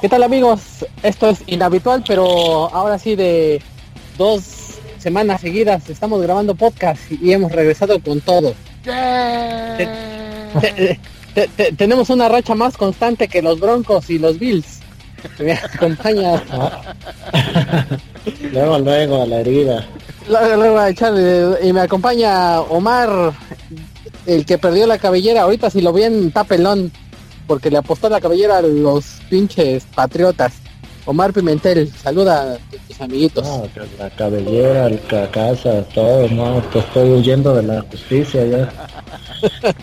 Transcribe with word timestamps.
¿Qué 0.00 0.08
tal 0.08 0.22
amigos? 0.22 0.60
Esto 1.02 1.28
es 1.28 1.42
inhabitual, 1.46 2.02
pero 2.06 2.74
ahora 2.74 2.98
sí 2.98 3.16
de 3.16 3.60
dos 4.16 4.78
semanas 4.98 5.42
seguidas 5.42 5.90
estamos 5.90 6.22
grabando 6.22 6.54
podcast 6.54 7.00
y 7.10 7.32
hemos 7.32 7.52
regresado 7.52 8.00
con 8.00 8.22
todo. 8.22 8.54
tenemos 11.76 12.08
una 12.08 12.30
racha 12.30 12.54
más 12.54 12.78
constante 12.78 13.28
que 13.28 13.42
los 13.42 13.60
Broncos 13.60 14.08
y 14.08 14.18
los 14.18 14.38
Bills. 14.38 14.80
Me 15.38 15.52
acompaña. 15.52 16.42
luego, 18.52 18.78
luego 18.78 19.22
a 19.22 19.26
la 19.26 19.40
herida. 19.40 19.86
Luego, 20.30 20.78
a 20.78 20.88
echarle, 20.88 21.58
y 21.62 21.74
me 21.74 21.82
acompaña 21.82 22.62
Omar, 22.62 23.34
el 24.24 24.46
que 24.46 24.56
perdió 24.56 24.86
la 24.86 24.96
cabellera. 24.96 25.42
Ahorita 25.42 25.68
si 25.68 25.82
lo 25.82 25.92
ven, 25.92 26.30
tapelón 26.30 26.90
porque 27.50 27.68
le 27.68 27.78
apostó 27.78 28.08
la 28.08 28.20
cabellera 28.20 28.58
a 28.58 28.62
los 28.62 29.04
pinches 29.28 29.84
patriotas. 29.92 30.52
Omar 31.04 31.32
Pimentel, 31.32 31.92
saluda 31.92 32.52
a 32.52 32.58
tus 32.86 33.00
amiguitos. 33.00 33.44
la 33.98 34.08
cabellera, 34.10 34.86
el 34.86 35.00
casa, 35.32 35.82
todo, 35.92 36.28
no, 36.28 36.62
pues 36.72 36.84
estoy 36.84 37.10
huyendo 37.10 37.52
de 37.56 37.64
la 37.64 37.80
justicia 37.82 38.46
ya. 38.46 38.72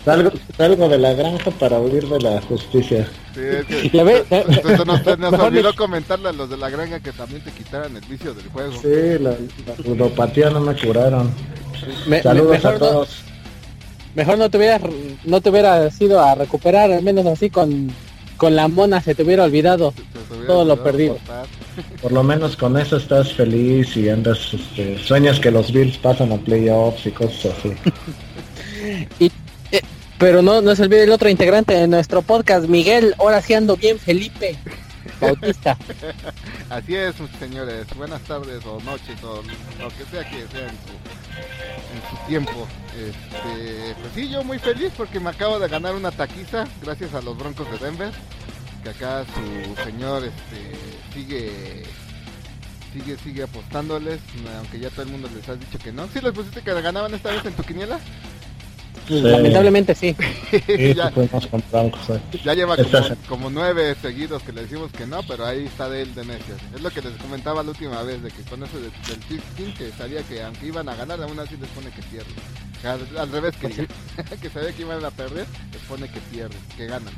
salgo, 0.56 0.88
de 0.88 0.96
la 0.96 1.12
granja 1.12 1.50
para 1.50 1.78
huir 1.78 2.08
de 2.08 2.18
la 2.20 2.40
justicia. 2.40 3.06
Sí, 3.34 3.40
es 3.42 3.66
que, 3.66 4.04
nos, 5.18 5.34
olvidó 5.34 5.76
comentarle 5.76 6.30
a 6.30 6.32
los 6.32 6.48
de 6.48 6.56
la 6.56 6.70
granja 6.70 7.00
que 7.00 7.12
también 7.12 7.44
te 7.44 7.50
quitaran 7.50 7.94
el 7.94 8.04
vicio 8.06 8.32
del 8.32 8.48
juego. 8.48 8.72
Sí, 8.80 9.22
la, 9.22 9.34
ludopatía 9.84 10.48
no 10.48 10.60
me 10.60 10.74
curaron. 10.74 11.30
Saludos 12.22 12.64
a 12.64 12.78
todos 12.78 13.27
mejor 14.18 14.36
no 14.36 14.50
te 14.50 14.58
hubieras 14.58 14.82
no 15.24 15.40
te 15.40 15.50
hubieras 15.50 16.00
ido 16.00 16.20
a 16.20 16.34
recuperar 16.34 16.90
al 16.90 17.04
menos 17.04 17.24
así 17.24 17.50
con 17.50 17.92
con 18.36 18.56
la 18.56 18.66
mona 18.66 19.00
se 19.00 19.14
te 19.14 19.22
hubiera 19.22 19.44
olvidado 19.44 19.94
todo 20.46 20.64
lo 20.64 20.82
perdido. 20.82 21.18
por 22.02 22.10
lo 22.10 22.24
menos 22.24 22.56
con 22.56 22.76
eso 22.76 22.96
estás 22.96 23.32
feliz 23.32 23.96
y 23.96 24.08
andas 24.08 24.52
este, 24.52 24.98
sueñas 24.98 25.38
que 25.38 25.52
los 25.52 25.72
Bills 25.72 25.98
pasan 25.98 26.32
a 26.32 26.36
playoffs 26.36 27.06
y 27.06 27.10
cosas 27.12 27.54
así. 27.58 27.72
Y, 29.18 29.26
eh, 29.70 29.82
pero 30.18 30.40
no 30.40 30.62
no 30.62 30.74
se 30.74 30.82
olvide 30.82 31.04
el 31.04 31.12
otro 31.12 31.28
integrante 31.28 31.74
de 31.74 31.86
nuestro 31.86 32.22
podcast 32.22 32.66
Miguel 32.66 33.14
ahora 33.18 33.42
sí 33.42 33.54
ando 33.54 33.76
bien 33.76 33.98
Felipe 33.98 34.56
Bautista. 35.20 35.76
Así 36.70 36.94
es 36.94 37.14
señores. 37.38 37.86
Buenas 37.96 38.22
tardes 38.22 38.64
o 38.66 38.80
noches 38.80 39.22
o 39.22 39.42
lo 39.82 39.88
que 39.90 40.04
sea 40.10 40.24
que 40.30 40.46
sea 40.48 40.68
en 40.68 40.78
su 40.86 41.27
tiempo. 42.26 42.66
Este, 42.96 43.94
pues 44.00 44.12
sí, 44.14 44.28
yo 44.28 44.44
muy 44.44 44.58
feliz 44.58 44.92
porque 44.96 45.20
me 45.20 45.30
acabo 45.30 45.58
de 45.58 45.68
ganar 45.68 45.94
una 45.94 46.10
taquiza 46.10 46.66
gracias 46.82 47.14
a 47.14 47.22
los 47.22 47.36
Broncos 47.36 47.70
de 47.70 47.78
Denver. 47.78 48.12
Que 48.82 48.90
acá 48.90 49.24
su 49.24 49.84
señor 49.84 50.24
este, 50.24 50.78
sigue 51.12 51.82
sigue 52.92 53.18
sigue 53.18 53.42
apostándoles, 53.42 54.20
aunque 54.56 54.78
ya 54.78 54.90
todo 54.90 55.02
el 55.02 55.08
mundo 55.08 55.28
les 55.34 55.48
ha 55.48 55.56
dicho 55.56 55.78
que 55.78 55.92
no. 55.92 56.08
¿Sí 56.08 56.20
les 56.20 56.32
pusiste 56.32 56.62
que 56.62 56.80
ganaban 56.80 57.12
esta 57.14 57.30
vez 57.30 57.44
en 57.44 57.54
tu 57.54 57.62
quiniela? 57.62 57.98
Lamentablemente 59.08 59.94
sí. 59.94 60.14
ya, 62.44 62.54
lleva 62.54 62.76
como, 63.28 63.50
nueve 63.50 63.94
seguidos 64.00 64.42
que 64.42 64.52
le 64.52 64.62
decimos 64.62 64.90
que 64.92 65.06
no, 65.06 65.22
pero 65.26 65.46
ahí 65.46 65.66
está 65.66 65.88
de 65.88 66.02
él 66.02 66.14
de 66.14 66.24
necios. 66.24 66.58
Es 66.74 66.80
lo 66.80 66.90
que 66.90 67.02
les 67.02 67.12
comentaba 67.16 67.62
la 67.62 67.70
última 67.70 68.02
vez, 68.02 68.22
de 68.22 68.30
que 68.30 68.42
con 68.42 68.62
eso 68.62 68.78
del 68.80 68.90
Team 69.56 69.74
que 69.76 69.90
sabía 69.92 70.22
que 70.22 70.42
aunque 70.42 70.66
iban 70.66 70.88
a 70.88 70.94
ganar, 70.94 71.22
aún 71.22 71.38
así 71.38 71.56
les 71.56 71.68
pone 71.70 71.90
que 71.90 72.02
pierden. 72.02 72.34
Al, 73.18 73.32
revés 73.32 73.56
que, 73.56 73.68
que 74.40 74.50
sabía 74.50 74.72
que 74.72 74.82
iban 74.82 75.04
a 75.04 75.10
perder, 75.10 75.46
les 75.72 75.82
pone 75.82 76.08
que 76.10 76.20
pierden, 76.20 76.58
que 76.76 76.86
ganan. 76.86 77.14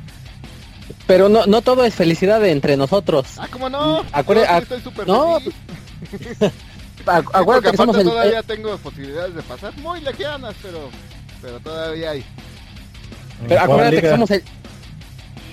Pero 1.07 1.29
no, 1.29 1.45
no 1.45 1.61
todo 1.61 1.85
es 1.85 1.95
felicidad 1.95 2.43
entre 2.45 2.77
nosotros. 2.77 3.27
Ah, 3.37 3.47
¿cómo 3.49 3.69
no? 3.69 4.03
estoy 4.03 4.81
súper 4.81 5.07
no, 5.07 5.39
acuérdate 7.05 7.71
que 7.71 7.77
somos 7.77 7.97
el... 7.97 8.03
todavía 8.03 8.43
tengo 8.43 8.77
posibilidades 8.77 9.35
de 9.35 9.41
pasar 9.43 9.75
muy 9.77 10.01
lejanas, 10.01 10.55
pero 10.61 10.89
pero 11.41 11.59
todavía 11.59 12.11
hay. 12.11 12.23
Pero 13.47 13.61
acuérdate 13.61 14.01
que 14.01 14.09
somos 14.09 14.31
el, 14.31 14.43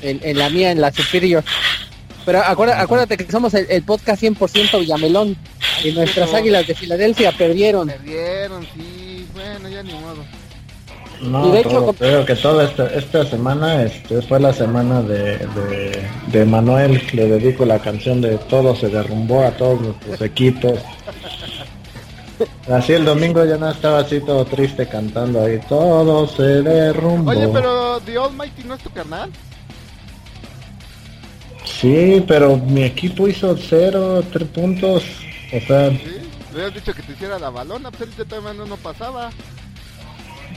en, 0.03 0.39
la 0.39 0.51
mía, 0.51 0.71
en 0.71 0.81
la 0.81 0.93
Superior. 0.93 1.43
Pero 2.25 2.43
acuérdate, 2.43 3.17
que 3.17 3.31
somos 3.31 3.55
el, 3.55 3.83
podcast 3.83 4.23
100% 4.23 4.81
Villamelón. 4.81 5.37
Y 5.83 5.93
nuestras 5.93 6.35
águilas 6.35 6.67
de 6.67 6.75
Filadelfia 6.75 7.33
perdieron. 7.33 7.89
Perdieron, 7.89 8.67
sí. 8.75 9.27
Bueno, 9.33 9.69
ya 9.69 9.83
ni 9.83 9.93
modo. 9.95 10.25
No, 11.21 11.49
y 11.49 11.53
de 11.53 11.61
hecho, 11.61 11.93
creo 11.99 12.25
que 12.25 12.35
toda 12.37 12.65
esta, 12.65 12.87
esta 12.95 13.25
semana 13.25 13.83
este, 13.83 14.23
fue 14.23 14.39
la 14.39 14.53
semana 14.53 15.03
de, 15.03 15.39
de, 15.39 16.09
de, 16.29 16.45
Manuel, 16.45 17.03
le 17.13 17.27
dedico 17.27 17.65
la 17.65 17.81
canción 17.81 18.21
de 18.21 18.39
Todo 18.39 18.77
se 18.77 18.89
derrumbó 18.89 19.43
a 19.43 19.51
todos 19.53 19.81
nuestros 19.81 20.21
equipos. 20.23 20.79
Así 22.71 22.93
el 22.93 23.05
domingo 23.05 23.45
ya 23.45 23.57
no 23.57 23.71
estaba 23.71 24.01
así 24.01 24.21
todo 24.21 24.45
triste 24.45 24.87
cantando 24.87 25.45
ahí, 25.45 25.59
todo 25.69 26.27
se 26.29 26.63
derrumbó. 26.63 27.31
Oye, 27.31 27.49
pero 27.49 28.01
The 28.01 28.19
Almighty 28.19 28.65
no 28.65 28.75
es 28.75 28.83
tu 28.83 28.91
carnal. 28.91 29.31
Sí, 31.65 32.25
pero 32.27 32.57
mi 32.57 32.85
equipo 32.85 33.29
hizo 33.29 33.57
cero, 33.57 34.23
tres 34.33 34.49
puntos. 34.49 35.05
O 35.53 35.61
sea... 35.67 35.91
¿Sí? 35.91 36.19
Le 36.53 36.65
habías 36.65 36.75
dicho 36.75 36.95
que 36.95 37.03
te 37.03 37.13
hiciera 37.13 37.39
la 37.39 37.51
balona, 37.51 37.91
pues 37.91 38.11
él 38.19 38.27
te 38.27 38.41
no 38.41 38.77
pasaba 38.79 39.31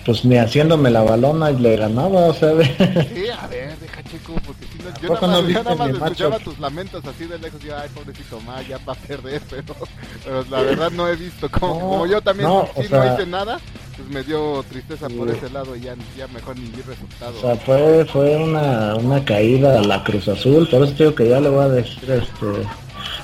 pues 0.06 0.26
ni 0.26 0.38
haciéndome 0.38 0.90
la 0.90 1.04
balona 1.04 1.52
y 1.52 1.58
le 1.58 1.78
ganaba, 1.78 2.28
o 2.28 2.34
sea, 2.34 2.52
Sí, 2.62 3.30
a 3.30 3.48
ver, 3.48 3.78
deja 3.78 4.04
chico, 4.04 4.34
porque 4.46 4.66
si 4.66 4.80
no, 4.80 5.00
yo 5.02 5.14
nada 5.14 5.28
más, 5.28 5.48
yo 5.48 5.64
nada 5.64 5.76
más 5.76 5.90
escuchaba 5.90 6.40
tus 6.40 6.60
lamentos 6.60 7.06
así 7.06 7.26
de 7.26 7.38
lejos, 7.38 7.62
yo, 7.62 7.78
ay, 7.78 7.90
pobrecito 7.94 8.40
Ma, 8.42 8.62
ya 8.64 8.80
va 8.80 8.94
a 8.94 8.96
perder, 8.96 9.42
pero, 9.50 9.76
pero 10.24 10.46
la 10.50 10.62
verdad 10.62 10.92
no 10.92 11.08
he 11.08 11.16
visto, 11.16 11.50
como, 11.50 11.80
como 11.80 12.08
yo 12.08 12.22
también 12.22 12.50
no, 12.50 12.68
sí 12.76 12.88
no 12.90 13.14
hice 13.14 13.26
nada, 13.26 13.60
pues 13.96 14.10
me 14.10 14.24
dio 14.24 14.64
tristeza 14.70 15.08
por 15.10 15.30
ese 15.30 15.50
lado 15.50 15.76
y 15.76 15.82
ya, 15.82 15.96
ya 16.18 16.28
mejor 16.28 16.58
ni 16.58 16.70
vi 16.70 16.82
resultado. 16.82 17.38
O 17.38 17.42
sea, 17.42 17.56
fue, 17.58 18.06
fue 18.06 18.38
una, 18.38 18.96
una 18.96 19.24
caída 19.24 19.80
a 19.80 19.84
la 19.84 20.04
Cruz 20.04 20.28
Azul, 20.28 20.68
por 20.70 20.84
eso 20.84 20.94
digo 20.94 21.16
que 21.16 21.30
ya 21.30 21.40
le 21.40 21.50
voy 21.50 21.66
a 21.66 21.70
decir 21.70 22.10
este 22.10 22.68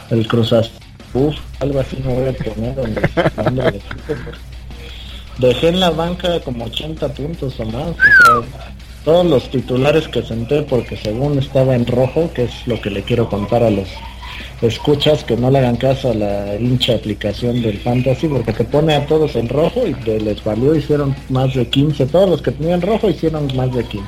el 0.09 0.27
Cruz 0.27 0.53
Azul, 0.53 0.71
Uf, 1.13 1.35
algo 1.61 1.79
así 1.79 1.97
me 2.03 2.13
voy 2.13 2.29
a 2.29 2.33
poner 2.33 2.79
en 2.79 2.97
el 3.47 3.55
nombre 3.55 3.71
de 4.07 4.15
dejé 5.37 5.69
en 5.69 5.79
la 5.79 5.91
banca 5.91 6.39
como 6.41 6.65
80 6.65 7.13
puntos 7.13 7.59
o 7.59 7.65
más. 7.65 7.95
todos 9.03 9.25
los 9.25 9.49
titulares 9.49 10.07
que 10.07 10.21
senté 10.21 10.63
porque 10.63 10.97
según 10.97 11.39
estaba 11.39 11.75
en 11.75 11.85
rojo, 11.85 12.29
que 12.33 12.43
es 12.43 12.67
lo 12.67 12.79
que 12.81 12.89
le 12.89 13.03
quiero 13.03 13.29
contar 13.29 13.63
a 13.63 13.69
los 13.69 13.87
escuchas 14.61 15.23
que 15.23 15.37
no 15.37 15.51
le 15.51 15.59
hagan 15.59 15.77
caso 15.77 16.11
a 16.11 16.13
la 16.15 16.55
hincha 16.55 16.95
aplicación 16.95 17.61
del 17.61 17.79
fantasy 17.79 18.27
porque 18.27 18.53
te 18.53 18.63
pone 18.63 18.95
a 18.95 19.05
todos 19.05 19.35
en 19.35 19.47
rojo 19.49 19.85
y 19.85 19.93
te 19.93 20.19
les 20.19 20.43
valió 20.43 20.75
hicieron 20.75 21.15
más 21.29 21.53
de 21.53 21.67
15 21.67 22.07
todos 22.07 22.29
los 22.29 22.41
que 22.41 22.51
tenían 22.51 22.81
rojo 22.81 23.07
hicieron 23.09 23.47
más 23.55 23.71
de 23.73 23.83
15 23.83 24.07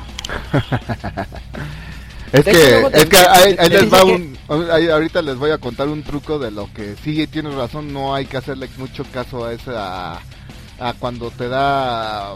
es 2.32 2.44
que, 2.44 2.80
es 2.92 3.04
que 3.06 3.16
ahí, 3.16 3.56
les 3.70 3.92
va 3.92 4.04
un, 4.04 4.36
ahorita 4.48 5.22
les 5.22 5.36
voy 5.36 5.52
a 5.52 5.58
contar 5.58 5.88
un 5.88 6.02
truco 6.02 6.40
de 6.40 6.50
lo 6.50 6.68
que 6.74 6.96
sí 7.04 7.26
tienes 7.28 7.54
razón, 7.54 7.92
no 7.92 8.14
hay 8.14 8.26
que 8.26 8.36
hacerle 8.36 8.68
mucho 8.76 9.04
caso 9.12 9.44
a 9.44 9.52
esa 9.52 10.20
a 10.80 10.94
cuando 10.94 11.30
te 11.30 11.48
da 11.48 12.34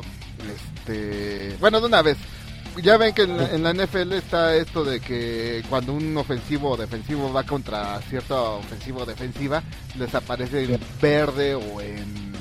este 0.55 1.56
bueno 1.60 1.81
de 1.81 1.87
una 1.87 2.03
vez 2.03 2.19
ya 2.82 2.97
ven 2.97 3.15
que 3.15 3.22
en 3.22 3.62
la, 3.62 3.72
NFL 3.72 4.12
está 4.15 4.56
esto 4.56 4.84
de 4.84 5.00
que 5.00 5.62
cuando 5.69 5.93
un 5.93 6.16
ofensivo 6.16 6.71
o 6.71 6.77
defensivo 6.77 7.32
va 7.32 7.44
contra 7.44 8.00
cierta 8.03 8.41
ofensivo 8.41 9.03
o 9.03 9.06
defensiva 9.06 9.62
les 9.97 10.15
aparece 10.15 10.65
en 10.65 10.81
verde 11.00 11.55
o 11.55 11.81
en 11.81 12.34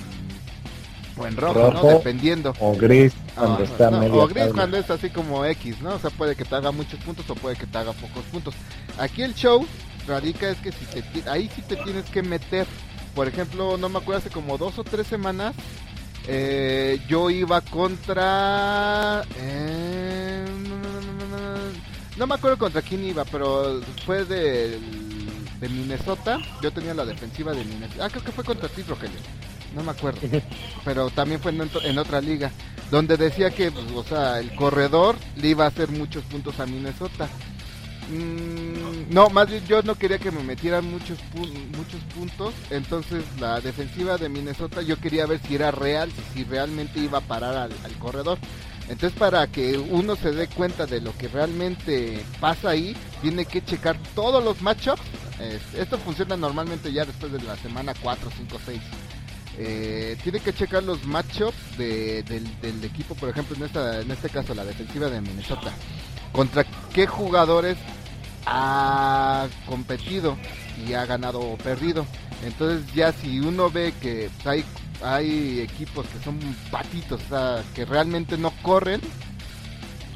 o 1.16 1.28
en 1.28 1.38
rojo, 1.38 1.72
¿no? 1.72 1.84
Dependiendo. 1.84 2.54
O 2.60 2.74
gris 2.76 3.14
cuando 3.36 3.60
ah, 3.60 3.64
está 3.64 3.90
O 3.90 4.28
gris 4.28 4.48
cuando 4.54 4.78
es 4.78 4.90
así 4.90 5.12
como 5.12 5.46
X, 5.46 5.80
¿no? 5.82 5.96
O 5.96 6.00
sea, 6.00 6.10
puede 6.10 6.36
que 6.36 6.44
te 6.44 6.56
haga 6.56 6.72
muchos 6.72 7.00
puntos 7.02 7.30
o 7.30 7.36
puede 7.36 7.56
que 7.56 7.68
te 7.68 7.78
haga 7.78 7.94
pocos 7.94 8.24
puntos. 8.32 8.56
Aquí 8.98 9.22
el 9.22 9.36
show 9.36 9.66
radica 10.08 10.50
es 10.50 10.58
que 10.58 10.72
si 10.72 10.86
te 10.86 11.30
ahí 11.30 11.50
sí 11.56 11.62
te 11.62 11.76
tienes 11.76 12.06
que 12.06 12.24
meter. 12.24 12.66
Por 13.14 13.28
ejemplo, 13.28 13.78
no 13.78 13.90
me 13.90 14.00
acuerdo 14.00 14.22
hace 14.22 14.32
como 14.32 14.58
dos 14.58 14.80
o 14.80 14.84
tres 14.84 15.06
semanas 15.06 15.54
eh, 16.28 17.00
yo 17.08 17.30
iba 17.30 17.62
contra... 17.62 19.24
Eh, 19.38 20.46
no, 22.18 22.28
me 22.28 22.36
acuerdo 22.36 22.58
contra 22.58 22.82
quién 22.82 23.04
iba, 23.04 23.26
pero 23.26 23.82
fue 24.06 24.24
de, 24.26 24.80
de 25.60 25.70
Minnesota. 25.70 26.40
Yo 26.62 26.72
tenía 26.72 26.94
la 26.94 27.06
defensiva 27.06 27.52
de 27.54 27.66
Minnesota. 27.66 28.06
Ah, 28.06 28.10
creo 28.10 28.24
que 28.24 28.32
fue 28.32 28.44
contra 28.44 28.70
ti, 28.70 28.84
Rogelio. 28.84 29.18
No 29.76 29.84
me 29.84 29.92
acuerdo. 29.92 30.22
Pero 30.86 31.10
también 31.10 31.42
fue 31.42 31.52
en, 31.52 31.70
en 31.84 31.98
otra 31.98 32.22
liga. 32.22 32.52
Donde 32.92 33.18
decía 33.18 33.50
que, 33.50 33.72
pues, 33.72 33.86
o 33.96 34.04
sea, 34.04 34.40
el 34.40 34.54
corredor 34.56 35.16
le 35.36 35.48
iba 35.48 35.66
a 35.66 35.70
hacer 35.70 35.90
muchos 35.90 36.24
puntos 36.26 36.60
a 36.60 36.66
Minnesota. 36.68 37.28
Mm, 38.10 39.14
no, 39.14 39.30
más 39.30 39.50
bien 39.50 39.66
yo 39.66 39.82
no 39.82 39.96
quería 39.96 40.20
que 40.20 40.32
me 40.32 40.44
metieran 40.44 40.86
muchos, 40.90 41.18
muchos 41.36 42.02
puntos. 42.16 42.54
Entonces 42.70 43.24
la 43.40 43.62
defensiva 43.62 44.18
de 44.18 44.30
Minnesota 44.30 44.82
yo 44.82 44.98
quería 44.98 45.26
ver 45.26 45.40
si 45.40 45.56
era 45.56 45.72
real, 45.72 46.12
si, 46.34 46.44
realmente 46.44 47.00
iba 47.00 47.20
a 47.20 47.22
parar 47.22 47.56
al, 47.56 47.94
corredor. 48.00 48.38
Entonces 48.90 49.18
para 49.18 49.48
que 49.48 49.78
uno 49.78 50.16
se 50.16 50.32
dé 50.32 50.48
cuenta 50.48 50.86
de 50.86 51.00
lo 51.00 51.18
que 51.18 51.28
realmente 51.28 52.24
pasa 52.40 52.72
ahí, 52.72 52.96
tiene 53.22 53.46
que 53.46 53.64
checar 53.64 53.98
todos 54.14 54.44
los 54.44 54.62
matchups. 54.62 55.02
esto 55.78 55.98
funciona 56.00 56.36
normalmente 56.36 56.92
ya 56.92 57.06
después 57.06 57.32
de 57.32 57.42
la 57.42 57.56
semana 57.58 57.94
4, 58.02 58.30
5, 58.38 58.58
6. 58.66 60.18
tiene 60.22 60.40
que 60.42 60.54
checar 60.54 60.84
los 60.84 61.06
matchups 61.06 61.78
de, 61.78 62.24
del, 62.24 62.84
equipo, 62.84 63.16
por 63.16 63.30
ejemplo, 63.30 63.56
en, 63.56 63.64
esta, 63.64 64.02
en 64.02 64.12
este 64.12 64.30
caso 64.30 64.54
la 64.54 64.66
defensiva 64.66 65.10
de 65.10 65.22
Minnesota. 65.22 65.72
Contra 66.34 66.66
qué 66.94 67.08
jugadores 67.08 67.78
ha 68.46 69.48
competido 69.66 70.38
y 70.86 70.94
ha 70.94 71.06
ganado 71.06 71.40
o 71.40 71.58
perdido. 71.58 72.06
Entonces 72.44 72.94
ya 72.94 73.14
si 73.14 73.40
uno 73.40 73.70
ve 73.70 73.94
que 74.02 74.30
hay, 74.44 74.66
hay 75.02 75.62
equipos 75.62 76.06
que 76.08 76.24
son 76.24 76.40
patitos, 76.70 77.22
o 77.26 77.30
sea, 77.30 77.64
que 77.74 77.86
realmente 77.86 78.38
no 78.38 78.52
corren, 78.62 79.00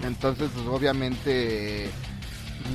entonces 0.04 0.50
pues 0.54 0.68
obviamente 0.68 1.90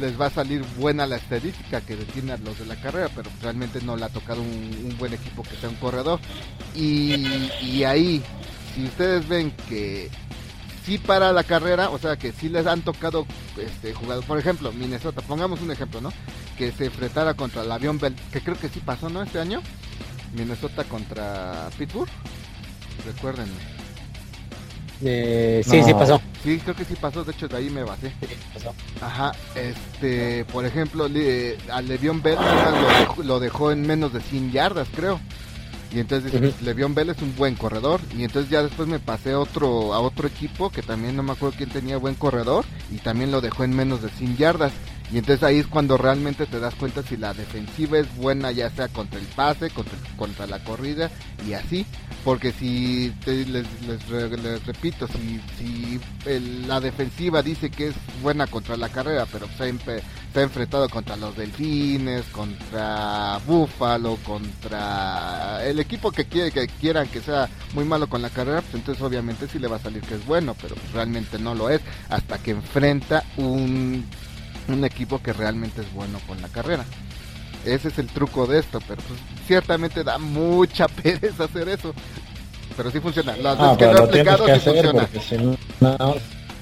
les 0.00 0.18
va 0.18 0.26
a 0.26 0.30
salir 0.30 0.62
buena 0.78 1.06
la 1.06 1.16
estadística 1.16 1.80
que 1.80 1.96
detiene 1.96 2.32
a 2.32 2.38
los 2.38 2.58
de 2.58 2.66
la 2.66 2.76
carrera, 2.76 3.10
pero 3.14 3.30
realmente 3.42 3.80
no 3.82 3.96
le 3.96 4.04
ha 4.04 4.08
tocado 4.08 4.40
un, 4.40 4.96
buen 4.98 5.12
equipo 5.12 5.42
que 5.42 5.56
sea 5.56 5.68
un 5.68 5.74
corredor. 5.76 6.20
Y, 6.74 7.50
y 7.60 7.84
ahí, 7.84 8.22
si 8.74 8.84
ustedes 8.84 9.28
ven 9.28 9.50
que 9.68 10.08
sí 10.84 10.98
para 10.98 11.32
la 11.32 11.44
carrera, 11.44 11.90
o 11.90 11.98
sea 11.98 12.16
que 12.16 12.32
sí 12.32 12.48
les 12.48 12.66
han 12.66 12.82
tocado 12.82 13.26
este 13.56 13.94
jugadores, 13.94 14.26
por 14.26 14.38
ejemplo, 14.38 14.72
Minnesota, 14.72 15.20
pongamos 15.22 15.60
un 15.60 15.70
ejemplo, 15.70 16.00
¿no? 16.00 16.12
Que 16.58 16.72
se 16.72 16.86
enfrentara 16.86 17.34
contra 17.34 17.62
el 17.62 17.72
avión 17.72 17.98
Bell, 17.98 18.14
que 18.32 18.40
creo 18.40 18.58
que 18.58 18.68
sí 18.68 18.80
pasó, 18.80 19.08
¿no? 19.08 19.22
Este 19.22 19.40
año, 19.40 19.60
Minnesota 20.34 20.84
contra 20.84 21.68
Pittsburgh, 21.78 22.10
recuérdenme. 23.06 23.82
Eh, 25.04 25.62
sí, 25.64 25.82
sí 25.82 25.92
pasó. 25.92 26.20
Sí, 26.44 26.58
creo 26.58 26.76
que 26.76 26.84
sí 26.84 26.94
pasó, 27.00 27.24
de 27.24 27.32
hecho 27.32 27.48
de 27.48 27.56
ahí 27.56 27.70
me 27.70 27.82
basé. 27.82 28.12
Ajá, 29.00 29.32
este, 29.54 30.44
por 30.46 30.64
ejemplo, 30.64 31.08
le, 31.08 31.58
a 31.70 31.82
Levión 31.82 32.22
Bell 32.22 32.38
lo 33.24 33.40
dejó, 33.40 33.72
en 33.72 33.82
menos 33.82 34.12
de 34.12 34.20
100 34.20 34.52
yardas, 34.52 34.88
creo. 34.94 35.20
Y 35.94 36.00
entonces 36.00 36.32
uh 36.32 36.94
Bell 36.94 37.10
es 37.10 37.20
un 37.20 37.34
buen 37.36 37.54
corredor. 37.54 38.00
Y 38.16 38.24
entonces 38.24 38.50
ya 38.50 38.62
después 38.62 38.88
me 38.88 38.98
pasé 38.98 39.34
otro, 39.34 39.92
a 39.92 40.00
otro 40.00 40.26
equipo 40.26 40.70
que 40.70 40.82
también 40.82 41.16
no 41.16 41.22
me 41.22 41.32
acuerdo 41.32 41.56
quién 41.56 41.70
tenía 41.70 41.96
buen 41.98 42.14
corredor. 42.14 42.64
Y 42.90 42.96
también 42.96 43.30
lo 43.30 43.40
dejó 43.40 43.64
en 43.64 43.76
menos 43.76 44.02
de 44.02 44.08
100 44.08 44.36
yardas. 44.36 44.72
Y 45.12 45.18
entonces 45.18 45.42
ahí 45.42 45.58
es 45.58 45.66
cuando 45.66 45.98
realmente 45.98 46.46
te 46.46 46.58
das 46.58 46.74
cuenta 46.74 47.02
si 47.02 47.18
la 47.18 47.34
defensiva 47.34 47.98
es 47.98 48.16
buena, 48.16 48.50
ya 48.50 48.70
sea 48.70 48.88
contra 48.88 49.20
el 49.20 49.26
pase, 49.26 49.68
contra, 49.68 49.98
contra 50.16 50.46
la 50.46 50.64
corrida 50.64 51.10
y 51.46 51.52
así. 51.52 51.84
Porque 52.24 52.52
si, 52.52 53.12
les, 53.26 53.66
les, 53.82 54.64
repito, 54.64 55.08
si, 55.08 55.40
si 55.58 56.00
la 56.66 56.80
defensiva 56.80 57.42
dice 57.42 57.68
que 57.68 57.88
es 57.88 57.94
buena 58.22 58.46
contra 58.46 58.76
la 58.76 58.88
carrera, 58.88 59.26
pero 59.30 59.48
se 59.58 59.64
ha, 59.64 60.40
enfrentado 60.40 60.88
contra 60.88 61.16
los 61.16 61.36
Delfines, 61.36 62.24
contra 62.26 63.38
Búfalo, 63.44 64.16
contra 64.24 65.62
el 65.64 65.80
equipo 65.80 66.12
que, 66.12 66.26
quiere, 66.26 66.52
que 66.52 66.68
quieran 66.68 67.08
que 67.08 67.20
sea 67.20 67.50
muy 67.74 67.84
malo 67.84 68.08
con 68.08 68.22
la 68.22 68.30
carrera, 68.30 68.62
pues 68.62 68.76
entonces 68.76 69.02
obviamente 69.02 69.48
sí 69.48 69.58
le 69.58 69.66
va 69.66 69.76
a 69.76 69.80
salir 69.80 70.00
que 70.02 70.14
es 70.14 70.24
bueno, 70.24 70.54
pero 70.62 70.76
realmente 70.94 71.40
no 71.40 71.56
lo 71.56 71.68
es 71.68 71.80
hasta 72.08 72.38
que 72.38 72.52
enfrenta 72.52 73.24
un 73.36 74.06
un 74.68 74.84
equipo 74.84 75.20
que 75.22 75.32
realmente 75.32 75.80
es 75.80 75.92
bueno 75.92 76.18
con 76.26 76.40
la 76.40 76.48
carrera. 76.48 76.84
Ese 77.64 77.88
es 77.88 77.98
el 77.98 78.08
truco 78.08 78.46
de 78.46 78.58
esto, 78.58 78.80
pero 78.86 79.00
pues, 79.06 79.20
ciertamente 79.46 80.02
da 80.02 80.18
mucha 80.18 80.88
pereza 81.02 81.44
hacer 81.44 81.68
eso. 81.68 81.94
Pero 82.76 82.90
sí 82.90 83.00
funciona. 83.00 83.36
Las 83.36 83.56
ah, 83.60 83.76
que 83.78 83.86
lo 83.86 84.08
tienes 84.08 84.40
que 84.40 84.52
hacer 84.52 84.90
porque 84.92 85.20
si 85.20 85.36
no, 85.36 85.56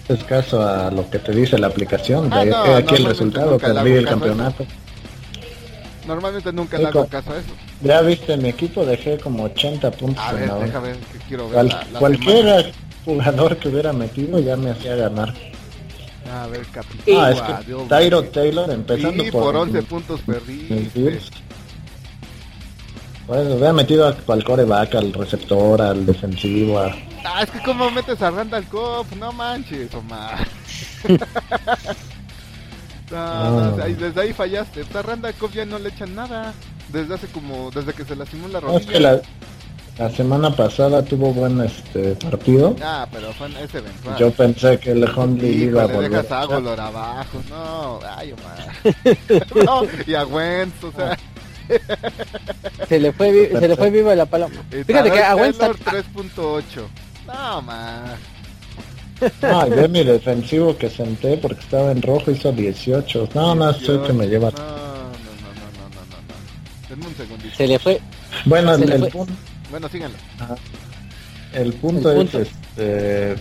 es 0.09 0.25
caso 0.25 0.67
a 0.67 0.91
lo 0.91 1.09
que 1.09 1.21
te 1.21 1.33
dice 1.33 1.57
la 1.57 1.69
aplicación, 1.69 2.33
ah, 2.33 2.45
de 2.45 2.75
aquí 2.75 2.97
el 2.97 3.05
resultado, 3.05 3.59
perdí 3.59 3.93
el 3.93 4.07
campeonato. 4.07 4.67
Normalmente 6.07 6.53
nunca 6.53 6.79
le 6.79 6.87
hago 6.87 7.07
caso 7.07 7.33
a 7.33 7.39
eso. 7.39 7.51
Ya 7.83 8.01
viste, 8.01 8.37
mi 8.37 8.49
equipo 8.49 8.85
dejé 8.85 9.19
como 9.19 9.45
80 9.45 9.91
puntos. 9.93 10.25
A 10.25 10.33
ver, 10.33 10.53
déjame 10.53 10.93
que 10.93 11.19
quiero 11.29 11.49
ver. 11.49 11.69
cualquier 11.99 12.73
jugador 13.05 13.57
que 13.57 13.69
hubiera 13.69 13.93
metido 13.93 14.39
ya 14.41 14.57
me 14.57 14.71
hacía 14.71 14.97
ganar. 14.97 15.33
A 16.31 16.47
ver, 16.47 16.67
capitán. 16.67 17.17
Ah, 17.17 17.31
es 17.31 17.41
que 17.41 17.75
Tyro 17.89 18.23
Taylor 18.25 18.71
empezando 18.71 19.25
por, 19.25 19.43
por 19.43 19.57
11 19.57 19.83
puntos 19.83 20.21
perdidos. 20.21 21.31
Bueno, 23.27 23.55
hubiera 23.55 23.73
metido 23.73 24.07
al 24.27 24.45
coreback, 24.45 24.95
al 24.97 25.13
receptor, 25.13 25.81
al 25.81 26.05
defensivo. 26.05 26.79
A... 26.79 26.95
Ah, 27.25 27.43
es 27.43 27.51
que 27.51 27.61
como 27.63 27.91
metes 27.91 28.21
a 28.23 28.31
Randall 28.31 28.65
Cobb, 28.65 29.07
no 29.17 29.33
manches, 29.33 29.95
Omar. 29.95 30.47
no, 33.11 33.61
no, 33.61 33.77
desde 33.77 34.21
ahí 34.21 34.33
fallaste. 34.33 34.85
A 34.95 35.03
Randall 35.03 35.35
Cobb 35.35 35.53
ya 35.53 35.65
no 35.65 35.79
le 35.79 35.91
echan 35.91 36.15
nada. 36.15 36.53
Desde 36.89 37.15
hace 37.15 37.29
como, 37.29 37.71
desde 37.71 37.93
que 37.93 38.05
se 38.05 38.17
lastimó 38.17 38.49
la 38.49 38.59
rodilla. 38.61 38.81
es 38.81 38.87
que 38.87 38.99
la, 38.99 39.21
la 40.01 40.09
semana 40.09 40.51
pasada 40.57 41.05
tuvo 41.05 41.31
buen 41.35 41.61
este 41.61 42.15
partido. 42.15 42.75
Ah, 42.83 43.07
pero 43.13 43.31
fue 43.35 43.49
ese 43.63 43.79
eventual. 43.79 44.17
Yo 44.17 44.31
pensé 44.31 44.79
que 44.79 44.93
el 44.93 45.05
Honley 45.05 45.65
iba 45.65 45.83
a 45.83 45.87
volver. 45.89 46.11
dejas 46.11 46.33
a 46.33 46.45
Golor 46.47 46.81
abajo. 46.81 47.43
No, 47.51 48.01
ay, 48.17 48.33
Omar. 48.33 49.55
no, 49.67 49.83
y 50.07 50.15
a 50.15 50.25
Wentz, 50.25 50.85
o 50.85 50.93
sea. 50.93 51.19
se 52.89 52.99
le 52.99 53.13
fue, 53.13 53.51
se 53.51 53.69
le 53.69 53.77
fue 53.77 53.91
viva 53.91 54.15
la 54.15 54.25
paloma. 54.25 54.55
Fíjate 54.71 55.11
que 55.11 55.23
a 55.23 55.37
Wentz 55.37 55.59
3.8. 55.59 56.63
No, 57.27 57.59
Omar. 57.59 58.17
No, 59.43 59.77
yo 59.77 59.87
mi 59.91 60.03
defensivo 60.03 60.79
que 60.79 60.89
senté 60.89 61.37
porque 61.37 61.61
estaba 61.61 61.93
en 61.93 62.01
rojo 62.01 62.31
hizo 62.31 62.51
18. 62.51 63.29
No, 63.35 63.55
no, 63.55 63.75
sé 63.75 64.01
que 64.07 64.15
me 64.15 64.27
lleva. 64.27 64.51
No, 64.51 64.57
no, 64.57 64.65
no, 64.65 64.73
no, 64.73 65.91
no, 65.91 66.01
no, 66.09 66.17
no. 66.27 66.89
Denme 66.89 67.07
un 67.07 67.15
segundito. 67.15 67.55
Se 67.55 67.67
le 67.67 67.79
fue. 67.79 68.01
Bueno, 68.47 68.75
el, 68.77 68.91
el 68.91 69.09
punto 69.09 69.50
bueno, 69.71 69.89
síganlo. 69.89 70.17
El 71.53 71.73
punto, 71.75 72.13
es 72.13 72.35
este, 72.35 73.35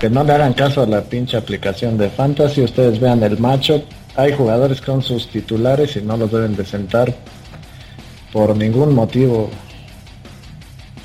que 0.00 0.10
no 0.10 0.24
le 0.24 0.32
hagan 0.32 0.54
caso 0.54 0.82
a 0.82 0.86
la 0.86 1.02
pinche 1.02 1.36
aplicación 1.36 1.96
de 1.98 2.10
Fantasy. 2.10 2.62
Ustedes 2.62 3.00
vean 3.00 3.22
el 3.22 3.38
macho. 3.38 3.84
Hay 4.16 4.32
jugadores 4.32 4.80
con 4.80 5.02
sus 5.02 5.28
titulares 5.28 5.96
y 5.96 6.02
no 6.02 6.16
los 6.16 6.30
deben 6.30 6.56
de 6.56 6.64
sentar 6.64 7.14
por 8.32 8.56
ningún 8.56 8.94
motivo. 8.94 9.50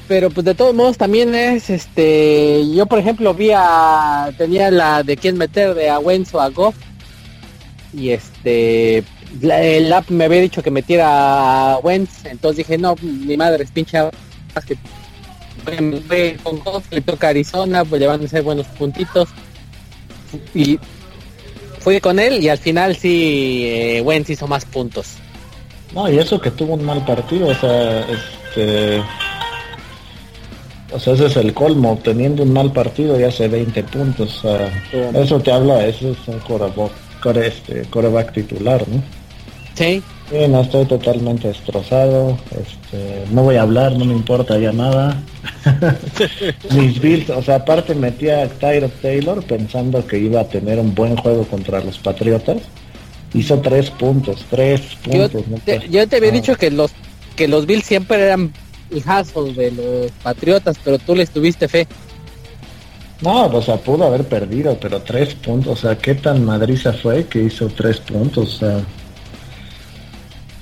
Pero 0.07 0.31
pues 0.31 0.43
de 0.43 0.55
todos 0.55 0.73
modos 0.73 0.97
también 0.97 1.35
es 1.35 1.69
este 1.69 2.65
yo 2.73 2.87
por 2.87 2.97
ejemplo 2.97 3.35
vi 3.35 3.51
a 3.53 4.31
tenía 4.39 4.71
la 4.71 5.03
de 5.03 5.15
quién 5.15 5.37
meter 5.37 5.75
de 5.75 5.91
a 5.91 5.99
o 5.99 6.39
a 6.39 6.49
Goff 6.49 6.75
y 7.93 8.09
este 8.09 9.03
el 9.41 9.93
app 9.93 10.09
me 10.09 10.25
había 10.25 10.41
dicho 10.41 10.63
que 10.63 10.71
metiera 10.71 11.73
a 11.73 11.77
Wentz 11.77 12.25
entonces 12.25 12.57
dije 12.57 12.79
no 12.79 12.95
mi 13.01 13.37
madre 13.37 13.63
es 13.63 13.69
pinche 13.69 13.99
que 14.65 14.77
fue 15.63 16.37
con 16.43 16.61
le 16.91 17.01
toca 17.01 17.29
Arizona, 17.29 17.85
pues 17.85 18.01
hacer 18.01 18.43
buenos 18.43 18.67
puntitos. 18.67 19.29
Y 20.53 20.79
fue 21.79 22.01
con 22.01 22.19
él 22.19 22.43
y 22.43 22.49
al 22.49 22.57
final 22.57 22.95
sí 22.95 23.63
eh, 23.65 24.01
Wentz 24.01 24.29
hizo 24.29 24.47
más 24.47 24.65
puntos. 24.65 25.15
No, 25.93 26.09
y 26.11 26.19
eso 26.19 26.39
que 26.39 26.51
tuvo 26.51 26.75
un 26.75 26.83
mal 26.83 27.03
partido, 27.03 27.47
o 27.47 27.55
sea, 27.55 28.01
este 28.01 29.01
o 30.91 30.99
sea, 30.99 31.13
ese 31.13 31.27
es 31.27 31.37
el 31.37 31.53
colmo, 31.53 31.99
teniendo 32.03 32.43
un 32.43 32.53
mal 32.53 32.71
partido 32.71 33.19
y 33.19 33.23
hace 33.23 33.47
20 33.47 33.83
puntos, 33.83 34.43
eso 35.13 35.39
te 35.39 35.51
habla, 35.51 35.85
eso 35.85 36.11
es 36.11 36.27
un 36.27 36.39
coreback, 36.39 36.91
core, 37.21 37.47
este, 37.47 37.83
coreback 37.89 38.33
titular, 38.33 38.87
¿no? 38.87 39.01
Sí, 39.75 40.01
Sí, 40.29 40.47
no 40.47 40.61
estoy 40.61 40.85
totalmente 40.85 41.47
destrozado. 41.47 42.37
Este, 42.51 43.25
no 43.31 43.43
voy 43.43 43.55
a 43.55 43.63
hablar, 43.63 43.93
no 43.93 44.05
me 44.05 44.13
importa 44.13 44.59
ya 44.59 44.71
nada. 44.71 45.19
Mis 46.75 47.01
Bills, 47.01 47.31
o 47.31 47.41
sea, 47.41 47.55
aparte 47.55 47.95
metí 47.95 48.29
a 48.29 48.47
Tyro 48.47 48.89
Taylor 49.01 49.43
pensando 49.43 50.05
que 50.05 50.19
iba 50.19 50.41
a 50.41 50.47
tener 50.47 50.77
un 50.77 50.93
buen 50.93 51.17
juego 51.17 51.45
contra 51.45 51.83
los 51.83 51.97
Patriotas. 51.97 52.57
Hizo 53.33 53.59
tres 53.59 53.89
puntos, 53.89 54.45
tres 54.51 54.81
puntos. 55.03 55.43
Yo 55.89 56.07
te, 56.07 56.17
había 56.17 56.31
dicho 56.31 56.55
que 56.55 56.69
los 56.69 56.91
que 57.35 57.47
los 57.47 57.65
Bills 57.65 57.85
siempre 57.85 58.21
eran 58.21 58.53
hijazos 58.91 59.55
de 59.55 59.71
los 59.71 60.11
Patriotas, 60.23 60.77
pero 60.83 60.99
tú 60.99 61.15
les 61.15 61.31
tuviste 61.31 61.67
fe. 61.67 61.87
No, 63.21 63.47
o 63.47 63.61
sea, 63.61 63.77
pudo 63.77 64.05
haber 64.05 64.25
perdido, 64.25 64.77
pero 64.79 65.01
tres 65.01 65.33
puntos, 65.35 65.79
o 65.79 65.81
sea, 65.81 65.97
qué 65.97 66.15
tan 66.15 66.45
madriza 66.45 66.93
fue 66.93 67.25
que 67.25 67.43
hizo 67.43 67.67
tres 67.67 67.99
puntos, 67.99 68.55
o 68.55 68.57
sea. 68.59 68.85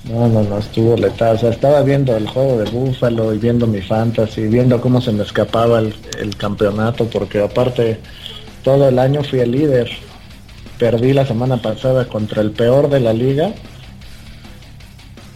No, 0.10 0.28
no, 0.30 0.42
no, 0.44 0.60
estuvo 0.60 0.96
letal. 0.96 1.36
O 1.36 1.40
sea, 1.40 1.50
estaba 1.50 1.82
viendo 1.82 2.16
el 2.16 2.28
juego 2.28 2.58
de 2.58 2.70
Búfalo 2.70 3.34
y 3.34 3.38
viendo 3.38 3.68
mi 3.68 3.82
fantasy, 3.82 4.48
viendo 4.48 4.80
cómo 4.80 5.02
se 5.02 5.12
me 5.12 5.24
escapaba 5.24 5.80
el, 5.80 6.36
campeonato, 6.38 7.06
porque 7.08 7.42
aparte 7.42 8.00
todo 8.64 8.88
el 8.88 9.00
año 9.00 9.24
fui 9.24 9.40
el 9.40 9.52
líder. 9.52 9.90
Perdí 10.78 11.12
la 11.12 11.26
semana 11.26 11.58
pasada 11.58 12.06
contra 12.06 12.42
el 12.42 12.52
peor 12.52 12.90
de 12.90 13.00
la 13.00 13.12
liga 13.12 13.52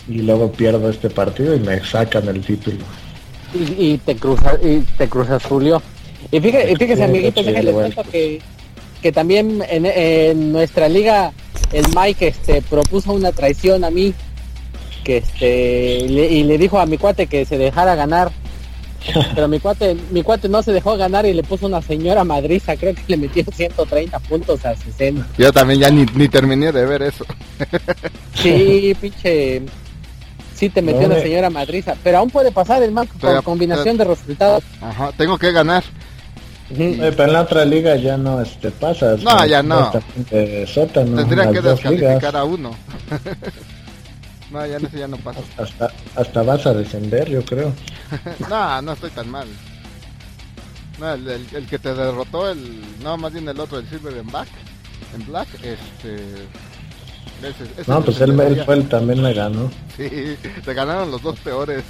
y 0.07 0.21
luego 0.21 0.51
pierdo 0.51 0.89
este 0.89 1.09
partido 1.09 1.55
y 1.55 1.59
me 1.59 1.83
sacan 1.83 2.27
el 2.27 2.41
título. 2.41 2.77
Y, 3.53 3.97
te 3.97 4.15
cruza 4.15 4.53
y 4.63 4.79
te 4.97 5.09
cruzas 5.09 5.43
Julio. 5.43 5.81
Y 6.31 6.39
fíjese, 6.39 6.75
fíjese 6.77 7.03
amiguitos, 7.03 7.43
que, 8.09 8.39
que 9.01 9.11
también 9.11 9.61
en, 9.67 9.85
en 9.85 10.53
nuestra 10.53 10.87
liga 10.87 11.33
el 11.73 11.85
Mike 11.95 12.27
este 12.27 12.61
propuso 12.61 13.11
una 13.11 13.31
traición 13.31 13.83
a 13.83 13.89
mí 13.89 14.13
que 15.03 15.17
este 15.17 16.05
le- 16.07 16.27
y 16.31 16.43
le 16.43 16.57
dijo 16.57 16.79
a 16.79 16.85
mi 16.85 16.97
cuate 16.97 17.27
que 17.27 17.45
se 17.45 17.57
dejara 17.57 17.95
ganar 17.95 18.31
pero 19.33 19.47
mi 19.47 19.59
cuate 19.59 19.95
mi 20.11 20.21
cuate 20.21 20.47
no 20.47 20.61
se 20.61 20.71
dejó 20.71 20.95
ganar 20.95 21.25
y 21.25 21.33
le 21.33 21.41
puso 21.43 21.65
una 21.65 21.81
señora 21.81 22.23
madriza 22.23 22.75
creo 22.75 22.93
que 22.93 23.01
le 23.07 23.17
metió 23.17 23.43
130 23.51 24.19
puntos 24.19 24.63
a 24.65 24.75
60 24.75 25.25
Yo 25.39 25.51
también 25.51 25.79
ya 25.79 25.89
ni, 25.89 26.05
ni 26.13 26.27
terminé 26.27 26.71
de 26.71 26.85
ver 26.85 27.01
eso. 27.01 27.25
sí 28.35 28.95
pinche 29.01 29.61
sí 30.55 30.69
te 30.69 30.81
metió 30.83 31.01
No, 31.01 31.07
una 31.15 31.19
señora 31.19 31.49
madriza 31.49 31.95
pero 32.03 32.19
aún 32.19 32.29
puede 32.29 32.51
pasar 32.51 32.83
el 32.83 32.91
Mike 32.91 33.07
con 33.19 33.19
Pero- 33.21 33.41
combinación 33.43 33.97
de 33.97 34.03
resultados 34.03 34.63
Ajá, 34.81 35.11
tengo 35.17 35.37
que 35.37 35.51
ganar. 35.51 35.83
Pero 36.77 37.23
en 37.25 37.33
la 37.33 37.41
otra 37.41 37.65
liga 37.65 37.97
ya 37.97 38.15
no 38.15 38.39
este 38.41 38.71
pasa. 38.71 39.17
No, 39.21 39.45
ya 39.45 39.61
no. 39.61 39.91
sótano, 40.73 41.17
Tendrían 41.17 41.47
las 41.47 41.53
que 41.53 41.61
descalificar 41.69 42.13
ligas. 42.15 42.35
a 42.35 42.43
uno. 42.45 42.71
no, 44.51 44.65
ya 44.65 44.77
en 44.77 44.85
ese 44.85 44.99
ya 44.99 45.07
no 45.07 45.17
pasa. 45.17 45.39
Hasta, 45.57 45.91
hasta 46.15 46.41
vas 46.43 46.65
a 46.65 46.73
descender, 46.73 47.29
yo 47.29 47.43
creo. 47.43 47.73
no, 48.49 48.81
no 48.81 48.93
estoy 48.93 49.09
tan 49.11 49.29
mal. 49.29 49.47
No, 50.99 51.13
el, 51.13 51.27
el- 51.27 51.47
el 51.55 51.65
que 51.67 51.79
te 51.79 51.93
derrotó, 51.93 52.49
el 52.51 52.81
no, 53.03 53.17
más 53.17 53.31
bien 53.33 53.47
el 53.47 53.59
otro, 53.59 53.79
el 53.79 53.89
Silver 53.89 54.15
en 54.17 54.27
Black, 54.27 54.47
en 55.15 55.25
Black, 55.25 55.47
este... 55.63 56.15
ese- 57.41 57.81
ese 57.81 57.83
No, 57.91 58.03
pues 58.03 58.21
él, 58.21 58.35
fue 58.65 58.75
el 58.75 58.87
también 58.89 59.21
me 59.21 59.33
ganó. 59.33 59.71
Sí, 59.97 60.09
te 60.63 60.73
ganaron 60.73 61.09
los 61.11 61.21
dos 61.21 61.39
peores. 61.39 61.83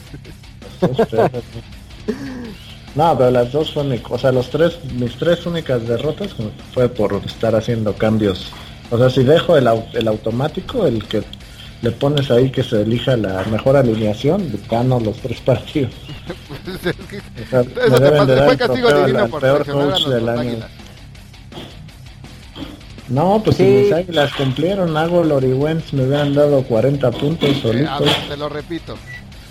Dos. 0.80 0.98
No, 2.96 3.18
pero 3.18 3.32
las 3.32 3.52
dos 3.52 3.74
fueron, 3.74 3.98
o 4.10 4.18
sea, 4.18 4.32
los 4.32 4.50
tres, 4.50 4.78
mis 4.96 5.16
tres 5.18 5.46
únicas 5.46 5.88
derrotas 5.88 6.36
fue 6.74 6.90
por 6.90 7.14
estar 7.26 7.56
haciendo 7.56 7.94
cambios. 7.94 8.52
O 8.90 8.98
sea, 8.98 9.10
si 9.10 9.24
dejo 9.24 9.56
el, 9.56 9.68
el 9.94 10.08
automático, 10.10 10.86
el 10.86 11.06
que 11.08 11.24
le 11.82 11.92
pones 11.92 12.30
ahí 12.30 12.52
que 12.52 12.64
se 12.64 12.82
elija 12.82 13.18
la 13.18 13.44
mejor 13.46 13.76
alineación, 13.76 14.52
gano 14.70 15.00
los 15.00 15.18
tres 15.18 15.40
partidos. 15.42 15.92
Pues 16.64 16.86
es 16.86 16.96
que- 17.08 17.18
O 17.18 17.50
sea, 17.50 17.64
me 17.64 17.72
Eso 17.88 18.00
te 18.00 18.12
pasa, 18.12 18.26
fue 18.44 18.52
el 18.52 18.58
castigo 18.58 18.94
divino 18.94 19.28
por 19.30 19.42
peor 19.42 19.66
coach 19.66 20.06
del 20.08 20.30
año. 20.30 20.58
No, 23.10 23.42
pues 23.44 23.58
Sí. 23.58 23.64
si 23.64 23.70
mis 23.70 23.92
águilas 23.92 24.32
cumplieron, 24.34 24.96
hago 24.96 25.24
Loriwens, 25.24 25.92
me 25.94 26.06
hubieran 26.06 26.34
dado 26.34 26.64
40 26.64 27.12
puntos 27.12 27.50
a 27.50 27.62
solitos. 27.62 28.00
ver, 28.00 28.16
te 28.30 28.38
lo 28.38 28.48
repito, 28.48 28.96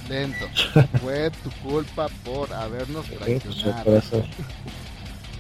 lento. 0.09 0.47
Fue 1.03 1.31
tu 1.31 1.51
culpa 1.69 2.09
por 2.25 2.51
habernos 2.55 3.05
pues, 3.07 3.43
traicionado. 3.43 4.03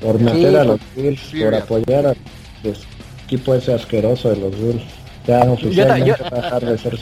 por 0.02 0.18
meter 0.20 0.56
a 0.56 0.64
los 0.64 0.80
Bills, 0.94 1.20
por 1.42 1.54
apoyar 1.54 2.06
al 2.08 2.16
pues, 2.62 2.80
equipo 3.24 3.54
ese 3.54 3.72
asqueroso 3.72 4.28
de 4.30 4.36
los 4.36 4.50
Bills. 4.60 4.82
Ya 5.26 5.40
oficialmente 5.50 6.08
yo- 6.08 6.14
va 6.24 6.38
a 6.38 6.42
dejar 6.42 6.64
de 6.66 6.78
ser. 6.78 6.98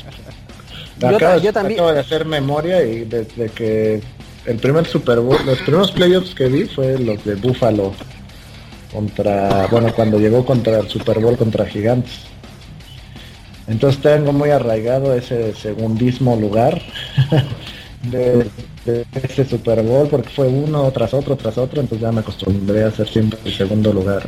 Yo 1.43 1.53
también- 1.53 1.79
acabo 1.79 1.93
de 1.93 2.01
hacer 2.01 2.25
memoria 2.25 2.83
y 2.85 3.05
desde 3.05 3.49
que 3.51 4.01
el 4.47 4.57
primer 4.57 4.87
Super 4.87 5.21
Bowl, 5.21 5.39
los 5.47 5.59
primeros 5.61 5.93
playoffs 5.93 6.35
que 6.35 6.47
vi 6.49 6.65
fue 6.65 6.99
los 6.99 7.25
de 7.25 7.35
Buffalo 7.37 7.93
contra, 8.93 9.67
bueno, 9.71 9.93
cuando 9.95 10.19
llegó 10.19 10.45
contra 10.45 10.79
el 10.81 10.89
Super 10.89 11.21
Bowl 11.21 11.37
contra 11.37 11.67
Gigantes. 11.67 12.13
Entonces 13.69 14.01
tengo 14.01 14.33
muy 14.33 14.51
arraigado 14.51 15.15
ese 15.15 15.55
segundismo 15.55 16.37
lugar 16.37 16.81
de, 18.11 18.47
de 18.87 19.05
ese 19.23 19.45
Super 19.45 19.83
Bowl 19.83 20.09
porque 20.09 20.31
fue 20.31 20.47
uno 20.49 20.91
tras 20.91 21.13
otro 21.13 21.37
tras 21.37 21.59
otro, 21.59 21.81
entonces 21.83 22.01
ya 22.07 22.11
me 22.13 22.21
acostumbré 22.21 22.85
a 22.85 22.91
ser 22.91 23.09
siempre 23.09 23.39
el 23.45 23.53
segundo 23.55 23.93
lugar. 23.93 24.27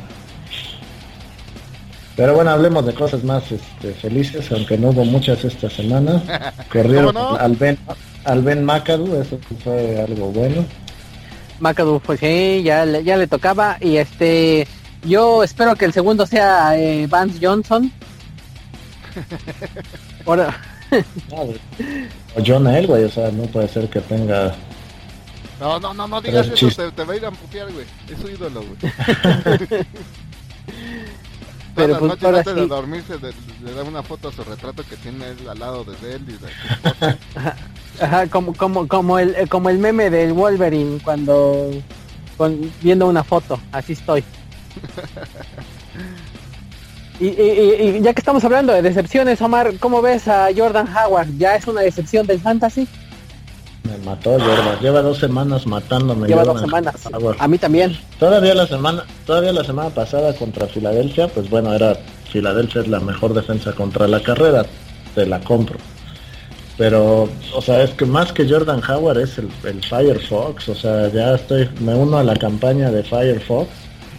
Pero 2.20 2.34
bueno, 2.34 2.50
hablemos 2.50 2.84
de 2.84 2.92
cosas 2.92 3.24
más 3.24 3.50
este, 3.50 3.94
felices, 3.94 4.52
aunque 4.52 4.76
no 4.76 4.90
hubo 4.90 5.06
muchas 5.06 5.42
esta 5.42 5.70
semana. 5.70 6.22
Corrieron 6.70 7.14
¿Cómo 7.14 7.30
no? 7.30 7.36
al 7.36 7.56
Ben 7.56 7.78
al 8.26 8.42
Ben 8.42 8.62
McAdoo, 8.62 9.22
eso 9.22 9.38
fue 9.64 9.98
algo 10.06 10.26
bueno. 10.30 10.66
McAdoo, 11.60 11.98
pues 11.98 12.20
sí, 12.20 12.60
ya, 12.62 12.84
le- 12.84 13.02
ya 13.04 13.16
le 13.16 13.26
tocaba. 13.26 13.78
Y 13.80 13.96
este, 13.96 14.68
yo 15.02 15.42
espero 15.42 15.74
que 15.76 15.86
el 15.86 15.94
segundo 15.94 16.26
sea 16.26 16.76
eh, 16.78 17.06
Vance 17.06 17.38
Johnson. 17.40 17.90
Ahora, 20.26 20.60
O 22.36 22.42
John 22.46 22.66
Elway, 22.66 23.04
o 23.04 23.10
sea, 23.10 23.30
no 23.30 23.44
puede 23.44 23.66
ser 23.68 23.88
que 23.88 24.00
tenga 24.02 24.54
No, 25.58 25.80
no, 25.80 25.94
no, 25.94 26.06
no 26.06 26.20
digas 26.20 26.48
eso, 26.48 26.68
te, 26.68 26.92
te 26.92 27.02
va 27.02 27.14
a 27.14 27.16
ir 27.16 27.24
a 27.24 27.30
putear, 27.30 27.72
güey. 27.72 27.86
Es 28.12 28.18
su 28.20 28.28
ídolo, 28.28 28.62
güey. 28.62 28.92
Pero, 31.74 31.86
Todas 31.96 31.98
pues, 32.00 32.08
noches 32.10 32.24
ahora 32.24 32.38
antes 32.38 32.54
de 32.54 32.66
dormirse 32.66 33.18
de- 33.18 33.32
le 33.64 33.74
da 33.74 33.82
una 33.84 34.02
foto 34.02 34.28
a 34.28 34.32
su 34.32 34.42
retrato 34.44 34.82
que 34.88 34.96
tiene 34.96 35.28
él 35.28 35.48
al 35.48 35.58
lado 35.58 35.84
de 35.84 36.14
él 36.14 36.22
y 36.28 36.32
de 36.32 37.16
ajá, 38.04 38.26
como, 38.28 38.54
como, 38.54 38.88
como 38.88 39.18
el, 39.18 39.34
eh, 39.36 39.46
como 39.48 39.70
el 39.70 39.78
meme 39.78 40.10
del 40.10 40.32
Wolverine 40.32 40.98
cuando, 41.04 41.70
con- 42.36 42.72
viendo 42.82 43.06
una 43.06 43.22
foto, 43.24 43.58
así 43.72 43.92
estoy. 43.94 44.24
Y, 47.18 47.26
y- 47.26 47.76
y- 47.82 47.96
y 47.98 48.00
ya 48.00 48.14
que 48.14 48.20
estamos 48.22 48.42
hablando 48.44 48.72
de 48.72 48.80
decepciones, 48.80 49.42
Omar, 49.42 49.74
¿cómo 49.78 50.00
ves 50.00 50.26
a 50.26 50.48
Jordan 50.56 50.88
Howard? 50.88 51.28
¿Ya 51.36 51.54
es 51.54 51.66
una 51.66 51.82
decepción 51.82 52.26
del 52.26 52.40
fantasy? 52.40 52.88
Me 53.90 54.04
mató 54.04 54.32
Jordan. 54.32 54.78
Lleva 54.80 55.02
dos 55.02 55.18
semanas 55.18 55.66
matándome. 55.66 56.28
Lleva 56.28 56.44
Jordan 56.44 56.54
dos 56.54 57.00
semanas. 57.00 57.36
A 57.38 57.48
mí 57.48 57.58
también. 57.58 57.98
Todavía 58.18 58.54
la 58.54 58.66
semana, 58.66 59.04
todavía 59.26 59.52
la 59.52 59.64
semana 59.64 59.90
pasada 59.90 60.34
contra 60.34 60.66
Filadelfia, 60.66 61.28
pues 61.28 61.50
bueno, 61.50 61.72
era 61.72 61.96
Filadelfia 62.30 62.82
es 62.82 62.88
la 62.88 63.00
mejor 63.00 63.34
defensa 63.34 63.72
contra 63.72 64.06
la 64.06 64.22
carrera, 64.22 64.64
te 65.14 65.26
la 65.26 65.40
compro. 65.40 65.78
Pero, 66.78 67.28
o 67.54 67.60
sea, 67.60 67.82
es 67.82 67.90
que 67.90 68.06
más 68.06 68.32
que 68.32 68.48
Jordan 68.48 68.80
Howard 68.88 69.18
es 69.18 69.36
el, 69.38 69.50
el 69.64 69.84
Firefox, 69.84 70.68
o 70.70 70.74
sea, 70.74 71.08
ya 71.08 71.34
estoy, 71.34 71.68
me 71.80 71.94
uno 71.94 72.16
a 72.18 72.24
la 72.24 72.36
campaña 72.36 72.90
de 72.90 73.02
Firefox. 73.02 73.68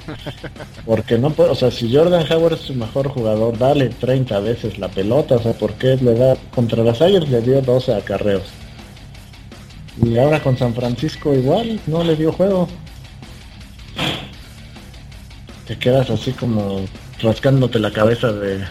Porque 0.85 1.17
no 1.17 1.29
puedo, 1.29 1.51
o 1.51 1.55
sea, 1.55 1.71
si 1.71 1.93
Jordan 1.93 2.25
Howard 2.31 2.53
es 2.53 2.61
su 2.61 2.73
mejor 2.73 3.07
jugador, 3.07 3.57
dale 3.57 3.89
30 3.89 4.39
veces 4.41 4.77
la 4.77 4.89
pelota, 4.89 5.35
o 5.35 5.41
sea, 5.41 5.53
¿por 5.53 5.73
qué 5.73 5.97
le 5.97 6.15
da? 6.15 6.35
Contra 6.53 6.83
las 6.83 7.01
Ayers 7.01 7.29
le 7.29 7.41
dio 7.41 7.61
12 7.61 7.95
acarreos. 7.95 8.43
Y 10.03 10.17
ahora 10.17 10.41
con 10.41 10.57
San 10.57 10.73
Francisco 10.73 11.33
igual, 11.33 11.79
no 11.87 12.03
le 12.03 12.15
dio 12.15 12.31
juego. 12.31 12.67
Te 15.67 15.77
quedas 15.77 16.09
así 16.09 16.31
como 16.31 16.85
rascándote 17.21 17.79
la 17.79 17.91
cabeza 17.91 18.31
de 18.33 18.63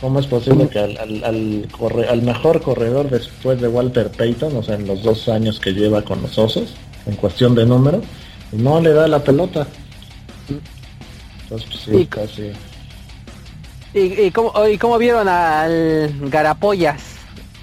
cómo 0.00 0.20
es 0.20 0.26
posible 0.26 0.68
que 0.68 0.78
al, 0.78 0.96
al, 0.98 1.24
al 1.24 1.68
corre- 1.72 2.08
al 2.08 2.22
mejor 2.22 2.60
corredor 2.62 3.08
después 3.10 3.60
de 3.60 3.68
Walter 3.68 4.10
Payton, 4.10 4.56
o 4.56 4.62
sea, 4.62 4.74
en 4.76 4.86
los 4.86 5.02
dos 5.02 5.28
años 5.28 5.58
que 5.58 5.72
lleva 5.72 6.02
con 6.02 6.22
los 6.22 6.36
osos, 6.38 6.74
en 7.06 7.16
cuestión 7.16 7.54
de 7.54 7.64
número, 7.66 8.02
no 8.52 8.80
le 8.80 8.92
da 8.92 9.08
la 9.08 9.20
pelota. 9.24 9.66
Entonces, 11.42 11.68
pues, 11.70 11.82
sí, 11.84 12.02
Y- 12.02 12.06
casi. 12.06 12.52
¿Y, 13.94 14.26
y, 14.26 14.30
cómo, 14.30 14.52
¿Y 14.68 14.76
cómo 14.76 14.98
vieron 14.98 15.26
al 15.28 16.12
Garapollas 16.28 17.00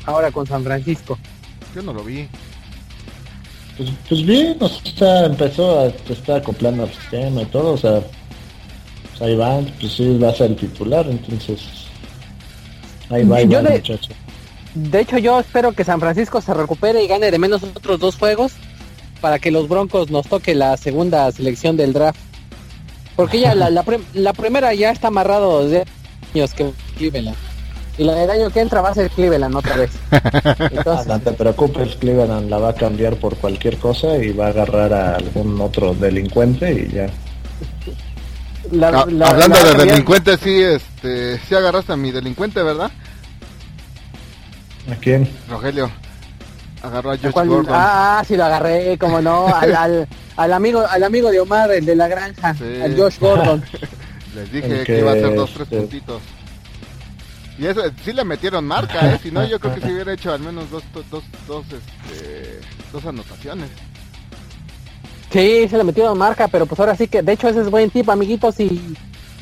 ahora 0.08 0.32
con 0.32 0.48
San 0.48 0.63
Francisco? 0.63 1.20
Yo 1.75 1.82
no 1.84 1.94
lo 1.94 2.03
vi. 2.03 2.27
Pues, 3.77 3.89
pues 4.08 4.25
bien, 4.25 4.55
o 4.62 4.70
sea, 4.70 5.25
empezó 5.25 5.82
a 5.82 5.89
se 6.08 6.13
está 6.13 6.38
acoplando 6.38 6.84
al 6.84 6.94
sistema 6.94 7.41
y 7.41 7.46
todo, 7.48 7.74
o 7.74 7.77
sea, 7.77 8.00
pues 9.10 9.22
ahí 9.22 9.36
va, 9.36 9.60
pues 9.79 9.91
sí 9.94 10.17
va 10.17 10.29
a 10.29 10.34
ser 10.34 10.51
el 10.51 10.55
titular, 10.55 11.05
entonces 11.10 11.60
ahí 13.10 13.25
va, 13.25 13.38
ahí 13.38 13.48
Yo 13.48 13.51
va 13.55 13.60
el 13.60 13.65
de- 13.65 13.72
muchacho. 13.79 14.13
De 14.75 15.00
hecho, 15.01 15.17
yo 15.17 15.39
espero 15.39 15.72
que 15.74 15.84
San 15.84 16.00
Francisco 16.00 16.41
se 16.41 16.53
recupere 16.53 17.03
y 17.03 17.08
gane 17.08 17.32
de 17.32 17.38
menos 17.39 17.63
otros 17.63 18.00
dos 18.00 18.15
juegos 18.17 18.53
para 19.22 19.39
que 19.39 19.51
los 19.51 19.67
Broncos 19.70 20.10
nos 20.12 20.27
toque 20.27 20.53
la 20.55 20.75
segunda 20.77 21.32
selección 21.32 21.75
del 21.77 21.94
draft. 21.94 22.20
Porque 23.15 23.39
ya 23.39 23.55
la, 23.55 23.70
la, 23.70 23.84
prim- 23.84 24.03
la 24.13 24.34
primera 24.34 24.74
ya 24.74 24.91
está 24.91 25.08
amarrado 25.08 25.63
desde 25.65 25.86
años 26.34 26.53
que 26.53 26.72
Cleveland. 26.98 27.38
Y 27.98 28.04
la 28.04 28.14
del 28.14 28.30
año 28.30 28.50
que 28.50 28.60
entra 28.60 28.82
va 28.82 28.90
a 28.90 28.94
ser 28.94 29.10
Cleveland 29.10 29.56
otra 29.56 29.78
vez. 29.78 29.92
Ah, 30.12 30.70
Entonces, 30.72 31.08
no 31.08 31.20
te 31.20 31.32
preocupes, 31.32 31.96
Cleveland 31.96 32.50
la 32.50 32.58
va 32.58 32.70
a 32.70 32.74
cambiar 32.75 33.16
por 33.16 33.36
cualquier 33.38 33.78
cosa 33.78 34.18
y 34.18 34.32
va 34.34 34.48
a 34.48 34.50
agarrar 34.50 34.94
a 34.94 35.16
algún 35.16 35.60
otro 35.62 35.94
delincuente 35.94 36.72
y 36.72 36.94
ya. 36.94 37.08
la- 38.72 38.90
Ah, 38.90 39.06
la- 39.10 39.28
hablando 39.30 39.56
la 39.58 39.74
de 39.74 39.86
delincuentes, 39.86 40.40
sí, 40.44 40.62
este, 40.62 41.40
sí 41.48 41.56
agarraste 41.56 41.94
a 41.94 41.98
mi 41.98 42.12
delincuente, 42.12 42.62
¿verdad? 42.64 42.92
¿A 44.92 44.96
quién? 44.96 45.30
Rogelio. 45.50 45.90
Agarró 46.84 47.12
a 47.12 47.18
Josh 47.18 47.32
¿Cuál? 47.32 47.48
Gordon. 47.48 47.74
Ah, 47.75 48.24
sí 48.28 48.36
lo 48.38 48.46
agarré, 48.46 48.98
como 48.98 49.22
no, 49.22 49.48
al, 49.56 49.75
al, 49.75 50.08
al 50.36 50.54
amigo 50.54 50.86
al 50.88 51.04
amigo 51.04 51.32
de 51.32 51.40
Omar, 51.40 51.72
el 51.72 51.86
de 51.86 51.96
la 51.96 52.08
granja, 52.08 52.54
Sí. 52.56 52.82
al 52.84 52.96
Josh 52.98 53.20
Gordon. 53.20 53.64
Les 54.36 54.52
dije 54.52 54.84
que, 54.84 55.00
iba 55.00 55.12
a 55.12 55.14
hacer 55.14 55.34
dos, 55.36 55.50
tres 55.54 55.62
este- 55.64 55.78
puntitos. 55.78 56.22
Y 57.58 57.66
eso, 57.66 57.82
sí 58.04 58.12
le 58.12 58.24
metieron 58.26 58.66
marca, 58.66 59.14
¿eh? 59.14 59.20
Si 59.24 59.32
no, 59.32 59.46
yo 59.46 59.60
creo 59.60 59.74
que 59.76 59.82
si 59.82 59.92
hubiera 59.92 60.12
hecho 60.14 60.34
al 60.34 60.42
menos 60.42 60.70
dos, 60.70 60.84
dos, 60.94 61.06
dos, 61.10 61.24
dos, 61.48 61.64
este, 61.68 62.60
dos 62.92 63.06
anotaciones. 63.06 63.70
Sí, 65.32 65.68
se 65.70 65.78
le 65.78 65.84
metieron 65.84 66.18
marca, 66.18 66.48
pero 66.50 66.66
pues 66.66 66.80
ahora 66.80 66.96
sí 66.96 67.08
que, 67.08 67.22
de 67.22 67.32
hecho 67.34 67.48
ese 67.48 67.62
es 67.62 67.70
buen 67.70 67.90
tip, 67.90 68.10
amiguitos, 68.10 68.56
si, 68.56 68.96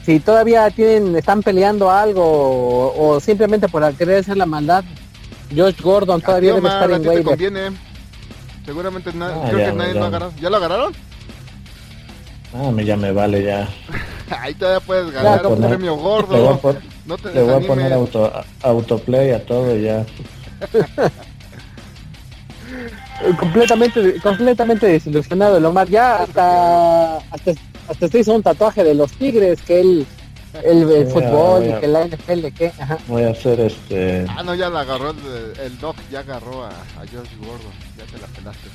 si 0.06 0.20
todavía 0.20 0.70
tienen, 0.72 1.16
están 1.16 1.42
peleando 1.44 1.90
algo 1.90 2.24
o, 2.24 3.10
o 3.16 3.20
simplemente 3.20 3.68
por 3.68 3.92
querer 3.96 4.20
hacer 4.20 4.38
la 4.38 4.46
maldad, 4.46 4.84
Josh 5.56 5.82
Gordon 5.82 6.22
todavía 6.22 6.52
A 6.52 6.56
ti, 6.56 6.62
debe 6.62 6.68
estar 6.70 6.92
en 6.92 7.08
waiver. 7.08 7.24
conviene. 7.26 7.72
Seguramente 8.66 9.12
na- 9.14 9.28
Ah, 9.44 9.46
creo 9.50 9.60
ya, 9.60 9.66
que 9.72 9.74
nadie 9.74 9.94
ya. 9.94 10.00
lo 10.00 10.06
agarró. 10.06 10.34
¿Ya 10.40 10.50
lo 10.50 10.58
agarraron? 10.58 10.94
Ah, 12.56 12.82
ya 12.82 12.96
me 12.96 13.12
vale 13.12 13.44
ya. 13.44 13.68
Ahí 14.42 14.54
todavía 14.54 14.80
puedes 14.80 15.12
ganar 15.12 15.42
Ya, 15.42 15.48
un 15.48 15.62
premio 15.62 15.96
gordo. 15.96 16.60
No 17.06 17.18
te 17.18 17.34
le 17.34 17.44
voy 17.44 17.64
a 17.64 17.68
poner 17.68 17.92
auto, 17.94 18.32
autoplay 18.62 19.32
a 19.32 19.46
todo 19.46 19.76
y 19.76 19.84
ya. 19.84 20.06
Completamente 23.40 24.20
completamente 24.22 24.88
desilusionado 24.88 25.58
el 25.58 25.66
Omar 25.66 25.88
ya 25.88 26.24
hasta 26.24 27.18
hasta 27.18 27.52
hasta 27.88 28.08
se 28.08 28.20
hizo 28.20 28.34
un 28.34 28.42
tatuaje 28.44 28.84
de 28.84 28.96
los 28.96 29.12
Tigres 29.14 29.62
que 29.62 29.80
él 29.82 30.08
el, 30.64 30.90
el 30.92 31.08
Sí, 31.08 31.14
fútbol 31.14 31.66
y 31.68 31.74
que 31.80 31.88
la 31.88 32.06
NFL 32.08 32.48
que 32.56 32.68
ajá. 32.80 32.98
Voy 33.08 33.24
a 33.24 33.32
hacer 33.32 33.60
este... 33.60 34.26
Ah, 34.30 34.44
no, 34.44 34.54
ya 34.54 34.70
la 34.70 34.82
agarró 34.82 35.10
el, 35.12 35.18
el 35.60 35.80
Doc, 35.80 35.96
ya 36.12 36.20
agarró 36.20 36.64
a, 36.64 36.70
a 36.70 37.00
Josh 37.12 37.36
Gordon. 37.40 37.72
Ya 37.98 38.06
te 38.06 38.20
la 38.20 38.28
pelaste. 38.28 38.70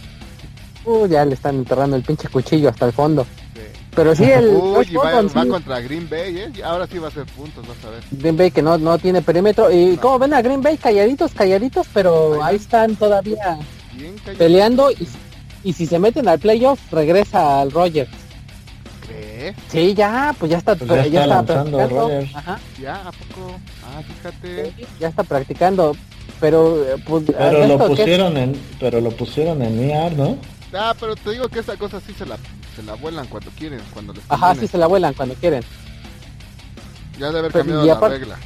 Uh, 0.85 1.07
ya 1.07 1.25
le 1.25 1.35
están 1.35 1.57
enterrando 1.57 1.95
el 1.97 2.03
pinche 2.03 2.29
cuchillo 2.29 2.71
hasta 2.71 2.87
el 2.87 2.93
fondo. 2.93 3.27
Pero 3.99 4.15
sí 4.15 4.23
el 4.23 4.47
Uy, 4.47 4.95
va, 4.95 5.03
Gordon, 5.11 5.27
va 5.37 5.43
sí, 5.43 5.49
contra 5.49 5.81
Green 5.81 6.09
Bay, 6.09 6.39
¿eh? 6.39 6.53
Y 6.57 6.63
Ahora 6.63 6.87
sí 6.87 6.99
va 6.99 7.09
a 7.09 7.11
ser 7.11 7.27
puntos, 7.27 7.67
vas 7.67 7.85
a 7.85 7.91
ver. 7.91 8.03
Green 8.13 8.37
Bay 8.37 8.53
que 8.53 8.63
no 8.63 8.79
no 8.79 8.97
tiene 8.97 9.23
perímetro 9.23 9.73
y 9.73 9.97
No. 9.97 10.01
como 10.01 10.21
ven 10.21 10.35
a 10.35 10.41
Green 10.41 10.63
Bay 10.63 10.77
calladitos 10.77 11.33
calladitos 11.33 11.89
pero 11.93 12.35
Ahí 12.35 12.51
ahí 12.51 12.57
están 12.57 12.95
todavía 12.95 13.59
peleando 14.39 14.93
y, 14.93 15.09
y 15.65 15.73
si 15.73 15.85
se 15.87 15.99
meten 15.99 16.29
al 16.29 16.39
playoff 16.39 16.79
regresa 16.93 17.61
al 17.61 17.73
Rogers 17.73 18.09
¿Crees? 19.05 19.57
sí 19.69 19.95
ya 19.95 20.33
pues 20.39 20.53
ya 20.53 20.59
está 20.59 20.77
Pues 20.77 20.89
ya 21.11 21.23
está 21.23 21.27
lanzando 21.27 21.79
practicando. 21.79 22.39
Ajá. 22.39 22.61
¿Ya? 22.81 22.95
¿A 22.95 23.11
poco? 23.11 23.53
Ah, 23.83 24.01
fíjate. 24.07 24.75
ya 25.01 25.09
está 25.09 25.25
practicando 25.25 25.97
pero 26.39 26.85
eh, 26.85 27.03
pues 27.05 27.25
Pero 27.37 27.67
lo 27.67 27.79
pusieron 27.89 28.37
en... 28.37 28.55
Pero 28.79 29.01
lo 29.01 29.11
pusieron 29.11 29.61
en 29.61 29.91
IR, 29.91 30.13
¿no? 30.17 30.37
Ah, 30.73 30.95
pero 30.99 31.17
te 31.17 31.31
digo 31.31 31.49
que 31.49 31.61
esa 31.61 31.77
cosa 31.77 32.01
sí 32.07 32.13
se 32.13 32.27
la, 32.27 32.37
se 32.77 32.83
la 32.83 32.95
vuelan 32.95 33.27
cuando 33.29 33.51
quieren, 33.53 33.81
cuando 33.93 34.13
les 34.13 34.23
ajá 34.29 34.55
sí 34.55 34.67
se 34.67 34.77
la 34.79 34.87
vuelan 34.87 35.15
cuando 35.15 35.35
quieren 35.35 35.63
Ya 37.19 37.31
de 37.33 37.39
haber 37.39 37.53
Pero- 37.53 37.65
cambiado 37.65 38.01
la 38.01 38.09
regla. 38.09 38.37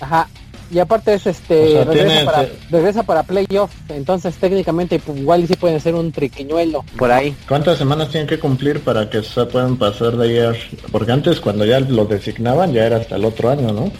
ajá 0.00 0.28
y 0.68 0.80
aparte 0.80 1.14
es 1.14 1.24
este 1.28 1.64
O 1.64 1.70
sea, 1.70 1.84
regresa, 1.84 2.06
tiene- 2.08 2.24
para, 2.24 2.42
te- 2.46 2.58
regresa 2.70 3.02
para 3.04 3.22
playoff 3.22 3.70
entonces 3.88 4.34
técnicamente 4.34 4.98
pues, 4.98 5.16
igual 5.18 5.44
y 5.44 5.46
sí 5.46 5.54
pueden 5.54 5.78
ser 5.80 5.94
un 5.94 6.10
triquiñuelo 6.10 6.84
por 6.98 7.12
ahí 7.12 7.36
¿Cuántas 7.46 7.78
semanas 7.78 8.08
tienen 8.08 8.26
que 8.26 8.40
cumplir 8.40 8.80
para 8.82 9.08
que 9.08 9.22
se 9.22 9.44
puedan 9.46 9.76
pasar 9.76 10.16
de 10.16 10.32
IR? 10.34 10.56
Porque 10.90 11.12
antes 11.12 11.38
cuando 11.38 11.64
ya 11.64 11.78
lo 11.78 12.04
designaban 12.06 12.72
ya 12.72 12.84
era 12.86 12.96
hasta 12.96 13.14
el 13.14 13.24
otro 13.24 13.48
año, 13.50 13.72
¿no? 13.72 13.92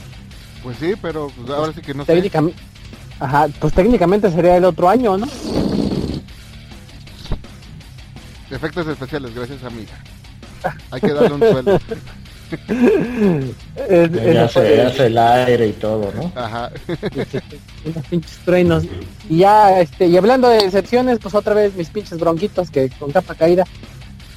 Pues 0.65 0.77
sí, 0.79 0.95
pero 1.01 1.31
pues, 1.37 1.49
ahora 1.57 1.73
sí 1.73 1.81
que 1.81 1.95
no 1.95 2.05
sé. 2.05 2.13
técnicamente 2.15 2.61
ajá 3.21 3.47
pues 3.61 3.73
técnicamente 3.73 4.31
sería 4.33 4.57
el 4.57 4.65
otro 4.65 4.89
año 4.89 5.17
no 5.17 5.29
Efectos 8.57 8.87
especiales, 8.89 9.35
gracias 9.35 9.63
amiga. 9.65 9.93
Hay 10.91 11.01
que 11.01 11.13
darle 11.13 11.35
un 11.35 11.41
sueldo. 11.41 11.81
Es- 13.89 14.13
Ya, 14.13 14.45
es- 14.45 14.53
se 14.53 14.81
hace 14.83 15.07
el 15.07 15.19
aire 15.19 15.67
y 15.69 15.73
todo, 15.73 16.13
¿no? 16.17 16.33
Ajá. 16.41 16.71
unos 17.85 18.07
pinches 18.09 18.39
truenos. 18.45 18.85
Y 19.29 19.39
ya, 19.39 19.81
este, 19.81 20.07
y 20.07 20.17
hablando 20.17 20.49
de 20.49 20.59
excepciones, 20.59 21.19
pues 21.21 21.35
otra 21.35 21.55
vez 21.55 21.75
mis 21.75 21.91
pinches 21.91 22.19
bronquitos 22.19 22.71
que 22.71 22.89
con 22.99 23.13
capa 23.13 23.35
caída. 23.35 23.65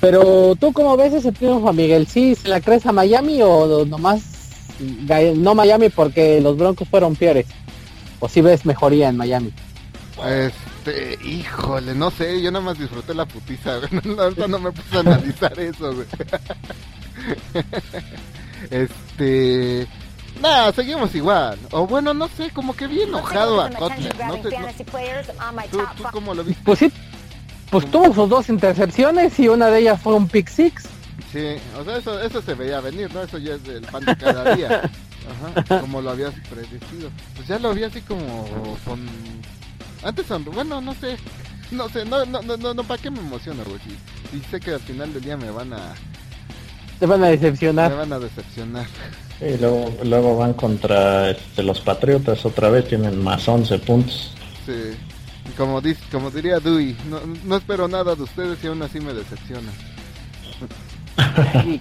Pero 0.01 0.55
tú 0.59 0.71
cómo 0.73 0.97
ves 0.97 1.13
ese 1.13 1.31
triunfo, 1.31 1.71
Miguel? 1.73 2.07
¿Sí 2.07 2.35
se 2.35 2.47
la 2.47 2.61
crees 2.61 2.85
a 2.85 2.91
Miami 2.91 3.41
o 3.41 3.85
nomás 3.85 4.21
no 5.35 5.55
Miami 5.55 5.89
porque 5.89 6.39
los 6.41 6.57
broncos 6.57 6.87
fueron 6.87 7.15
peores? 7.15 7.45
¿O 8.19 8.27
si 8.29 8.41
ves 8.41 8.65
mejoría 8.65 9.09
en 9.09 9.17
Miami? 9.17 9.53
Este, 10.85 11.19
híjole, 11.27 11.93
no 11.93 12.09
sé, 12.09 12.41
yo 12.41 12.51
nada 12.51 12.63
más 12.63 12.77
disfruté 12.79 13.13
la 13.13 13.25
putiza, 13.25 13.77
güey. 13.77 13.89
No, 14.47 14.59
me 14.59 14.71
puse 14.71 14.97
a 14.97 14.99
analizar 15.01 15.59
eso, 15.59 15.93
güey. 15.93 16.07
Este, 18.71 19.87
nada, 20.41 20.71
seguimos 20.73 21.13
igual. 21.15 21.57
O 21.71 21.87
bueno, 21.87 22.13
no 22.13 22.27
sé, 22.27 22.49
como 22.51 22.75
que 22.75 22.87
vi 22.87 23.01
enojado 23.03 23.61
a 23.61 23.69
Kotler. 23.69 24.15
No 24.27 24.33
sé, 24.43 24.49
no- 24.59 24.59
¿tú, 25.71 25.77
tú 25.97 26.03
cómo 26.11 26.33
lo 26.33 26.43
viste? 26.43 26.61
Pues 26.65 26.79
sí, 26.79 26.91
pues 27.71 27.89
tuvo 27.89 28.13
sus 28.13 28.29
dos 28.29 28.49
intercepciones 28.49 29.39
y 29.39 29.47
una 29.47 29.67
de 29.67 29.79
ellas 29.79 30.01
fue 30.01 30.13
un 30.13 30.27
pick 30.27 30.49
six. 30.49 30.83
Sí, 31.31 31.55
o 31.77 31.83
sea, 31.85 31.97
eso, 31.97 32.21
eso 32.21 32.41
se 32.41 32.53
veía 32.53 32.81
venir, 32.81 33.13
¿no? 33.13 33.21
Eso 33.23 33.37
ya 33.37 33.53
es 33.55 33.63
del 33.63 33.81
pan 33.83 34.03
de 34.03 34.17
cada 34.17 34.55
día. 34.55 34.89
Ajá, 35.63 35.79
como 35.81 36.01
lo 36.01 36.09
habías 36.11 36.33
predecido. 36.49 37.09
Pues 37.35 37.47
ya 37.47 37.59
lo 37.59 37.73
vi 37.73 37.83
así 37.83 38.01
como 38.01 38.45
con... 38.83 39.05
Antes, 40.03 40.25
son- 40.27 40.45
bueno, 40.45 40.81
no 40.81 40.93
sé. 40.95 41.17
No 41.71 41.87
sé, 41.89 42.03
no, 42.05 42.25
no, 42.25 42.41
no, 42.41 42.57
no, 42.57 42.73
no 42.73 42.83
¿para 42.83 42.99
qué 43.01 43.11
me 43.11 43.19
emociona, 43.19 43.63
güey? 43.63 43.77
Si, 43.79 44.37
si 44.39 44.43
sé 44.49 44.59
que 44.59 44.71
al 44.71 44.79
final 44.79 45.13
del 45.13 45.23
día 45.23 45.37
me 45.37 45.51
van 45.51 45.71
a, 45.73 45.93
Te 46.99 47.05
van 47.05 47.21
a 47.23 47.27
me 47.27 47.31
decepcionar. 47.37 47.95
van 47.95 48.11
a 48.13 48.17
decepcionar. 48.19 48.87
Y 49.39 49.57
luego, 49.57 49.93
luego 50.03 50.35
van 50.37 50.53
contra 50.53 51.29
este, 51.29 51.61
los 51.63 51.79
Patriotas 51.81 52.43
otra 52.45 52.69
vez, 52.69 52.87
tienen 52.87 53.23
más 53.23 53.47
11 53.47 53.77
puntos. 53.79 54.31
Sí. 54.65 54.95
Y 55.47 55.51
Como, 55.55 55.79
dice, 55.79 56.01
como 56.11 56.31
diría 56.31 56.59
Dewey, 56.59 56.97
no, 57.09 57.19
no 57.45 57.57
espero 57.57 57.87
nada 57.87 58.15
de 58.15 58.23
ustedes 58.23 58.57
y 58.63 58.67
aún 58.67 58.81
así 58.81 58.99
me 58.99 59.13
decepciona. 59.13 59.69
Y 61.65 61.79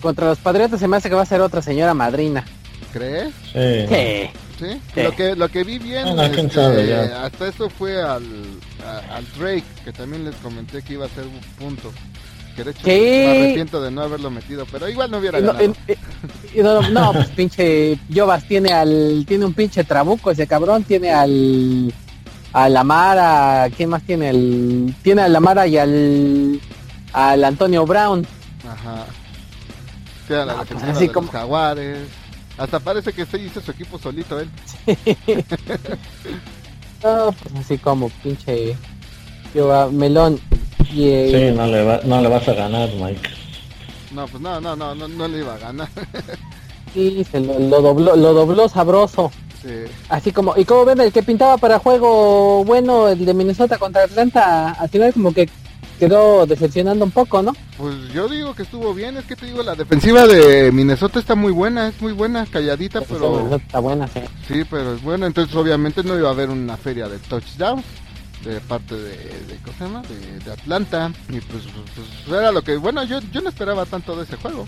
contra 0.00 0.28
los 0.28 0.38
Patriotas 0.38 0.78
se 0.80 0.88
me 0.88 0.96
hace 0.96 1.08
que 1.08 1.14
va 1.14 1.22
a 1.22 1.26
ser 1.26 1.40
otra 1.40 1.60
señora 1.62 1.94
madrina. 1.94 2.44
¿Crees? 2.92 3.34
Sí. 3.52 3.86
Sí. 3.88 4.30
Sí. 4.58 4.80
Sí. 4.94 5.02
Lo 5.02 5.12
que 5.14 5.36
lo 5.36 5.48
que 5.50 5.64
vi 5.64 5.78
bien, 5.78 6.04
Bueno, 6.14 6.32
quién 6.32 6.46
este, 6.46 6.54
sabe, 6.60 6.86
ya. 6.86 7.24
hasta 7.26 7.48
eso 7.48 7.68
fue 7.68 8.00
al, 8.02 8.24
a- 8.86 9.16
al 9.16 9.26
Drake, 9.38 9.64
que 9.84 9.92
también 9.92 10.24
les 10.24 10.34
comenté 10.36 10.82
que 10.82 10.94
iba 10.94 11.04
a 11.06 11.08
ser 11.10 11.24
un 11.24 11.40
punto. 11.58 11.92
Que 12.56 12.64
de 12.64 12.70
hecho 12.70 12.80
Sí. 12.84 12.90
me 12.90 13.38
arrepiento 13.44 13.82
de 13.82 13.90
no 13.90 14.00
haberlo 14.00 14.30
metido, 14.30 14.64
pero 14.72 14.88
igual 14.88 15.10
no 15.10 15.18
hubiera 15.18 15.38
Y 15.38 15.42
no, 15.42 15.52
ganado. 15.52 15.74
y- 16.54 16.58
y 16.58 16.62
no, 16.62 16.80
no, 16.88 17.12
pues 17.12 17.28
pinche 17.28 17.98
Jovas 18.14 18.44
tiene 18.48 18.72
al 18.72 19.24
tiene 19.28 19.44
un 19.44 19.52
pinche 19.52 19.84
trabuco 19.84 20.30
ese 20.30 20.46
cabrón, 20.46 20.84
tiene 20.84 21.10
al 21.10 21.92
a 22.54 22.70
la 22.70 22.82
Mara, 22.82 23.68
¿quién 23.76 23.90
más 23.90 24.02
tiene? 24.04 24.30
El 24.30 24.94
tiene 25.02 25.20
a 25.20 25.28
la 25.28 25.40
Mara 25.40 25.66
y 25.66 25.76
al 25.76 26.58
al 27.12 27.44
Antonio 27.44 27.84
Brown. 27.84 28.26
Ajá. 28.66 29.04
Sí, 30.26 30.32
a 30.32 30.46
la 30.46 30.54
No, 30.54 30.64
pues 30.64 30.82
así 30.82 31.06
de 31.08 31.12
como- 31.12 31.26
los 31.26 31.32
jaguares. 31.32 31.98
Hasta 32.58 32.80
parece 32.80 33.12
que 33.12 33.26
se 33.26 33.38
hizo 33.38 33.60
su 33.60 33.70
equipo 33.70 33.98
solito 33.98 34.40
él. 34.40 34.48
No, 37.04 37.30
pues 37.30 37.54
así 37.60 37.76
como 37.76 38.08
pinche 38.22 38.74
Melón 39.92 40.40
y 40.90 41.08
eh, 41.08 41.50
Sí, 41.50 41.56
no 41.56 41.66
le, 41.66 41.84
va, 41.84 42.00
no 42.04 42.22
le 42.22 42.28
vas 42.28 42.48
a 42.48 42.54
ganar, 42.54 42.88
Mike. 42.94 43.20
No, 44.12 44.26
pues 44.26 44.42
no, 44.42 44.60
no, 44.60 44.74
no, 44.74 44.94
no, 44.94 45.06
no 45.06 45.28
le 45.28 45.38
iba 45.38 45.54
a 45.54 45.58
ganar. 45.58 45.88
sí, 46.94 47.24
se 47.30 47.40
lo, 47.40 47.58
lo 47.58 47.82
dobló, 47.82 48.16
lo 48.16 48.32
dobló 48.32 48.68
sabroso. 48.68 49.30
Sí. 49.62 49.84
Así 50.08 50.32
como, 50.32 50.54
y 50.56 50.64
como 50.64 50.86
ven, 50.86 51.00
el 51.00 51.12
que 51.12 51.22
pintaba 51.22 51.58
para 51.58 51.78
juego 51.78 52.64
bueno, 52.64 53.08
el 53.08 53.24
de 53.24 53.34
Minnesota 53.34 53.78
contra 53.78 54.04
Atlanta, 54.04 54.72
al 54.72 54.88
final 54.88 55.12
como 55.12 55.32
que 55.34 55.48
quedó 55.96 56.46
decepcionando 56.46 57.04
un 57.04 57.10
poco, 57.10 57.42
¿no? 57.42 57.52
Pues 57.76 57.94
yo 58.12 58.28
digo 58.28 58.54
que 58.54 58.62
estuvo 58.62 58.94
bien, 58.94 59.16
es 59.16 59.24
que 59.24 59.36
te 59.36 59.46
digo, 59.46 59.62
la 59.62 59.74
defensiva 59.74 60.26
de 60.26 60.70
Minnesota 60.72 61.18
está 61.18 61.34
muy 61.34 61.52
buena, 61.52 61.88
es 61.88 62.00
muy 62.00 62.12
buena, 62.12 62.46
calladita, 62.46 63.00
pero... 63.02 63.56
Está 63.56 63.80
buena, 63.80 64.06
sí. 64.08 64.20
Sí, 64.48 64.62
pero 64.68 64.94
es 64.94 65.02
bueno, 65.02 65.26
entonces 65.26 65.54
obviamente 65.54 66.02
no 66.02 66.16
iba 66.16 66.28
a 66.28 66.32
haber 66.32 66.50
una 66.50 66.76
feria 66.76 67.08
de 67.08 67.18
touchdowns 67.18 67.84
de 68.44 68.60
parte 68.60 68.94
de, 68.94 69.10
de 69.10 69.56
¿cómo 69.64 69.76
se 69.76 69.84
llama? 69.84 70.02
De, 70.02 70.38
de 70.44 70.52
Atlanta 70.52 71.10
y 71.28 71.40
pues, 71.40 71.64
pues, 71.94 72.38
era 72.38 72.52
lo 72.52 72.62
que, 72.62 72.76
bueno, 72.76 73.02
yo, 73.04 73.20
yo 73.32 73.40
no 73.40 73.48
esperaba 73.48 73.84
tanto 73.86 74.16
de 74.16 74.24
ese 74.24 74.36
juego. 74.36 74.66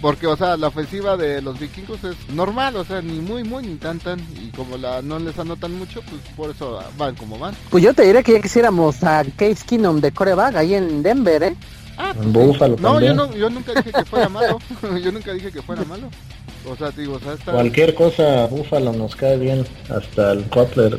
Porque, 0.00 0.28
o 0.28 0.36
sea, 0.36 0.56
la 0.56 0.68
ofensiva 0.68 1.16
de 1.16 1.42
los 1.42 1.58
vikingos 1.58 2.02
es 2.04 2.16
normal, 2.32 2.76
o 2.76 2.84
sea, 2.84 3.02
ni 3.02 3.18
muy, 3.18 3.42
muy, 3.42 3.64
ni 3.66 3.74
tan, 3.74 3.98
tan. 3.98 4.20
Y 4.40 4.50
como 4.50 4.76
la 4.76 5.02
no 5.02 5.18
les 5.18 5.36
anotan 5.38 5.76
mucho, 5.76 6.02
pues 6.02 6.22
por 6.36 6.50
eso 6.50 6.80
van 6.96 7.16
como 7.16 7.38
van. 7.38 7.54
Pues 7.70 7.82
yo 7.82 7.92
te 7.94 8.04
diré 8.04 8.22
que 8.22 8.32
ya 8.32 8.40
quisiéramos 8.40 9.02
a 9.02 9.24
Case 9.36 9.64
Keenum 9.66 10.00
de 10.00 10.12
coreback 10.12 10.54
ahí 10.56 10.74
en 10.74 11.02
Denver, 11.02 11.42
¿eh? 11.42 11.56
Ah, 11.96 12.14
En 12.22 12.32
Buffalo 12.32 12.76
No, 12.78 13.00
yo, 13.00 13.12
no, 13.12 13.34
yo 13.34 13.50
nunca 13.50 13.74
dije 13.74 13.92
que 13.92 14.04
fuera 14.04 14.28
malo. 14.28 14.58
yo 15.02 15.10
nunca 15.10 15.32
dije 15.32 15.50
que 15.50 15.62
fuera 15.62 15.82
malo. 15.84 16.08
O 16.70 16.76
sea, 16.76 16.90
digo, 16.92 17.14
o 17.14 17.20
sea, 17.20 17.32
está 17.32 17.52
Cualquier 17.52 17.94
cosa, 17.94 18.46
Búfalo 18.46 18.92
nos 18.92 19.16
cae 19.16 19.36
bien. 19.36 19.66
Hasta 19.88 20.32
el 20.32 20.44
Cutler, 20.44 20.98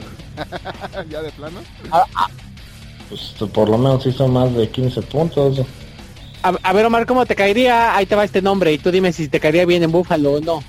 ya 1.09 1.21
de 1.21 1.31
plano. 1.31 1.59
pues 3.07 3.49
por 3.51 3.69
lo 3.69 3.77
menos 3.77 4.05
hizo 4.05 4.27
más 4.27 4.53
de 4.53 4.69
15 4.69 5.01
puntos. 5.03 5.61
A, 6.43 6.49
a 6.63 6.73
ver, 6.73 6.85
Omar, 6.85 7.05
¿cómo 7.05 7.25
te 7.25 7.35
caería? 7.35 7.95
Ahí 7.95 8.05
te 8.05 8.15
va 8.15 8.23
este 8.23 8.41
nombre 8.41 8.71
y 8.71 8.77
tú 8.77 8.91
dime 8.91 9.11
si 9.11 9.27
te 9.27 9.39
caería 9.39 9.65
bien 9.65 9.83
en 9.83 9.91
Buffalo 9.91 10.33
o 10.33 10.39
no. 10.39 10.63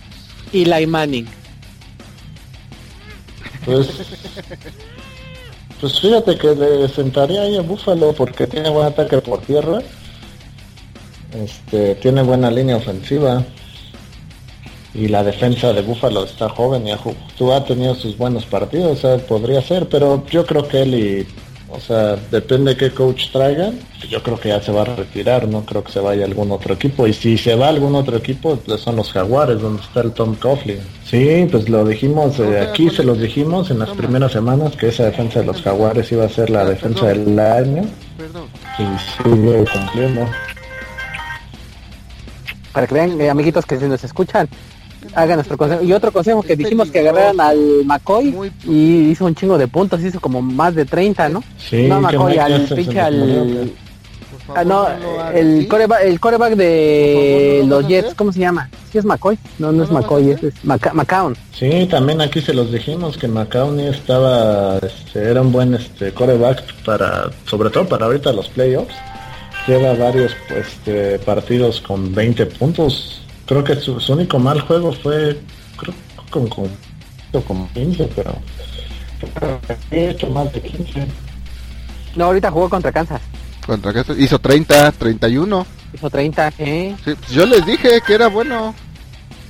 Eli 0.53 0.87
Manning. 0.87 1.27
Pues, 3.65 3.89
pues 5.81 6.01
fíjate 6.01 6.37
que 6.37 6.55
le 6.55 6.89
sentaría 6.89 7.43
ahí 7.43 7.57
a 7.57 7.63
Búfalo 7.63 8.13
porque 8.15 8.47
tiene 8.47 8.71
buen 8.71 8.87
ataque 8.87 9.19
por 9.19 9.41
tierra. 9.43 9.81
Este, 11.33 11.95
tiene 11.97 12.23
buena 12.23 12.51
línea 12.51 12.77
ofensiva. 12.77 13.45
y 14.93 15.07
la 15.07 15.23
defensa 15.23 15.73
de 15.73 15.83
Buffalo 15.83 16.25
está 16.25 16.49
joven 16.49 16.89
y 16.89 16.91
ha, 16.91 16.99
tú 17.39 17.53
ha 17.53 17.65
tenido 17.65 17.95
sus 17.95 18.17
buenos 18.17 18.45
partidos, 18.47 19.05
o 19.05 19.19
podría 19.21 19.63
ser, 19.63 19.89
pero 19.89 20.27
yo 20.27 20.45
creo 20.45 20.67
que 20.67 20.83
él 20.83 20.95
y, 20.95 21.27
o 21.73 21.81
sea, 21.81 22.17
depende 22.31 22.75
de 22.75 22.77
qué 22.77 22.91
coach 22.91 23.31
traigan, 23.33 23.79
yo 24.09 24.23
creo 24.23 24.39
que 24.39 24.49
ya 24.49 24.61
se 24.61 24.73
va 24.73 24.83
a 24.83 24.85
retirar, 24.85 25.47
no 25.47 25.65
creo 25.65 25.85
que 25.85 25.93
se 25.93 26.01
vaya 26.01 26.23
a 26.23 26.27
algún 26.27 26.51
otro 26.51 26.75
equipo, 26.75 27.07
y 27.07 27.13
si 27.13 27.39
se 27.39 27.55
va 27.55 27.67
a 27.67 27.69
algún 27.69 27.95
otro 27.95 28.17
equipo, 28.17 28.57
pues 28.57 28.81
son 28.81 28.97
los 28.97 29.13
Jaguares, 29.13 29.61
donde 29.61 29.83
está 29.83 30.01
el 30.01 30.13
Tom 30.13 30.35
Coughlin. 30.35 30.81
Sí, 31.05 31.47
pues 31.51 31.69
lo 31.69 31.85
dijimos, 31.85 32.39
eh, 32.41 32.61
aquí 32.61 32.91
se 32.91 33.05
los 33.05 33.21
dijimos 33.21 33.71
en 33.71 33.79
las 33.79 33.91
primeras 33.91 34.33
semanas 34.33 34.77
que 34.77 34.89
esa 34.89 35.05
defensa 35.05 35.41
de 35.41 35.47
los 35.47 35.63
Jaguares 35.63 36.11
iba 36.11 36.25
a 36.25 36.29
ser 36.29 36.51
la 36.51 36.65
defensa 36.65 37.07
del 37.07 37.39
año, 37.39 37.85
y 38.79 39.23
sigue 39.23 39.65
cumpliendo. 39.73 40.27
Para 42.73 42.87
que 42.87 42.95
vean, 42.95 43.21
eh, 43.21 43.31
amiguitos 43.31 43.67
que 43.67 43.79
si 43.79 43.87
nos 43.87 44.03
escuchan, 44.05 44.49
hagan 45.15 45.37
nuestro 45.37 45.57
consejo. 45.57 45.83
Y 45.83 45.93
otro 45.93 46.13
consejo 46.13 46.43
que 46.43 46.57
dijimos 46.57 46.91
que 46.91 47.01
agarraran 47.01 47.41
al 47.41 47.85
McCoy 47.85 48.53
y 48.67 49.11
hizo 49.11 49.27
un 49.27 49.35
chingo 49.35 49.59
de 49.59 49.69
puntos, 49.69 50.01
hizo 50.03 50.21
como 50.21 50.43
más 50.43 50.75
de 50.75 50.85
30, 50.85 51.29
¿no? 51.29 51.43
Sí, 51.59 51.87
no 51.89 52.01
McCoy, 52.01 52.39
al 52.39 52.63
pinche 52.63 53.01
al... 53.01 53.73
Ah, 54.55 54.65
no, 54.65 54.87
el 55.33 55.69
coreback, 55.69 56.03
el 56.03 56.19
coreback 56.19 56.55
de 56.55 57.63
los 57.67 57.87
Jets, 57.87 58.15
¿cómo 58.15 58.33
se 58.33 58.41
llama? 58.41 58.69
¿Sí 58.91 58.99
es 58.99 59.05
McCoy? 59.05 59.39
No, 59.61 59.71
no 59.71 59.85
es 59.85 59.91
McCoy, 59.91 60.31
es, 60.31 60.43
es 60.43 60.55
McCown. 60.65 61.37
Sí, 61.53 61.87
también 61.89 62.21
aquí 62.21 62.41
se 62.41 62.53
los 62.53 62.73
dijimos 62.73 63.17
que 63.17 63.29
McCown 63.29 63.79
estaba, 63.79 64.79
este, 64.79 65.31
era 65.31 65.43
un 65.43 65.53
buen 65.53 65.75
este 65.75 66.13
coreback 66.13 66.65
para, 66.85 67.31
sobre 67.45 67.71
todo 67.71 67.87
para 67.89 68.07
ahorita 68.07 68.33
los 68.33 68.49
playoffs. 68.49 68.95
Lleva 69.69 69.95
varios 69.95 70.35
este, 70.49 71.19
partidos 71.21 71.81
con 71.81 72.13
20 72.13 72.47
puntos 72.47 73.21
creo 73.51 73.65
que 73.65 73.75
su, 73.75 73.99
único 74.13 74.39
mal 74.39 74.61
juego 74.61 74.93
fue 74.93 75.41
creo 75.77 75.93
con, 76.31 76.47
con, 76.47 77.69
15 77.75 78.09
pero 78.15 78.39
he 79.91 80.11
hecho 80.11 80.31
más 80.31 80.53
de 80.53 80.63
15 80.63 81.07
no 82.15 82.27
ahorita 82.27 82.51
jugó 82.51 82.69
contra 82.69 82.91
Kansas. 82.91 83.21
Contra 83.67 83.93
Kansas. 83.93 84.19
Hizo 84.19 84.39
30 84.39 84.93
31 84.93 85.67
hizo 85.93 86.11
30 86.11 86.53
¿eh? 86.59 86.97
sí 87.05 87.15
pues 87.17 87.31
yo 87.31 87.45
les 87.45 87.67
dije 87.67 88.01
que 88.07 88.15
era 88.15 88.29
bueno. 88.29 88.73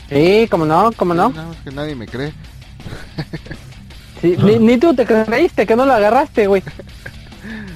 Sí 0.08 0.48
como 0.50 0.64
no 0.64 0.92
como 0.96 1.12
no 1.12 1.28
no 1.28 1.52
es 1.52 1.58
que 1.58 1.70
nadie 1.70 1.94
me 1.94 2.06
cree. 2.06 2.32
Sí, 4.22 4.36
ni, 4.42 4.58
ni, 4.58 4.76
tú 4.78 4.94
te 4.94 5.06
creíste 5.06 5.66
que 5.66 5.76
no 5.76 5.84
lo 5.84 5.92
agarraste 5.92 6.46
güey 6.46 6.62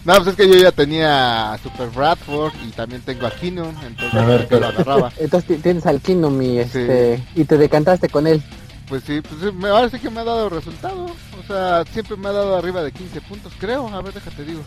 no, 0.04 0.14
pues 0.16 0.26
es 0.28 0.36
que 0.36 0.48
yo 0.48 0.56
ya 0.56 0.72
tenía 0.72 1.52
a 1.52 1.58
Super 1.58 1.88
Bradford 1.88 2.52
y 2.66 2.70
también 2.72 3.02
tengo 3.02 3.26
a 3.26 3.30
Kinum, 3.30 3.74
entonces 3.86 4.14
a 4.14 4.24
ver, 4.24 4.48
lo 4.50 4.66
agarraba. 4.66 5.12
Entonces 5.18 5.62
tienes 5.62 5.86
al 5.86 6.00
Kinum 6.00 6.40
y, 6.42 6.58
este, 6.58 7.22
y 7.34 7.44
te 7.44 7.56
decantaste 7.56 8.08
con 8.08 8.26
él. 8.26 8.42
Pues 8.88 9.02
sí, 9.04 9.20
pues 9.22 9.42
ahora 9.64 9.88
sí 9.88 9.98
que 9.98 10.10
me 10.10 10.20
ha 10.20 10.24
dado 10.24 10.50
resultado. 10.50 11.06
O 11.06 11.46
sea, 11.46 11.84
siempre 11.90 12.16
me 12.16 12.28
ha 12.28 12.32
dado 12.32 12.56
arriba 12.56 12.82
de 12.82 12.92
15 12.92 13.20
puntos, 13.22 13.52
creo. 13.58 13.88
A 13.88 14.02
ver, 14.02 14.12
déjate 14.12 14.44
digo. 14.44 14.62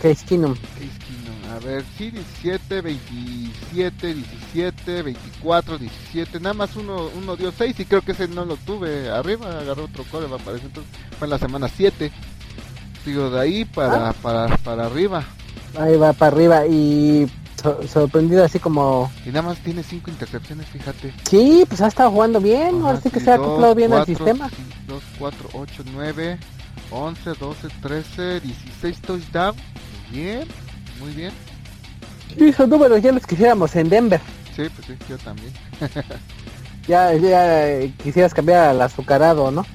¿Qué 0.00 0.10
es 0.10 0.22
Kinum? 0.22 0.54
¿Qué 0.54 0.84
es 0.84 0.98
Kinum? 1.04 1.54
A 1.54 1.58
ver, 1.58 1.84
sí, 1.98 2.10
17, 2.10 2.80
27, 2.80 4.14
17, 4.14 5.02
24, 5.02 5.78
17. 5.78 6.40
Nada 6.40 6.54
más 6.54 6.76
uno, 6.76 7.10
uno 7.16 7.36
dio 7.36 7.52
6 7.52 7.80
y 7.80 7.84
creo 7.84 8.02
que 8.02 8.12
ese 8.12 8.28
no 8.28 8.44
lo 8.44 8.56
tuve 8.56 9.10
arriba. 9.10 9.58
Agarró 9.60 9.84
otro 9.84 10.04
core, 10.04 10.28
me 10.28 10.38
parece. 10.38 10.66
Entonces 10.66 10.92
fue 11.18 11.26
en 11.26 11.30
la 11.30 11.38
semana 11.38 11.68
7. 11.68 12.10
Digo, 13.04 13.30
de 13.30 13.40
ahí 13.40 13.64
para, 13.64 14.10
ah. 14.10 14.14
para, 14.20 14.56
para 14.58 14.86
arriba. 14.86 15.24
Ahí 15.78 15.96
va 15.96 16.12
para 16.12 16.34
arriba 16.34 16.66
y 16.66 17.30
sorprendido 17.88 18.44
así 18.44 18.58
como... 18.58 19.10
Y 19.24 19.28
nada 19.28 19.42
más 19.42 19.58
tiene 19.58 19.82
cinco 19.82 20.10
intercepciones, 20.10 20.66
fíjate. 20.66 21.12
Sí, 21.28 21.64
pues 21.68 21.80
ha 21.80 21.88
estado 21.88 22.10
jugando 22.10 22.40
bien, 22.40 22.82
ahora 22.82 23.00
sí 23.00 23.10
que 23.10 23.20
se 23.20 23.30
ha 23.30 23.34
acoplado 23.34 23.74
bien 23.74 23.92
al 23.92 24.06
sistema. 24.06 24.50
2, 24.86 25.02
4, 25.18 25.48
8, 25.52 25.84
9, 25.92 26.38
11, 26.90 27.30
12, 27.38 27.68
13, 27.82 28.40
16 28.40 29.00
touchdowns. 29.02 29.60
Bien, 30.10 30.46
muy 31.00 31.12
bien. 31.12 31.32
Sí, 32.36 32.48
esos 32.48 32.68
números 32.68 33.02
ya 33.02 33.12
los 33.12 33.26
quisiéramos 33.26 33.74
en 33.76 33.88
Denver. 33.88 34.20
Sí, 34.56 34.62
pues 34.74 34.86
sí, 34.86 34.94
yo 35.08 35.18
también. 35.18 35.52
ya, 36.88 37.14
ya 37.14 37.86
quisieras 38.02 38.34
cambiar 38.34 38.70
al 38.70 38.82
azucarado, 38.82 39.50
¿no? 39.50 39.66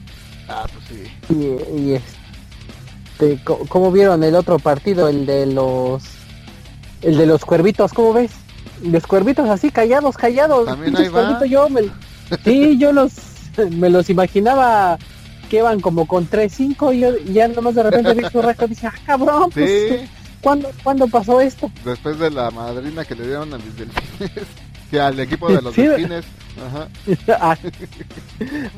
Ah, 0.48 0.66
pues 0.72 0.86
sí. 0.88 1.34
Y, 1.34 1.80
y 1.82 1.94
este 1.94 2.25
este, 3.16 3.40
¿Cómo 3.44 3.92
vieron 3.92 4.24
el 4.24 4.36
otro 4.36 4.60
partido, 4.60 5.08
el 5.08 5.26
de 5.26 5.46
los 5.46 6.04
el 7.02 7.18
de 7.18 7.26
los 7.26 7.46
cuervitos? 7.46 7.94
¿Cómo 7.94 8.14
ves? 8.14 8.32
Los 8.84 9.08
cuervitos 9.08 9.50
así 9.50 9.72
callados, 9.72 10.18
callados. 10.18 10.66
También 10.66 10.98
ahí 10.98 11.08
va. 11.08 11.46
yo 11.46 11.70
me, 11.70 11.84
sí, 12.44 12.78
yo 12.78 12.92
los 12.92 13.14
me 13.72 13.90
los 13.90 14.10
imaginaba 14.10 14.98
que 15.50 15.58
iban 15.58 15.80
como 15.80 16.08
con 16.08 16.30
3-5 16.30 16.96
y 16.96 17.00
yo 17.00 17.18
ya 17.32 17.48
nomás 17.48 17.76
de 17.76 17.84
repente 17.84 18.14
vi 18.16 18.26
su 18.30 18.42
récord 18.42 18.72
y 18.72 18.76
dije, 18.76 18.88
ah, 18.88 18.96
cabrón, 19.06 19.50
pues, 19.52 20.10
¿cuándo, 20.42 20.72
¿cuándo 20.84 21.08
pasó 21.08 21.40
esto? 21.40 21.72
Después 21.86 22.20
de 22.20 22.32
la 22.32 22.50
madrina 22.52 23.06
que 23.06 23.16
le 23.16 23.28
dieron 23.28 23.54
a 23.54 23.58
mis 23.58 23.78
delfines 23.78 24.65
que 24.96 25.02
al 25.02 25.20
equipo 25.20 25.50
de 25.50 25.62
los 25.62 25.76
delfines. 25.76 26.26
Ajá. 26.66 26.88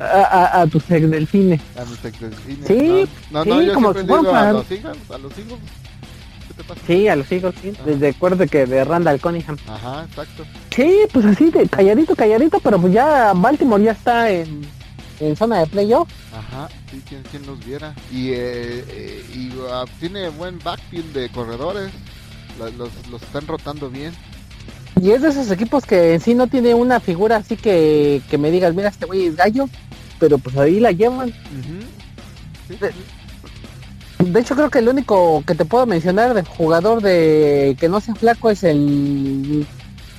a, 0.00 0.60
a, 0.62 0.66
tus 0.66 0.90
ex 0.90 1.10
delfines. 1.10 1.60
A 1.76 1.84
mis 1.84 2.04
ex 2.04 2.20
delfines. 2.20 2.66
Sí, 2.66 3.08
no, 3.30 3.44
no, 3.44 3.62
yo 3.62 3.74
como 3.74 3.92
siempre 3.92 4.16
digo 4.16 4.34
a 4.34 4.52
los 4.52 4.70
Eagles, 4.70 5.10
a 5.10 5.18
los 5.18 5.38
Eagles. 5.38 5.58
¿Qué 6.48 6.54
te 6.54 6.64
pasa? 6.64 6.80
Sí, 6.86 7.08
a 7.08 7.16
los 7.16 7.30
Eagles, 7.30 7.54
sí. 7.62 7.72
Desde 7.84 8.08
acuerdo 8.08 8.46
que 8.46 8.66
de 8.66 8.84
Randall 8.84 9.20
Cunningham. 9.20 9.56
Ajá, 9.68 10.04
exacto. 10.04 10.44
Sí, 10.74 10.92
pues 11.12 11.24
así, 11.24 11.50
de 11.50 11.68
calladito, 11.68 12.16
calladito, 12.16 12.58
pero 12.60 12.80
pues 12.80 12.92
ya 12.92 13.32
Baltimore 13.34 13.82
ya 13.82 13.92
está 13.92 14.28
en, 14.30 14.62
en 15.20 15.36
zona 15.36 15.60
de 15.60 15.66
playoff. 15.66 16.08
Ajá, 16.34 16.68
sí, 16.90 17.00
quien, 17.08 17.22
quien 17.22 17.46
los 17.46 17.64
viera. 17.64 17.94
Y, 18.10 18.30
eh, 18.30 18.84
eh 18.88 19.24
y 19.34 19.50
uh, 19.56 19.86
tiene 20.00 20.30
buen 20.30 20.58
backfield 20.58 21.12
de 21.12 21.28
corredores. 21.28 21.92
Los, 22.58 22.74
los, 22.74 22.90
los 23.08 23.22
están 23.22 23.46
rotando 23.46 23.88
bien. 23.88 24.12
Y 25.00 25.10
es 25.12 25.22
de 25.22 25.28
esos 25.28 25.50
equipos 25.50 25.84
que 25.84 26.14
en 26.14 26.20
sí 26.20 26.34
no 26.34 26.46
tiene 26.46 26.74
una 26.74 27.00
figura 27.00 27.36
así 27.36 27.56
que, 27.56 28.20
que 28.30 28.38
me 28.38 28.50
digas, 28.50 28.74
mira, 28.74 28.88
este 28.88 29.06
güey 29.06 29.26
es 29.26 29.36
gallo, 29.36 29.68
pero 30.18 30.38
pues 30.38 30.56
ahí 30.56 30.80
la 30.80 30.92
llevan. 30.92 31.32
de, 34.18 34.40
hecho 34.40 34.56
creo 34.56 34.70
que 34.70 34.80
el 34.80 34.88
único 34.88 35.42
que 35.46 35.54
te 35.54 35.64
puedo 35.64 35.86
mencionar 35.86 36.34
de 36.34 36.42
jugador 36.42 37.02
de 37.02 37.76
que 37.78 37.88
no 37.88 38.00
sea 38.00 38.14
flaco 38.14 38.50
es 38.50 38.64
el 38.64 39.66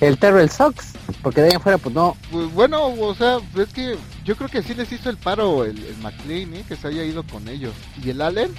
el 0.02 0.18
Terrell 0.18 0.50
Sox, 0.50 0.94
porque 1.22 1.42
de 1.42 1.50
ahí 1.50 1.56
afuera 1.56 1.78
pues 1.78 1.94
no. 1.94 2.16
Pues 2.32 2.54
bueno, 2.54 2.86
o 2.86 3.14
sea, 3.14 3.40
es 3.58 3.74
que 3.74 3.98
yo 4.24 4.36
creo 4.38 4.50
que 4.50 4.64
sí 4.64 4.74
les 4.74 4.92
hizo 4.92 5.10
el 5.10 5.18
paro 5.18 5.66
el, 5.66 5.78
el 5.84 5.98
McLean, 5.98 6.54
¿eh? 6.54 6.64
que 6.68 6.78
se 6.78 6.88
haya 6.88 7.04
ido 7.04 7.24
con 7.24 7.48
ellos. 7.50 7.74
Y 8.02 8.12
el 8.12 8.22
Allen, 8.22 8.52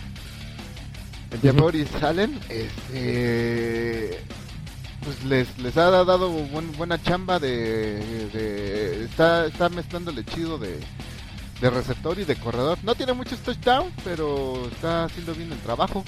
el 1.31 1.41
de 1.41 1.87
Allen, 2.03 2.39
este 2.51 4.19
pues 5.11 5.25
les, 5.25 5.59
les 5.59 5.77
ha 5.77 5.91
dado 5.91 6.31
buena 6.31 7.03
chamba 7.03 7.39
de, 7.41 9.05
está, 9.05 9.47
está 9.47 9.69
mezclándole 9.69 10.25
chido 10.25 10.57
de, 10.59 10.79
de 11.61 11.71
receptor 11.71 12.19
y 12.19 12.25
de 12.25 12.37
corredor. 12.37 12.79
No 12.83 12.95
tiene 12.95 13.13
muchos 13.13 13.41
touchdowns, 13.41 13.93
pero 14.05 14.69
está 14.71 15.05
haciendo 15.05 15.35
bien 15.35 15.51
el 15.53 15.59
trabajo. 15.59 16.05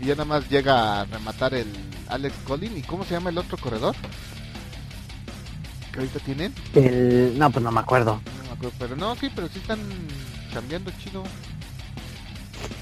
Y 0.00 0.06
ya 0.06 0.14
nada 0.14 0.24
más 0.24 0.48
llega 0.48 1.00
a 1.00 1.04
rematar 1.04 1.54
el 1.54 1.66
Alex 2.08 2.34
Collin. 2.46 2.76
¿Y 2.76 2.82
cómo 2.82 3.04
se 3.04 3.12
llama 3.12 3.30
el 3.30 3.38
otro 3.38 3.58
corredor? 3.58 3.94
¿Que 5.92 5.98
ahorita 6.00 6.18
tienen? 6.20 6.54
El... 6.74 7.38
No, 7.38 7.50
pues 7.50 7.62
no 7.62 7.70
me 7.70 7.80
acuerdo. 7.80 8.20
No 8.38 8.44
me 8.44 8.52
acuerdo, 8.52 8.76
pero 8.78 8.96
no, 8.96 9.14
sí, 9.16 9.30
pero 9.34 9.48
sí 9.48 9.58
están 9.58 9.78
chambeando 10.52 10.90
chido. 11.02 11.22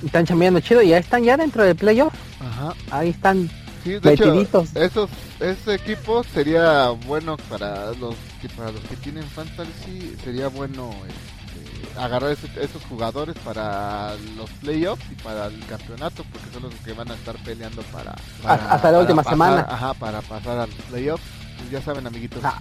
Están 0.05 0.27
chambeando 0.27 0.61
chido 0.61 0.83
y 0.83 0.89
ya 0.89 0.99
están 0.99 1.25
ya 1.25 1.37
dentro 1.37 1.65
del 1.65 1.77
playoff. 1.77 2.15
Ajá. 2.41 2.75
Ahí 2.91 3.11
están 3.11 3.49
Sí, 3.85 3.99
de 3.99 4.15
hecho, 4.15 4.35
esos, 4.75 5.11
ese 5.41 5.75
equipo 5.75 6.25
sería 6.25 6.89
bueno 7.07 7.37
para 7.51 7.93
los 7.93 8.15
que 8.41 8.49
para 8.49 8.73
los 8.73 8.81
que 8.81 8.97
tienen 8.97 9.25
fantasy, 9.25 10.17
sería 10.25 10.49
bueno 10.49 10.91
este, 11.07 12.01
agarrar 12.01 12.31
esos 12.33 12.83
jugadores 12.89 13.37
para 13.45 14.15
los 14.39 14.49
playoffs 14.63 15.05
y 15.13 15.23
para 15.23 15.49
el 15.49 15.67
campeonato, 15.67 16.25
porque 16.33 16.49
son 16.51 16.63
los 16.63 16.75
que 16.77 16.95
van 16.95 17.11
a 17.11 17.15
estar 17.15 17.37
peleando 17.45 17.83
para, 17.93 18.15
hasta 18.47 18.91
la 18.91 19.01
última 19.01 19.23
semana. 19.23 19.67
Ajá, 19.69 19.93
para 19.93 20.23
pasar 20.23 20.61
a 20.61 20.67
los 20.67 20.77
playoffs. 20.91 21.25
Pues 21.59 21.71
ya 21.71 21.83
saben, 21.83 22.07
amiguitos. 22.07 22.43
Ah. 22.43 22.59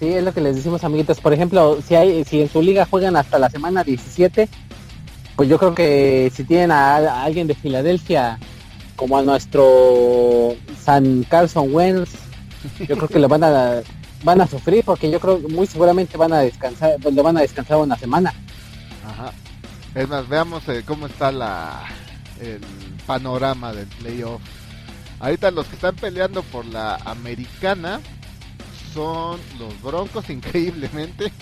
Sí, 0.00 0.08
es 0.08 0.24
lo 0.24 0.34
que 0.34 0.40
les 0.40 0.56
decimos, 0.56 0.82
amiguitos. 0.82 1.20
Por 1.20 1.34
ejemplo, 1.34 1.78
si 1.86 1.94
hay 1.94 2.24
si 2.24 2.42
en 2.42 2.50
su 2.50 2.60
liga 2.60 2.84
juegan 2.84 3.14
hasta 3.14 3.38
la 3.38 3.48
semana 3.48 3.84
17, 3.84 4.48
pues 5.36 5.48
yo 5.48 5.56
creo 5.56 5.72
que 5.72 6.32
si 6.34 6.42
tienen 6.42 6.72
a 6.72 7.22
alguien 7.22 7.46
de 7.46 7.54
Filadelfia 7.54 8.40
como 8.96 9.18
a 9.18 9.22
nuestro 9.22 10.56
San 10.82 11.22
Carlson 11.24 11.72
Wentz, 11.72 12.10
yo 12.80 12.96
creo 12.96 13.08
que 13.08 13.18
lo 13.18 13.28
van 13.28 13.44
a 13.44 13.82
van 14.24 14.40
a 14.40 14.46
sufrir 14.46 14.84
porque 14.84 15.10
yo 15.10 15.20
creo 15.20 15.40
que 15.40 15.48
muy 15.48 15.66
seguramente 15.66 16.16
van 16.16 16.32
a 16.32 16.40
descansar, 16.40 16.96
pues, 17.00 17.14
le 17.14 17.22
van 17.22 17.36
a 17.36 17.42
descansar 17.42 17.76
una 17.78 17.96
semana. 17.96 18.34
Ajá. 19.06 19.32
Es 19.94 20.08
más, 20.08 20.28
veamos 20.28 20.68
eh, 20.68 20.82
cómo 20.86 21.06
está 21.06 21.30
la 21.30 21.84
el 22.40 22.60
panorama 23.06 23.72
del 23.72 23.86
playoff. 23.86 24.42
Ahorita 25.20 25.50
los 25.50 25.66
que 25.66 25.76
están 25.76 25.96
peleando 25.96 26.42
por 26.42 26.66
la 26.66 26.96
americana 26.96 28.00
son 28.92 29.40
los 29.58 29.80
Broncos, 29.82 30.28
increíblemente. 30.30 31.32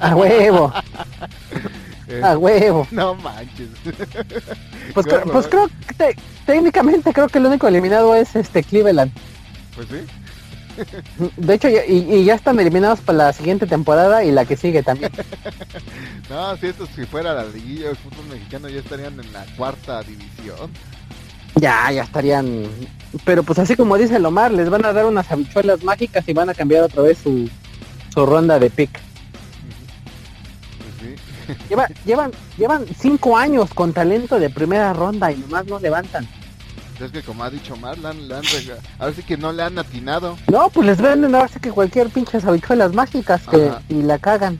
A 0.00 0.16
huevo. 0.16 0.72
A 2.22 2.36
huevo. 2.38 2.86
No 2.92 3.14
manches. 3.14 3.68
Pues, 4.94 5.06
pues 5.32 5.46
creo 5.48 5.68
que 5.88 5.94
te- 5.94 6.16
técnicamente 6.46 7.12
creo 7.12 7.28
que 7.28 7.38
el 7.38 7.46
único 7.46 7.66
eliminado 7.66 8.14
es 8.14 8.34
este 8.36 8.62
Cleveland. 8.62 9.10
Pues 9.74 9.88
sí. 9.88 9.96
De 11.36 11.54
hecho, 11.54 11.68
y 11.68 12.24
ya 12.24 12.34
están 12.34 12.60
eliminados 12.60 13.00
para 13.00 13.18
la 13.18 13.32
siguiente 13.32 13.66
temporada 13.66 14.22
y 14.24 14.30
la 14.30 14.44
que 14.44 14.56
sigue 14.56 14.82
también. 14.82 15.10
No, 16.30 16.56
si 16.56 16.66
esto 16.66 16.86
si 16.94 17.04
fuera 17.04 17.32
la 17.34 17.44
liguilla 17.44 17.86
del 17.88 17.96
fútbol 17.96 18.26
mexicano 18.26 18.68
ya 18.68 18.80
estarían 18.80 19.18
en 19.20 19.32
la 19.32 19.44
cuarta 19.56 20.02
división. 20.02 20.70
Ya, 21.54 21.90
ya 21.92 22.02
estarían. 22.02 22.64
Pero 23.24 23.42
pues 23.44 23.58
así 23.60 23.76
como 23.76 23.96
dice 23.96 24.18
Lomar, 24.18 24.50
les 24.52 24.68
van 24.68 24.84
a 24.84 24.92
dar 24.92 25.06
unas 25.06 25.30
habichuelas 25.30 25.82
mágicas 25.84 26.24
y 26.28 26.32
van 26.32 26.50
a 26.50 26.54
cambiar 26.54 26.82
otra 26.82 27.02
vez 27.02 27.18
su, 27.18 27.48
su 28.12 28.26
ronda 28.26 28.58
de 28.58 28.70
pick. 28.70 28.90
Lleva- 31.68 31.88
llevan, 32.04 32.32
llevan 32.58 32.86
cinco 32.98 33.36
años 33.36 33.72
con 33.74 33.92
talento 33.92 34.38
de 34.38 34.50
primera 34.50 34.92
ronda 34.92 35.30
y 35.32 35.36
nomás 35.36 35.66
no 35.66 35.78
levantan. 35.78 36.26
Es 37.00 37.10
que 37.10 37.22
como 37.22 37.44
ha 37.44 37.50
dicho 37.50 37.74
Omar, 37.74 37.98
le 37.98 38.08
han, 38.08 38.26
le 38.28 38.34
han 38.36 38.42
rega- 38.44 38.78
ahora 38.98 39.12
sí 39.14 39.22
que 39.22 39.36
no 39.36 39.52
le 39.52 39.62
han 39.62 39.78
atinado. 39.78 40.38
No, 40.50 40.70
pues 40.70 40.86
les 40.86 41.00
venden 41.00 41.34
ahora 41.34 41.48
sí 41.48 41.60
que 41.60 41.70
cualquier 41.70 42.08
pinches 42.08 42.44
habichuelas 42.44 42.94
mágicas 42.94 43.42
que 43.46 43.68
Ajá. 43.68 43.82
y 43.90 44.00
la 44.02 44.18
cagan. 44.18 44.58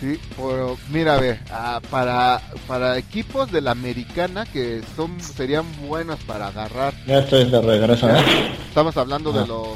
Sí, 0.00 0.18
pero 0.36 0.76
mira, 0.90 1.14
a 1.14 1.20
ver, 1.20 1.38
ah, 1.52 1.80
para, 1.90 2.42
para 2.66 2.98
equipos 2.98 3.52
de 3.52 3.60
la 3.60 3.70
americana 3.70 4.44
que 4.44 4.82
son 4.96 5.18
serían 5.20 5.64
buenos 5.86 6.18
para 6.24 6.48
agarrar. 6.48 6.92
Ya 7.06 7.20
estoy 7.20 7.44
de 7.48 7.60
regreso, 7.62 8.10
¿eh? 8.10 8.20
Estamos 8.68 8.96
hablando 8.96 9.30
Ah. 9.30 9.40
de 9.42 9.46
los 9.46 9.68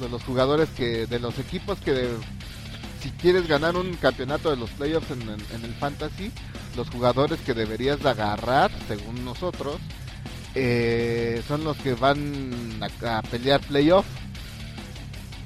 de 0.00 0.08
los 0.08 0.22
jugadores 0.24 0.68
que 0.76 1.06
de 1.06 1.18
los 1.20 1.38
equipos 1.38 1.78
que 1.78 1.92
de- 1.92 2.08
si 3.02 3.10
quieres 3.10 3.46
ganar 3.48 3.76
un 3.76 3.94
campeonato 3.94 4.50
de 4.50 4.56
los 4.56 4.70
playoffs 4.70 5.10
en, 5.10 5.22
el- 5.22 5.44
en 5.56 5.64
el 5.64 5.74
fantasy, 5.74 6.30
los 6.76 6.88
jugadores 6.90 7.40
que 7.40 7.54
deberías 7.54 8.00
de 8.02 8.10
agarrar, 8.10 8.70
según 8.88 9.24
nosotros, 9.24 9.76
eh, 10.54 11.42
son 11.48 11.64
los 11.64 11.76
que 11.78 11.94
van 11.94 12.80
a, 13.02 13.18
a 13.18 13.22
pelear 13.22 13.60
playoff. 13.60 14.04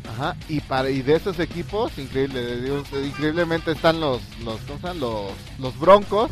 Ajá, 0.08 0.36
y 0.48 0.60
para 0.60 0.88
y 0.88 1.02
de 1.02 1.16
esos 1.16 1.38
equipos, 1.40 1.92
increíble, 1.98 2.60
digo, 2.60 2.82
increíblemente 3.04 3.72
están 3.72 4.00
los 4.00 4.20
los 4.44 4.60
los 5.00 5.32
los 5.58 5.78
Broncos, 5.80 6.30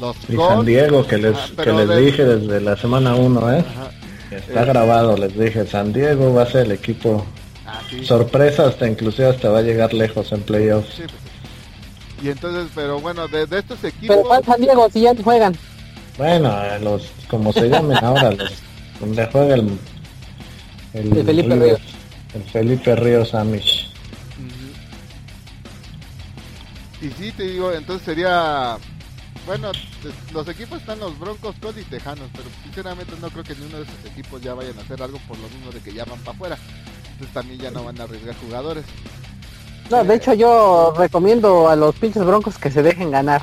los 0.00 0.16
Y 0.28 0.34
Colts, 0.34 0.54
San 0.56 0.66
Diego, 0.66 1.06
que 1.06 1.16
les, 1.18 1.36
Ah, 1.36 1.62
que 1.62 1.72
les 1.72 1.88
de- 1.88 2.00
dije 2.00 2.24
desde 2.24 2.60
la 2.60 2.76
semana 2.76 3.14
1, 3.14 3.52
¿eh? 3.54 3.64
ajá, 3.68 3.90
Está 4.36 4.62
Eh. 4.62 4.66
grabado, 4.66 5.16
les 5.16 5.38
dije, 5.38 5.66
San 5.66 5.92
Diego 5.92 6.34
va 6.34 6.42
a 6.42 6.46
ser 6.46 6.66
el 6.66 6.72
equipo 6.72 7.24
ah, 7.72 7.80
sí. 7.90 8.04
sorpresa, 8.04 8.66
hasta 8.66 8.86
inclusive 8.88 9.28
hasta 9.28 9.48
va 9.50 9.58
a 9.58 9.62
llegar 9.62 9.92
lejos 9.94 10.30
en 10.32 10.42
playoffs. 10.42 10.94
Sí, 10.94 11.02
pues. 11.02 12.24
Y 12.24 12.28
entonces, 12.30 12.70
pero 12.74 13.00
bueno, 13.00 13.26
de, 13.28 13.46
de 13.46 13.58
estos 13.58 13.78
Pero 13.80 13.94
equipos, 13.96 14.16
¿cuál 14.28 14.44
San 14.44 14.60
Diego 14.60 14.88
si 14.90 15.00
ya 15.00 15.12
ni 15.12 15.22
juegan? 15.22 15.56
Bueno, 16.16 16.54
los, 16.80 17.10
como 17.28 17.52
se 17.52 17.68
llamen 17.68 17.96
ahora, 18.04 18.30
los, 18.32 18.52
donde 19.00 19.26
juega 19.26 19.54
el, 19.56 19.78
el, 20.92 21.16
El 21.16 21.24
Felipe 21.24 21.56
Ríos, 21.56 21.80
Ríos. 21.80 21.80
el 22.34 22.42
Felipe 22.44 22.96
Ríos 22.96 23.34
Amish. 23.34 23.90
Y 27.00 27.10
sí, 27.10 27.32
te 27.32 27.42
digo, 27.42 27.72
entonces 27.72 28.04
sería, 28.04 28.76
bueno, 29.44 29.72
los 30.32 30.46
equipos 30.46 30.78
están 30.78 31.00
los 31.00 31.18
Broncos, 31.18 31.56
Colts 31.60 31.80
y 31.80 31.84
Tejanos, 31.84 32.28
pero 32.32 32.44
sinceramente 32.62 33.14
no 33.20 33.28
creo 33.30 33.42
que 33.42 33.54
ninguno 33.56 33.78
de 33.78 33.82
esos 33.82 34.04
equipos 34.12 34.40
ya 34.40 34.54
vayan 34.54 34.78
a 34.78 34.82
hacer 34.82 35.02
algo 35.02 35.18
por 35.26 35.36
lo 35.38 35.48
mismo 35.48 35.72
de 35.72 35.80
que 35.80 35.92
ya 35.92 36.04
van 36.04 36.20
para 36.20 36.36
afuera. 36.36 36.58
Entonces 37.22 37.34
también 37.34 37.60
ya 37.60 37.70
no 37.70 37.84
van 37.84 38.00
a 38.00 38.04
arriesgar 38.04 38.34
jugadores. 38.36 38.84
No, 39.90 40.02
de 40.02 40.14
hecho 40.16 40.34
yo 40.34 40.92
recomiendo 40.96 41.68
a 41.68 41.76
los 41.76 41.94
pinches 41.94 42.24
broncos 42.24 42.58
que 42.58 42.70
se 42.70 42.82
dejen 42.82 43.12
ganar. 43.12 43.42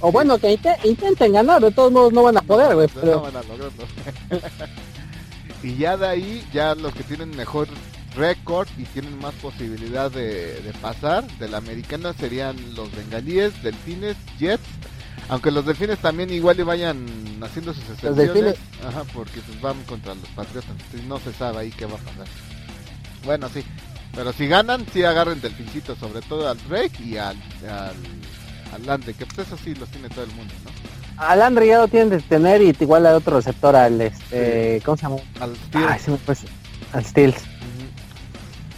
O 0.00 0.12
bueno, 0.12 0.38
que 0.38 0.52
inte- 0.52 0.76
intenten 0.84 1.32
ganar, 1.32 1.60
de 1.60 1.72
todos 1.72 1.90
modos 1.90 2.12
no 2.12 2.22
van 2.22 2.36
a 2.36 2.42
poder, 2.42 2.76
güey. 2.76 2.88
No, 3.02 3.22
van 3.22 3.36
a 3.36 3.42
lograrlo. 3.42 3.84
y 5.64 5.74
ya 5.76 5.96
de 5.96 6.06
ahí, 6.06 6.46
ya 6.52 6.76
los 6.76 6.94
que 6.94 7.02
tienen 7.02 7.30
mejor 7.36 7.66
récord 8.14 8.68
y 8.76 8.84
tienen 8.84 9.18
más 9.18 9.34
posibilidad 9.34 10.10
de, 10.12 10.60
de 10.60 10.72
pasar 10.80 11.26
de 11.38 11.48
la 11.48 11.58
americana 11.58 12.12
serían 12.12 12.56
los 12.76 12.94
bengalíes, 12.94 13.60
delfines, 13.64 14.16
jets. 14.38 14.62
Aunque 15.28 15.50
los 15.50 15.66
delfines 15.66 15.98
también 15.98 16.30
igual 16.32 16.58
y 16.60 16.62
vayan 16.62 17.04
haciendo 17.42 17.74
sus 17.74 17.82
excepciones. 17.82 18.16
delfines. 18.16 18.54
Ajá, 18.86 19.02
porque 19.12 19.40
pues 19.40 19.60
van 19.60 19.82
contra 19.82 20.14
los 20.14 20.28
patriotas. 20.28 20.70
entonces 20.70 21.02
no 21.08 21.18
se 21.18 21.32
sabe 21.32 21.58
ahí 21.58 21.70
qué 21.72 21.84
va 21.86 21.94
a 21.94 21.98
pasar. 21.98 22.26
Bueno, 23.24 23.48
sí. 23.52 23.64
Pero 24.14 24.32
si 24.32 24.46
ganan, 24.48 24.84
sí 24.92 25.04
agarren 25.04 25.40
delfincitos, 25.40 25.98
sobre 25.98 26.20
todo 26.22 26.48
al 26.48 26.58
Drake 26.68 27.02
y 27.04 27.16
al, 27.16 27.36
al, 27.68 28.88
al 28.88 29.00
que 29.04 29.26
pues 29.26 29.46
eso 29.46 29.56
sí 29.62 29.74
los 29.74 29.88
tiene 29.90 30.08
todo 30.08 30.24
el 30.24 30.30
mundo, 30.32 30.52
¿no? 30.64 30.70
al 31.18 31.42
Andre 31.42 31.66
ya 31.66 31.78
lo 31.78 31.88
tienen 31.88 32.10
de 32.10 32.20
tener 32.20 32.62
y 32.62 32.74
igual 32.78 33.04
al 33.06 33.16
otro 33.16 33.36
receptor, 33.36 33.74
al 33.74 34.00
este, 34.00 34.80
¿cómo 34.84 34.96
se 34.96 35.02
llama? 35.02 35.16
Al 35.40 35.56
Steel. 35.56 35.84
Ay, 35.88 35.98
se 35.98 36.10
me 36.12 36.16
fue. 36.16 36.34
Al 36.92 37.04
Steels. 37.04 37.42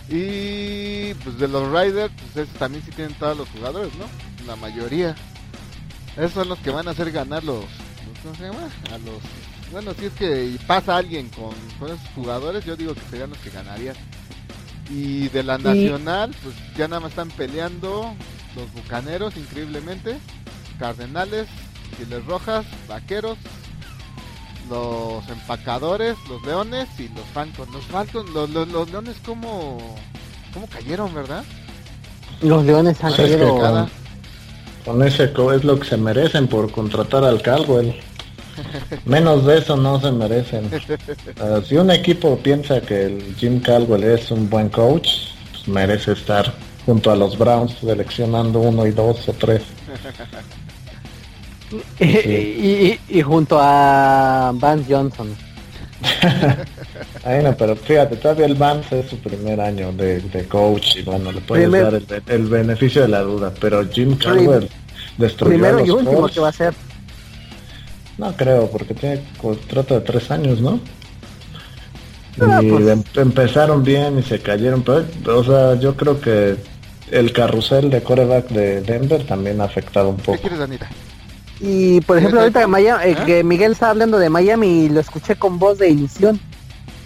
Y 0.09 1.15
pues 1.15 1.39
de 1.39 1.47
los 1.49 1.69
Riders, 1.71 2.13
pues 2.35 2.49
esos 2.49 2.59
también 2.59 2.83
sí 2.85 2.91
tienen 2.91 3.15
todos 3.15 3.37
los 3.37 3.49
jugadores, 3.51 3.93
¿no? 3.97 4.07
La 4.47 4.57
mayoría. 4.57 5.15
Esos 6.17 6.33
son 6.33 6.49
los 6.49 6.59
que 6.59 6.71
van 6.71 6.89
a 6.89 6.93
hacer 6.93 7.13
ganar 7.13 7.45
los, 7.45 7.61
los- 7.65 8.19
¿cómo 8.23 8.35
se 8.35 8.43
llama? 8.45 8.69
A 8.93 8.99
los 8.99 9.21
bueno, 9.71 9.95
si 9.97 10.07
es 10.07 10.13
que 10.15 10.57
pasa 10.67 10.97
alguien 10.97 11.29
con, 11.29 11.55
con 11.79 11.89
esos 11.95 12.09
jugadores, 12.17 12.65
yo 12.65 12.75
digo 12.75 12.93
que 12.93 13.03
serían 13.09 13.31
los 13.31 13.39
que 13.39 13.51
ganarían. 13.51 13.95
Y 14.91 15.29
de 15.29 15.43
la 15.45 15.57
nacional, 15.59 16.35
pues 16.43 16.55
ya 16.77 16.89
nada 16.89 17.01
más 17.01 17.11
están 17.11 17.31
peleando 17.31 18.13
los 18.57 18.73
bucaneros, 18.75 19.37
increíblemente, 19.37 20.19
Cardenales, 20.79 21.47
Giles 21.97 22.25
Rojas, 22.27 22.67
Vaqueros, 22.89 23.39
los 24.69 25.29
empacadores, 25.29 26.17
los 26.29 26.43
leones 26.45 26.89
y 26.99 27.09
los 27.09 27.25
Falcons. 27.33 27.71
Los 27.73 27.85
Falcons, 27.85 28.31
los, 28.31 28.51
los, 28.51 28.69
los 28.69 28.91
leones 28.91 29.17
como, 29.25 29.79
como 30.53 30.67
cayeron, 30.69 31.15
¿verdad? 31.15 31.45
Los 32.41 32.65
leones 32.65 33.03
han 33.05 33.13
Sí, 33.13 33.23
es 33.23 33.31
que 33.33 33.39
caído. 33.39 33.89
Con 34.85 35.03
ese 35.03 35.33
co 35.33 35.53
es 35.53 35.63
lo 35.63 35.79
que 35.79 35.87
se 35.89 35.97
merecen 35.97 36.49
por 36.49 36.71
contratar 36.71 37.25
al 37.25 37.43
Caldwell. 37.43 37.95
Menos 39.05 39.45
de 39.47 39.59
eso 39.59 39.77
no 39.77 40.01
se 40.01 40.11
merecen. 40.13 40.71
Ah, 41.41 41.61
si 41.67 41.77
un 41.77 41.91
equipo 41.91 42.37
piensa 42.39 42.81
que 42.81 43.07
el 43.07 43.35
Jim 43.39 43.61
Caldwell 43.61 44.05
es 44.05 44.31
un 44.31 44.49
buen 44.51 44.69
coach, 44.69 45.09
pues 45.53 45.69
merece 45.69 46.13
estar 46.13 46.53
junto 46.85 47.11
a 47.11 47.17
los 47.17 47.39
Browns 47.39 47.73
seleccionando 47.81 48.61
uno 48.61 48.87
y 48.87 48.91
dos 48.91 49.27
o 49.29 49.33
tres. 49.33 49.63
y, 51.99 52.05
y- 52.05 53.01
y 53.09 53.23
junto 53.23 53.59
a 53.61 54.53
Vance 54.55 54.93
Johnson. 54.95 55.35
Bueno, 57.25 57.55
pero 57.59 57.77
fíjate, 57.77 58.17
todavía 58.17 58.47
el 58.47 58.55
Vance 58.55 59.01
es 59.01 59.11
su 59.11 59.19
primer 59.19 59.61
año 59.61 59.93
de, 59.93 60.21
de 60.21 60.45
coach 60.47 60.97
y 60.97 61.03
bueno, 61.03 61.31
le 61.31 61.41
puedes 61.43 61.65
Primer- 61.69 61.83
dar 61.85 61.95
el, 61.95 62.23
el 62.27 62.49
beneficio 62.49 63.03
de 63.03 63.09
la 63.09 63.21
duda, 63.21 63.53
pero 63.61 63.87
Jim 63.91 64.17
Caldwell 64.17 64.69
destruyó 65.19 65.51
Primero 65.53 65.77
a 65.77 65.81
los 65.81 65.89
y 65.89 65.91
último 65.91 66.21
Colts. 66.21 66.35
que 66.35 66.41
va 66.41 66.49
a 66.49 66.53
ser. 66.53 66.75
No 68.21 68.37
creo, 68.37 68.71
porque 68.71 68.93
tiene 68.93 69.23
contrato 69.41 69.95
de 69.95 70.03
tres 70.03 70.31
años, 70.31 70.61
¿no? 70.61 70.79
Ah, 72.39 72.61
y 72.63 72.71
pues. 72.71 72.87
em- 72.87 73.03
empezaron 73.17 73.83
bien 73.83 74.19
y 74.19 74.23
se 74.23 74.41
cayeron, 74.41 74.83
pero, 74.83 75.07
o 75.39 75.43
sea, 75.43 75.75
yo 75.81 75.97
creo 75.97 76.21
que 76.21 76.57
el 77.11 77.33
carrusel 77.33 77.89
de 77.89 78.03
coreback 78.03 78.49
de 78.51 78.83
Denver 78.83 79.27
también 79.27 79.59
ha 79.63 79.65
afectado 79.65 80.11
un 80.11 80.17
¿Qué 80.17 80.23
poco. 80.23 80.39
quieres, 80.43 80.61
Anita? 80.61 80.91
Y 81.61 82.03
por 82.03 82.19
ejemplo, 82.19 82.41
ahorita 82.41 82.67
Miami, 82.67 83.05
eh, 83.11 83.17
¿Ah? 83.19 83.25
que 83.25 83.43
Miguel 83.43 83.73
está 83.73 83.89
hablando 83.89 84.19
de 84.19 84.29
Miami 84.29 84.85
y 84.85 84.89
lo 84.91 85.01
escuché 85.01 85.37
con 85.37 85.59
voz 85.59 85.79
de 85.79 85.89
ilusión. 85.89 86.39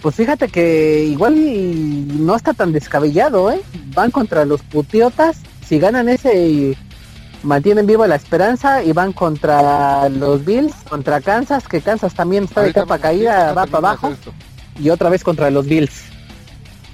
Pues 0.01 0.15
fíjate 0.15 0.49
que 0.49 1.05
igual 1.05 1.37
y 1.37 2.07
no 2.19 2.35
está 2.35 2.53
tan 2.53 2.73
descabellado, 2.73 3.51
¿eh? 3.53 3.61
Van 3.93 4.11
contra 4.11 4.43
los 4.43 4.61
putiotas, 4.63 5.37
si 5.65 5.79
ganan 5.79 6.09
ese 6.09 6.77
mantienen 7.45 7.85
viva 7.85 8.07
la 8.07 8.15
esperanza 8.15 8.83
y 8.83 8.91
van 8.91 9.13
contra 9.13 10.09
los 10.09 10.43
Bills, 10.43 10.73
contra 10.89 11.21
Kansas, 11.21 11.67
que 11.67 11.81
Kansas 11.81 12.13
también 12.13 12.45
está 12.45 12.61
de 12.61 12.73
capa 12.73 12.99
caída, 12.99 13.53
va 13.53 13.65
para 13.65 13.89
abajo, 13.89 14.09
esto. 14.09 14.33
y 14.79 14.89
otra 14.89 15.09
vez 15.09 15.23
contra 15.23 15.49
los 15.49 15.65
Bills. 15.65 16.03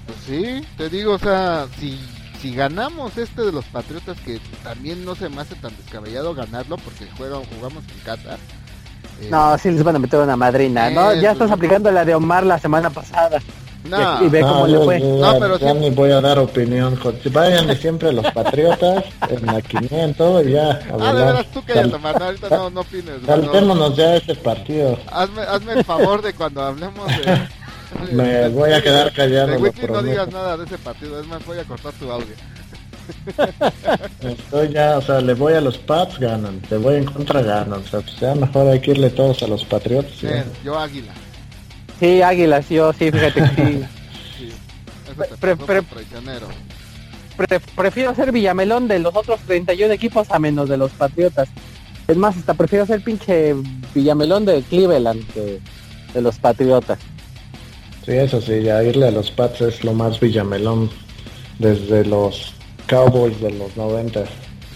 Pues 0.05 0.17
sí, 0.25 0.67
te 0.77 0.89
digo, 0.89 1.13
o 1.13 1.19
sea, 1.19 1.67
si, 1.79 1.99
si 2.41 2.53
ganamos 2.53 3.17
este 3.17 3.41
de 3.41 3.51
los 3.51 3.65
Patriotas, 3.65 4.19
que 4.19 4.39
también 4.63 5.05
no 5.05 5.15
se 5.15 5.29
me 5.29 5.41
hace 5.41 5.55
tan 5.55 5.75
descabellado 5.77 6.35
ganarlo 6.35 6.77
porque 6.77 7.07
juegan, 7.17 7.41
jugamos 7.55 7.83
en 7.85 8.29
eh, 9.21 9.29
No, 9.29 9.57
sí 9.57 9.71
les 9.71 9.83
van 9.83 9.95
a 9.95 9.99
meter 9.99 10.19
una 10.19 10.35
madrina, 10.35 10.89
¿no? 10.89 11.11
Eh, 11.11 11.21
Ya 11.21 11.29
pues, 11.29 11.33
estás 11.33 11.51
aplicando 11.51 11.91
la 11.91 12.03
de 12.05 12.13
Omar 12.13 12.45
la 12.45 12.59
semana 12.59 12.89
pasada. 12.89 13.39
No, 13.83 14.23
y 14.25 14.29
ve 14.29 14.41
cómo 14.41 14.67
le 14.67 14.73
yo- 14.73 14.83
fue. 14.83 14.99
yo 14.99 15.05
No, 15.17 15.33
ya- 15.33 15.39
pero 15.39 15.57
ya 15.59 15.71
sí- 15.73 15.77
ni 15.79 15.89
voy 15.89 16.11
a 16.11 16.21
dar 16.21 16.39
opinión. 16.39 16.99
Vayan 17.31 17.75
siempre 17.77 18.09
a 18.09 18.11
los 18.11 18.31
Patriotas, 18.31 19.03
en 19.29 19.45
la 19.45 19.61
500 19.61 20.45
y 20.45 20.51
ya. 20.51 20.69
a 20.71 20.79
Ah, 20.99 21.13
de 21.13 21.23
veras, 21.25 21.45
tú 21.53 21.61
cállate, 21.65 21.95
Omar, 21.95 22.19
no, 22.19 22.25
ahorita 22.25 22.49
no, 22.49 22.69
no 22.69 22.81
opines. 22.81 23.15
Saltémonos 23.25 23.95
ya 23.95 24.15
ese 24.15 24.35
partido. 24.35 24.97
Hazme, 25.11 25.41
hazme 25.41 25.73
el 25.73 25.83
favor 25.83 26.21
de 26.21 26.33
cuando 26.33 26.61
hablemos 26.61 27.07
de, 27.07 27.41
Me 28.13 28.47
voy 28.49 28.71
a 28.71 28.81
quedar 28.81 29.11
callado. 29.11 29.47
De 29.47 29.57
Wiki 29.57 29.85
no 29.87 30.01
digas 30.01 30.31
nada 30.31 30.55
de 30.57 30.63
ese 30.65 30.77
partido, 30.77 31.19
es 31.19 31.27
más, 31.27 31.45
voy 31.45 31.57
a 31.59 31.63
cortar 31.65 31.91
tu 31.93 32.09
audio. 32.09 32.33
Estoy 34.21 34.69
ya, 34.69 34.97
o 34.97 35.01
sea, 35.01 35.19
le 35.21 35.33
voy 35.33 35.53
a 35.53 35.61
los 35.61 35.77
Pats, 35.77 36.17
ganan. 36.19 36.61
Le 36.69 36.77
voy 36.77 36.95
en 36.95 37.05
contra, 37.05 37.41
ganan. 37.41 37.81
O 37.81 37.87
sea, 37.87 37.99
pues 38.01 38.17
ya 38.19 38.33
mejor 38.35 38.67
hay 38.67 38.79
que 38.79 38.91
irle 38.91 39.09
todos 39.09 39.41
a 39.43 39.47
los 39.47 39.65
Patriotas. 39.65 40.11
¿sí? 40.19 40.27
Bien, 40.27 40.45
yo 40.63 40.77
Águila. 40.79 41.11
Sí, 42.01 42.21
Águilas, 42.21 42.67
yo 42.67 42.91
sí, 42.93 43.11
fíjate 43.11 43.41
que 43.41 43.47
sí. 43.47 43.83
Sí. 44.37 44.51
Eso 45.05 45.13
te 45.13 45.37
Pre- 45.37 45.55
pasó 45.55 45.65
pre- 45.67 45.81
por 45.83 45.97
traicionero. 45.99 46.47
Pre- 47.37 47.59
prefiero 47.75 48.13
ser 48.15 48.31
Villamelón 48.33 48.87
de 48.89 48.99
los 48.99 49.15
otros 49.15 49.39
31 49.41 49.93
equipos 49.93 50.29
a 50.31 50.39
menos 50.39 50.67
de 50.67 50.77
los 50.77 50.91
Patriotas. 50.91 51.47
Es 52.07 52.17
más, 52.17 52.35
hasta 52.35 52.55
prefiero 52.55 52.85
ser 52.87 53.01
pinche 53.03 53.53
Villamelón 53.95 54.45
de 54.45 54.61
Cleveland 54.63 55.25
que 55.33 55.59
de 56.13 56.21
los 56.21 56.37
Patriotas. 56.39 56.99
Sí, 58.05 58.13
eso 58.13 58.41
sí, 58.41 58.63
ya 58.63 58.83
irle 58.83 59.07
a 59.07 59.11
los 59.11 59.29
Pats 59.29 59.61
es 59.61 59.83
lo 59.83 59.93
más 59.93 60.19
villamelón 60.19 60.89
desde 61.59 62.03
los 62.03 62.55
Cowboys 62.89 63.39
de 63.39 63.51
los 63.51 63.77
90. 63.77 64.23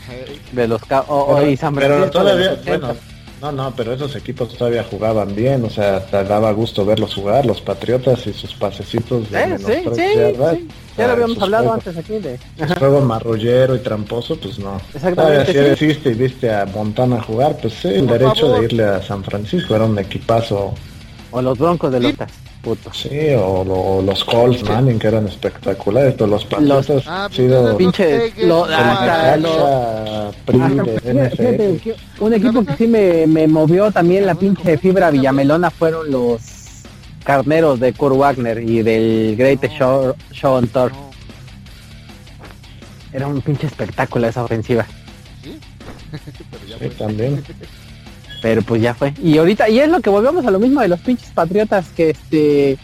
Hey, 0.08 0.40
De 0.52 0.68
los 0.68 0.80
ca- 0.86 1.02
o- 1.08 1.22
o- 1.34 1.36
Pero, 1.38 1.50
y 1.50 1.58
San 1.58 1.74
pero 1.74 1.88
Francisco 1.96 2.20
de 2.24 2.24
todavía, 2.24 2.50
los 2.52 2.60
80. 2.60 2.78
bueno, 2.88 3.00
no, 3.42 3.52
no, 3.52 3.74
pero 3.76 3.94
esos 3.94 4.16
equipos 4.16 4.56
todavía 4.58 4.84
jugaban 4.84 5.36
bien, 5.36 5.64
o 5.66 5.70
sea, 5.70 6.06
te 6.06 6.24
daba 6.24 6.52
gusto 6.52 6.86
verlos 6.86 7.14
jugar, 7.14 7.46
los 7.46 7.62
Patriotas 7.62 8.26
y 8.28 8.34
sus 8.34 8.54
pasecitos 8.56 9.30
de 9.30 9.38
Eh, 9.40 9.48
menos 9.48 9.62
sí, 9.62 9.74
tres 9.84 9.98
sí, 9.98 10.18
yardas. 10.18 10.56
sí. 10.58 10.68
O 10.96 10.98
Ya 11.02 11.08
lo 11.08 11.14
habíamos 11.14 11.34
sus 11.36 11.44
hablado 11.44 11.64
juegos- 11.70 11.88
antes 11.88 11.98
aquí 12.04 12.20
de... 12.20 12.40
juego 12.80 13.02
marrullero 13.02 13.76
y 13.76 13.80
tramposo, 13.80 14.38
pues 14.38 14.58
no. 14.58 14.78
Exactamente, 14.94 15.54
Todavía 15.54 15.76
si 15.76 15.86
viste 15.88 16.10
y 16.10 16.14
viste 16.14 16.54
a 16.54 16.66
Montana 16.66 17.22
jugar, 17.22 17.58
pues 17.62 17.74
sí, 17.74 17.90
el 17.90 18.06
Por 18.06 18.18
derecho 18.20 18.42
favor. 18.48 18.60
de 18.60 18.66
irle 18.66 18.84
a 18.86 19.02
San 19.04 19.24
Francisco, 19.24 19.76
era 19.76 19.86
un 19.86 20.00
equipazo, 20.00 20.74
O 21.32 21.42
los 21.42 21.58
Broncos 21.58 21.92
de 21.92 22.00
Sí. 22.00 22.06
Los 22.66 22.78
putos. 22.78 22.98
sí, 22.98 23.30
o, 23.38 23.64
lo- 23.64 24.02
los 24.02 24.24
Colts 24.26 24.64
Manning 24.64 25.00
que 25.00 25.08
eran 25.08 25.28
espectaculares, 25.28 26.14
pero 26.14 26.28
los 26.28 26.46
Patriotas 26.46 27.04
Ah, 27.08 27.26
han 27.26 27.30
pues, 27.30 27.36
sido 27.38 27.68
hasta 27.70 27.76
un 32.20 32.34
equipo 32.34 32.64
que 32.66 32.76
sí 32.78 32.88
me, 32.88 33.28
me 33.28 33.48
movió 33.48 33.92
también 33.92 34.26
la 34.26 34.36
pinche 34.36 34.78
fibra 34.78 35.12
villamelona 35.12 35.70
fueron 35.72 36.12
los 36.12 36.42
carneros 37.24 37.80
de 37.80 37.94
Kurt 37.94 38.16
Wagner 38.16 38.60
y 38.60 38.82
del 38.84 39.36
Great. 39.38 39.66
Show, 39.78 40.16
Show 40.32 40.54
on 40.54 40.68
Tour. 40.68 40.92
Era 43.14 43.28
un 43.28 43.42
pinche 43.42 43.68
espectáculo 43.68 44.28
esa 44.28 44.44
ofensiva. 44.44 44.86
¿sí? 45.44 45.58
Pero 46.52 46.66
ya 46.68 46.78
Sí, 46.78 46.86
fue. 46.86 46.90
también. 46.90 47.44
Pero 48.46 48.62
pues 48.62 48.80
ya 48.80 48.94
fue. 48.94 49.12
Y 49.24 49.40
ahorita, 49.40 49.70
y 49.70 49.80
es 49.80 49.90
lo 49.90 50.02
que 50.02 50.12
volvemos 50.12 50.46
a 50.46 50.52
lo 50.52 50.60
mismo 50.60 50.80
de 50.80 50.88
los 50.88 51.00
pinches 51.00 51.30
patriotas 51.32 51.88
que 51.96 52.12
este. 52.12 52.78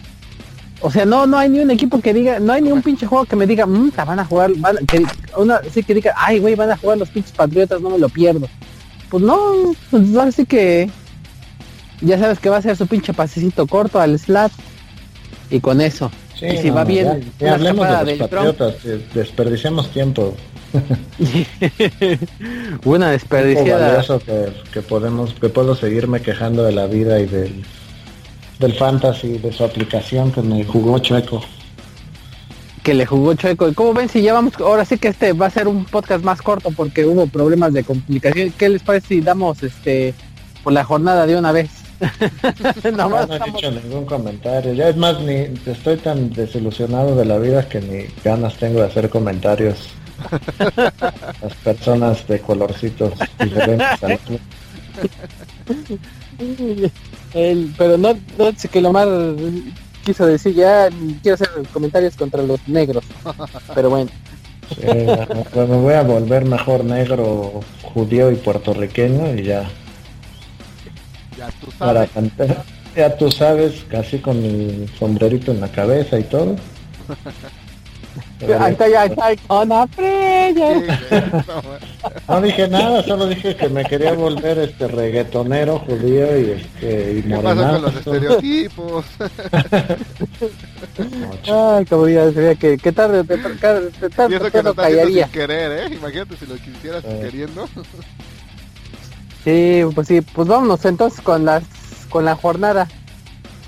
O 0.81 0.89
sea, 0.89 1.05
no, 1.05 1.27
no 1.27 1.37
hay 1.37 1.49
ni 1.49 1.59
un 1.59 1.69
equipo 1.69 2.01
que 2.01 2.15
diga, 2.15 2.39
no 2.39 2.51
hay 2.53 2.63
ni 2.63 2.71
un 2.71 2.81
pinche 2.81 3.05
juego 3.05 3.25
que 3.25 3.35
me 3.35 3.45
diga, 3.45 3.67
mmm, 3.67 3.91
van 3.95 4.17
a 4.17 4.25
jugar, 4.25 4.49
van, 4.57 4.77
que, 4.87 5.05
una, 5.37 5.61
sí 5.71 5.83
que 5.83 5.93
diga, 5.93 6.15
ay 6.17 6.39
güey, 6.39 6.55
van 6.55 6.71
a 6.71 6.77
jugar 6.77 6.97
los 6.97 7.09
pinches 7.09 7.31
patriotas, 7.33 7.79
no 7.79 7.91
me 7.91 7.99
lo 7.99 8.09
pierdo. 8.09 8.47
Pues 9.11 9.23
no, 9.23 9.37
pues 9.91 10.17
así 10.17 10.47
que 10.47 10.89
ya 12.01 12.17
sabes 12.17 12.39
que 12.39 12.49
va 12.49 12.57
a 12.57 12.61
ser 12.63 12.75
su 12.75 12.87
pinche 12.87 13.13
pasecito 13.13 13.67
corto 13.67 13.99
al 13.99 14.17
slat 14.17 14.51
y 15.51 15.59
con 15.59 15.79
eso. 15.79 16.09
Sí, 16.39 16.47
Y 16.47 16.57
si 16.57 16.69
no, 16.69 16.73
va 16.77 16.85
bien, 16.85 17.31
ya- 17.39 17.45
ya 17.45 17.53
hablemos 17.53 17.87
de 17.87 18.15
los 18.17 18.27
patriotas, 18.27 18.75
eh, 18.85 19.05
desperdiciamos 19.13 19.91
tiempo. 19.91 20.33
Una 22.85 23.11
desperdiciada. 23.11 24.03
que, 24.19 24.53
que 24.71 24.81
podemos, 24.81 25.33
que 25.33 25.49
puedo 25.49 25.75
seguirme 25.75 26.21
quejando 26.21 26.63
de 26.63 26.71
la 26.71 26.87
vida 26.87 27.19
y 27.19 27.25
del, 27.25 27.63
del 28.59 28.73
fantasy, 28.73 29.37
de 29.37 29.51
su 29.51 29.63
aplicación 29.63 30.31
que 30.31 30.41
me 30.41 30.63
jugó 30.63 30.99
chueco. 30.99 31.41
que 32.83 32.93
le 32.93 33.05
jugó 33.05 33.33
chueco. 33.35 33.67
¿Y 33.69 33.73
cómo 33.73 33.93
ven 33.93 34.09
si 34.09 34.21
ya 34.21 34.33
vamos? 34.33 34.53
Ahora 34.59 34.85
sí 34.85 34.97
que 34.97 35.09
este 35.09 35.33
va 35.33 35.47
a 35.47 35.51
ser 35.51 35.67
un 35.67 35.85
podcast 35.85 36.23
más 36.23 36.41
corto 36.41 36.71
porque 36.71 37.05
hubo 37.05 37.27
problemas 37.27 37.73
de 37.73 37.83
complicación. 37.83 38.51
¿Qué 38.57 38.69
les 38.69 38.83
parece 38.83 39.07
si 39.09 39.21
damos 39.21 39.61
este 39.63 40.13
por 40.63 40.73
la 40.73 40.83
jornada 40.83 41.25
de 41.25 41.35
una 41.37 41.51
vez? 41.51 41.69
No, 42.97 43.09
no 43.09 43.19
he 43.19 43.23
estamos- 43.33 43.55
dicho 43.61 43.71
ningún 43.71 44.05
comentario. 44.05 44.73
Ya 44.73 44.89
es 44.89 44.97
más, 44.97 45.19
ni 45.21 45.47
estoy 45.67 45.97
tan 45.97 46.31
desilusionado 46.33 47.15
de 47.15 47.25
la 47.25 47.37
vida 47.37 47.69
que 47.69 47.79
ni 47.79 48.05
ganas 48.23 48.55
tengo 48.57 48.79
de 48.79 48.87
hacer 48.87 49.09
comentarios. 49.09 49.77
Las 51.41 51.53
personas 51.63 52.27
de 52.27 52.39
colorcitos 52.39 53.13
diferentes 53.39 54.03
al. 54.03 54.19
El- 57.33 57.73
pero 57.77 57.97
no, 57.97 58.13
no 58.37 58.51
sé 58.57 58.67
que 58.67 58.81
lo 58.81 58.91
más 58.91 59.07
quiso 60.03 60.25
decir 60.25 60.53
ya 60.55 60.89
quiero 61.21 61.35
hacer 61.35 61.49
comentarios 61.73 62.15
contra 62.15 62.41
los 62.43 62.59
negros. 62.67 63.03
Pero 63.75 63.89
bueno, 63.89 64.09
Sí, 64.69 64.87
pues 65.53 65.67
me 65.67 65.75
voy 65.75 65.93
a 65.95 66.01
volver 66.01 66.45
mejor 66.45 66.85
negro, 66.85 67.59
judío 67.81 68.31
y 68.31 68.35
puertorriqueño 68.35 69.35
y 69.35 69.43
ya. 69.43 69.69
Ya 71.37 71.49
tú 71.59 71.67
Para 71.77 71.93
sabes. 72.07 72.11
cantar. 72.11 72.63
Ya 72.95 73.17
tú 73.17 73.29
sabes, 73.31 73.83
casi 73.89 74.19
con 74.19 74.41
mi 74.41 74.85
sombrerito 74.97 75.51
en 75.51 75.59
la 75.61 75.67
cabeza 75.69 76.17
y 76.19 76.23
todo. 76.23 76.55
ahí 78.59 78.71
está 78.71 78.87
ya 78.89 79.05
está 79.05 79.25
con 79.47 79.71
a 79.71 79.85
Sí, 79.87 79.91
prayer. 79.95 80.77
güey, 80.77 80.89
no. 81.47 81.61
No 82.35 82.41
dije 82.41 82.67
nada, 82.67 83.03
solo 83.03 83.27
dije 83.27 83.55
que 83.55 83.69
me 83.69 83.83
quería 83.85 84.13
volver 84.13 84.59
este 84.59 84.87
reggaetonero, 84.87 85.79
judío 85.79 86.37
y 86.39 86.51
este 86.51 87.13
y 87.19 87.21
¿Qué 87.23 87.35
pasa 87.37 87.69
con 87.71 87.81
los 87.81 87.95
estereotipos? 87.95 89.05
Ay, 91.51 91.85
como 91.85 92.05
sería 92.05 92.55
que, 92.55 92.77
que 92.77 92.91
tarde, 92.91 93.23
te, 93.23 93.37
tarde, 93.37 93.91
te, 93.99 94.05
Y 94.07 94.09
tarde, 94.09 94.35
eso 94.35 94.45
te 94.45 94.51
que 94.51 94.57
está 94.69 94.89
sin 95.23 95.31
querer, 95.31 95.91
¿eh? 95.91 95.95
Imagínate 95.95 96.35
si 96.37 96.45
lo 96.45 96.55
quisieras 96.55 97.03
Eh. 97.05 97.19
queriendo. 97.21 97.67
Sí, 99.43 99.81
pues 99.95 100.07
sí, 100.07 100.21
pues 100.21 100.47
vámonos 100.47 100.83
entonces 100.85 101.21
con 101.21 101.45
las 101.45 101.63
con 102.09 102.25
la 102.25 102.35
jornada. 102.35 102.87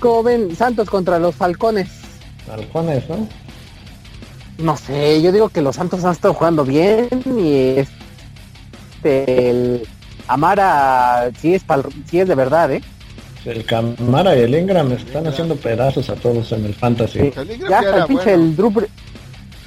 ¿Cómo 0.00 0.22
ven 0.22 0.54
Santos 0.54 0.88
contra 0.90 1.18
los 1.18 1.34
Falcones? 1.34 1.88
Halcones, 2.50 3.08
¿no? 3.08 3.26
No 4.58 4.76
sé, 4.76 5.20
yo 5.20 5.32
digo 5.32 5.48
que 5.48 5.62
los 5.62 5.76
Santos 5.76 6.04
han 6.04 6.12
estado 6.12 6.34
jugando 6.34 6.64
bien 6.64 7.08
y 7.26 7.78
este 7.80 9.50
el 9.50 9.86
Amara 10.28 11.30
sí 11.40 11.54
es 11.54 11.66
pal- 11.66 11.90
sí 12.08 12.20
es 12.20 12.28
de 12.28 12.34
verdad, 12.34 12.72
¿eh? 12.72 12.82
El 13.44 13.64
Camara 13.66 14.34
y 14.36 14.40
el 14.40 14.54
Ingram 14.54 14.90
están 14.92 15.26
haciendo 15.26 15.56
pedazos 15.56 16.08
a 16.08 16.14
todos 16.14 16.50
en 16.52 16.64
el 16.64 16.74
fantasy. 16.74 17.18
Sí. 17.20 17.32
El 17.36 17.50
Ingram 17.50 17.70
Ya 17.70 17.78
hasta 17.80 17.96
el 17.98 18.06
pinche 18.06 18.24
bueno. 18.36 18.42
el 18.44 18.56
Drew 18.56 18.72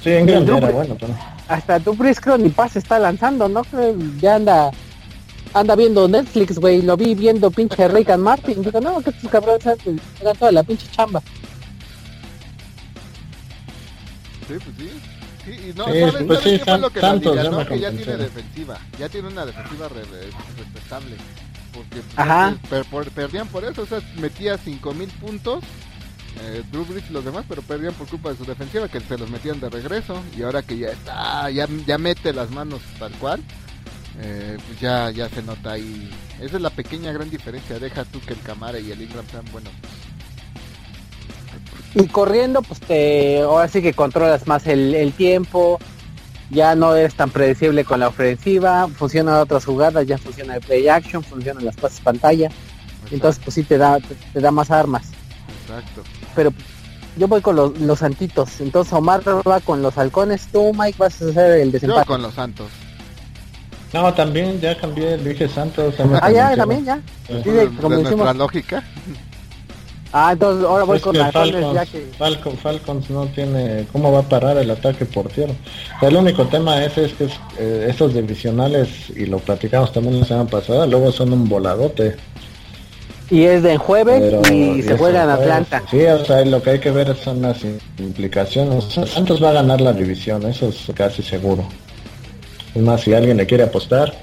Sí, 0.02 0.10
Ingram 0.10 0.38
el 0.38 0.46
Drew 0.46 0.56
era 0.56 0.68
Brees- 0.68 0.74
bueno, 0.74 0.96
pero... 0.98 1.14
hasta 1.48 1.78
tu 1.80 1.94
Brees 1.94 2.20
creo 2.20 2.38
ni 2.38 2.48
paz 2.48 2.74
está 2.76 2.98
lanzando, 2.98 3.48
¿no? 3.48 3.62
Creo 3.64 3.94
Ya 4.20 4.36
anda 4.36 4.70
anda 5.54 5.76
viendo 5.76 6.08
Netflix, 6.08 6.58
güey, 6.58 6.82
lo 6.82 6.96
vi 6.96 7.14
viendo 7.14 7.50
pinche 7.50 7.88
Rick 7.88 8.10
and 8.10 8.22
Martin. 8.22 8.62
Digo, 8.62 8.80
no, 8.80 9.00
que 9.00 9.10
estos 9.10 9.30
cabrones 9.30 9.64
hagan 9.66 10.36
toda 10.38 10.52
la 10.52 10.62
pinche 10.62 10.86
chamba. 10.90 11.22
Sí, 14.48 14.54
pues 14.54 14.76
sí. 14.78 14.90
Sí, 15.44 15.70
y 15.70 15.72
no, 15.74 15.84
Sí, 15.86 16.00
¿sabes, 16.00 16.12
pues 16.26 16.38
¿sabes 16.40 16.42
sí, 16.42 16.58
qué 16.58 16.64
fue 16.64 16.78
lo 16.78 16.90
que 16.90 17.00
Santos 17.00 17.36
la 17.36 17.50
me 17.50 17.66
Que 17.66 17.78
ya 17.80 17.90
tiene 17.90 18.16
defensiva. 18.16 18.78
Ya 18.98 19.08
tiene 19.08 19.28
una 19.28 19.46
defensiva 19.46 19.88
re- 19.88 20.02
re- 20.04 20.30
respetable. 20.58 21.16
Porque 21.72 21.96
pues, 21.96 22.04
Ajá. 22.18 22.56
per- 22.68 22.84
por- 22.86 23.10
perdían 23.10 23.48
por 23.48 23.64
eso. 23.64 23.82
O 23.82 23.86
sea, 23.86 24.00
metía 24.16 24.58
5000 24.58 25.08
puntos. 25.10 25.62
Eh, 26.42 26.62
Drew 26.70 26.84
Brees 26.84 27.04
y 27.08 27.12
los 27.12 27.24
demás, 27.24 27.44
pero 27.48 27.62
perdían 27.62 27.94
por 27.94 28.06
culpa 28.06 28.30
de 28.30 28.36
su 28.36 28.44
defensiva, 28.44 28.88
que 28.88 29.00
se 29.00 29.18
los 29.18 29.28
metían 29.30 29.58
de 29.60 29.70
regreso. 29.70 30.22
Y 30.36 30.42
ahora 30.42 30.62
que 30.62 30.76
ya 30.78 30.88
está, 30.88 31.50
ya, 31.50 31.66
ya 31.86 31.98
mete 31.98 32.32
las 32.32 32.50
manos 32.50 32.80
tal 32.98 33.12
cual, 33.12 33.40
eh, 34.20 34.56
pues 34.66 34.80
ya, 34.80 35.10
ya 35.10 35.28
se 35.28 35.42
nota 35.42 35.72
ahí. 35.72 36.10
Esa 36.40 36.56
es 36.56 36.62
la 36.62 36.70
pequeña 36.70 37.10
gran 37.12 37.28
diferencia. 37.30 37.78
Deja 37.78 38.04
tú 38.04 38.20
que 38.20 38.34
el 38.34 38.40
Camara 38.42 38.78
y 38.78 38.90
el 38.92 39.02
Ingram 39.02 39.24
sean 39.30 39.44
buenos. 39.50 39.72
Y 41.94 42.06
corriendo, 42.08 42.62
pues 42.62 42.80
te, 42.80 43.40
ahora 43.40 43.68
sí 43.68 43.80
que 43.82 43.92
controlas 43.94 44.46
más 44.46 44.66
el, 44.66 44.94
el 44.94 45.12
tiempo, 45.12 45.78
ya 46.50 46.74
no 46.74 46.94
eres 46.94 47.14
tan 47.14 47.30
predecible 47.30 47.84
con 47.84 48.00
la 48.00 48.08
ofensiva, 48.08 48.88
funcionan 48.88 49.34
otras 49.36 49.64
jugadas, 49.64 50.06
ya 50.06 50.18
funciona 50.18 50.56
el 50.56 50.60
play 50.60 50.88
action, 50.88 51.22
funcionan 51.24 51.64
las 51.64 51.76
pases 51.76 52.00
pantalla, 52.00 52.50
entonces 53.10 53.40
pues 53.44 53.54
sí 53.54 53.62
te 53.62 53.78
da, 53.78 53.98
te, 54.00 54.14
te 54.32 54.40
da 54.40 54.50
más 54.50 54.70
armas. 54.70 55.08
Exacto. 55.62 56.02
Pero 56.36 56.52
yo 57.16 57.26
voy 57.26 57.40
con 57.40 57.56
los, 57.56 57.78
los 57.80 57.98
santitos, 57.98 58.60
entonces 58.60 58.92
Omar 58.92 59.22
va 59.26 59.60
con 59.60 59.82
los 59.82 59.96
halcones, 59.98 60.46
tú 60.52 60.72
Mike 60.74 60.96
vas 60.98 61.20
a 61.22 61.28
hacer 61.30 61.60
el 61.60 61.68
Yo 61.68 61.72
desempate. 61.72 62.06
con 62.06 62.22
los 62.22 62.34
Santos. 62.34 62.68
No, 63.94 64.12
también 64.12 64.60
ya 64.60 64.78
cambié, 64.78 65.16
dije 65.16 65.48
Santos. 65.48 65.94
Ah, 66.20 66.30
ya, 66.30 66.54
también, 66.54 66.84
ya. 66.84 67.00
Sí. 67.26 67.32
De, 67.50 67.52
de- 67.52 67.66
como 67.76 67.96
de 67.96 68.02
decimos. 68.02 68.18
nuestra 68.18 68.34
lógica. 68.34 68.84
Ah, 70.12 70.30
entonces 70.32 70.64
ahora 70.64 70.84
voy 70.84 70.96
Es 70.96 71.02
con 71.02 71.16
halcones, 71.16 71.52
Falcons, 71.52 71.74
ya 71.74 71.84
que... 71.86 72.06
Falcon- 72.18 72.56
Falcons 72.56 73.10
no 73.10 73.26
tiene 73.26 73.84
cómo 73.92 74.10
va 74.10 74.20
a 74.20 74.22
parar 74.22 74.56
el 74.56 74.70
ataque 74.70 75.04
por 75.04 75.28
tierra. 75.28 75.52
O 75.96 76.00
sea, 76.00 76.08
el 76.08 76.16
único 76.16 76.46
tema 76.46 76.82
es, 76.82 76.96
es 76.96 77.12
que 77.12 77.24
es, 77.24 77.32
eh, 77.58 77.86
estos 77.90 78.14
divisionales, 78.14 78.88
y 79.14 79.26
lo 79.26 79.38
platicamos 79.38 79.92
también 79.92 80.18
la 80.20 80.26
semana 80.26 80.48
pasada, 80.48 80.86
luego 80.86 81.12
son 81.12 81.32
un 81.34 81.46
voladote. 81.48 82.16
Y 83.30 83.42
es 83.42 83.62
de 83.62 83.76
jueves 83.76 84.22
Pero 84.22 84.40
y 84.54 84.80
se 84.80 84.88
eso 84.94 84.96
juega 84.96 85.24
en 85.24 85.30
fue- 85.36 85.44
Atlanta. 85.44 85.82
Sí, 85.90 86.02
o 86.06 86.24
sea, 86.24 86.42
lo 86.46 86.62
que 86.62 86.70
hay 86.70 86.78
que 86.78 86.90
ver 86.90 87.14
son 87.22 87.42
las 87.42 87.58
implicaciones. 87.98 88.84
O 88.86 88.90
sea, 88.90 89.06
Santos 89.06 89.42
va 89.44 89.50
a 89.50 89.52
ganar 89.52 89.82
la 89.82 89.92
división, 89.92 90.46
eso 90.46 90.68
es 90.70 90.86
casi 90.94 91.22
seguro. 91.22 91.64
Es 92.74 92.80
más, 92.80 93.02
si 93.02 93.12
alguien 93.12 93.36
le 93.36 93.44
quiere 93.44 93.64
apostar, 93.64 94.14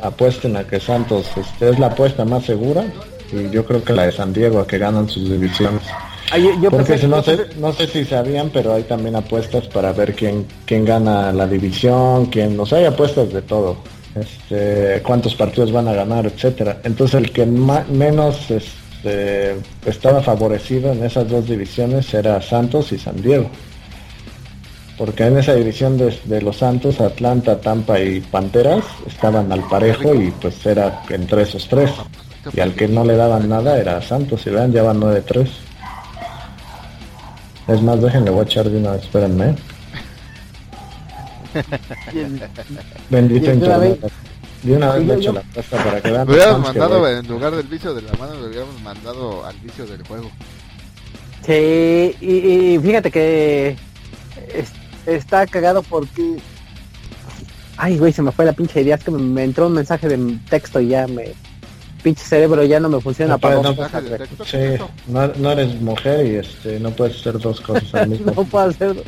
apuesten 0.00 0.56
a 0.56 0.62
que 0.64 0.78
Santos 0.78 1.26
este, 1.36 1.70
es 1.70 1.78
la 1.80 1.86
apuesta 1.88 2.24
más 2.24 2.44
segura. 2.44 2.84
Y 3.32 3.50
yo 3.50 3.64
creo 3.64 3.82
que 3.82 3.92
la 3.92 4.06
de 4.06 4.12
San 4.12 4.32
Diego, 4.32 4.60
a 4.60 4.66
que 4.66 4.78
ganan 4.78 5.08
sus 5.08 5.28
divisiones. 5.30 5.82
Ah, 6.30 6.38
yo, 6.38 6.50
yo 6.62 6.70
Porque 6.70 6.94
pensé- 6.94 7.08
no, 7.08 7.22
sé, 7.22 7.38
no 7.58 7.72
sé 7.72 7.86
si 7.86 8.04
sabían, 8.04 8.50
pero 8.50 8.74
hay 8.74 8.82
también 8.84 9.16
apuestas 9.16 9.66
para 9.68 9.92
ver 9.92 10.14
quién, 10.14 10.46
quién 10.66 10.84
gana 10.84 11.32
la 11.32 11.46
división, 11.46 12.26
quién, 12.26 12.58
o 12.58 12.64
sea, 12.66 12.78
hay 12.78 12.84
apuestas 12.86 13.32
de 13.32 13.42
todo. 13.42 13.76
Este, 14.14 15.00
cuántos 15.02 15.34
partidos 15.34 15.72
van 15.72 15.88
a 15.88 15.94
ganar, 15.94 16.26
etcétera. 16.26 16.80
Entonces 16.84 17.14
el 17.20 17.32
que 17.32 17.46
ma- 17.46 17.84
menos 17.90 18.50
este, 18.50 19.56
estaba 19.86 20.20
favorecido 20.22 20.92
en 20.92 21.02
esas 21.04 21.28
dos 21.28 21.46
divisiones 21.48 22.12
era 22.12 22.40
Santos 22.42 22.92
y 22.92 22.98
San 22.98 23.20
Diego. 23.22 23.48
Porque 24.98 25.24
en 25.24 25.38
esa 25.38 25.54
división 25.54 25.96
de, 25.96 26.16
de 26.24 26.42
los 26.42 26.58
Santos, 26.58 27.00
Atlanta, 27.00 27.58
Tampa 27.60 27.98
y 28.00 28.20
Panteras 28.20 28.84
estaban 29.06 29.50
al 29.50 29.66
parejo 29.68 30.14
y 30.14 30.30
pues 30.32 30.64
era 30.66 31.02
entre 31.08 31.42
esos 31.42 31.66
tres. 31.66 31.90
Y 32.54 32.60
al 32.60 32.74
que 32.74 32.88
no 32.88 33.04
le 33.04 33.16
daban 33.16 33.48
nada 33.48 33.78
era 33.78 34.00
Santos, 34.02 34.46
y 34.46 34.50
vean, 34.50 34.72
ya 34.72 34.82
van 34.82 35.00
9-3. 35.00 35.48
Es 37.68 37.82
más, 37.82 38.00
déjenle, 38.02 38.30
voy 38.30 38.40
a 38.40 38.42
echar 38.44 38.68
de 38.68 38.76
una 38.78 38.90
vez, 38.92 39.02
espérenme. 39.02 39.54
Bendito 43.10 43.46
de 43.46 43.52
una 43.52 43.86
internet. 43.86 44.12
De 44.62 44.76
una 44.76 44.92
vez 44.92 45.06
le 45.06 45.14
echo 45.14 45.32
la 45.32 45.40
apuesta 45.40 45.84
para 45.84 46.00
que 46.00 46.10
vean. 46.10 46.26
Le 46.26 46.32
hubiéramos 46.34 46.62
mandado, 46.62 47.08
en 47.08 47.26
lugar 47.28 47.54
del 47.56 47.66
vicio 47.66 47.94
de 47.94 48.02
la 48.02 48.12
mano, 48.14 48.34
le 48.40 48.46
hubiéramos 48.48 48.80
mandado 48.82 49.44
al 49.44 49.56
vicio 49.58 49.86
del 49.86 50.06
juego. 50.06 50.30
Sí, 51.44 52.14
y, 52.20 52.74
y 52.74 52.78
fíjate 52.78 53.10
que 53.10 53.76
es- 54.54 54.72
está 55.06 55.46
cagado 55.46 55.82
porque... 55.82 56.36
Ay, 57.76 57.98
güey, 57.98 58.12
se 58.12 58.22
me 58.22 58.30
fue 58.30 58.44
la 58.44 58.52
pinche 58.52 58.80
idea. 58.82 58.94
Es 58.94 59.02
que 59.04 59.10
me, 59.10 59.18
me 59.18 59.42
entró 59.44 59.66
un 59.66 59.72
mensaje 59.72 60.08
de 60.08 60.38
texto 60.48 60.80
y 60.80 60.88
ya 60.88 61.06
me... 61.08 61.32
Pinche 62.02 62.24
cerebro 62.24 62.64
ya 62.64 62.80
no 62.80 62.88
me 62.88 63.00
funciona 63.00 63.34
No 63.34 63.38
para 63.38 63.62
no 63.62 63.74
no, 65.06 65.28
no 65.36 65.50
eres 65.52 65.80
mujer 65.80 66.26
y 66.26 66.36
este 66.36 66.80
no 66.80 66.90
puedes 66.90 67.20
hacer 67.20 67.38
dos 67.38 67.60
cosas 67.60 67.94
al 67.94 68.08
mismo 68.10 68.32
No 68.34 68.44
puedo 68.44 68.68
hacer... 68.68 69.02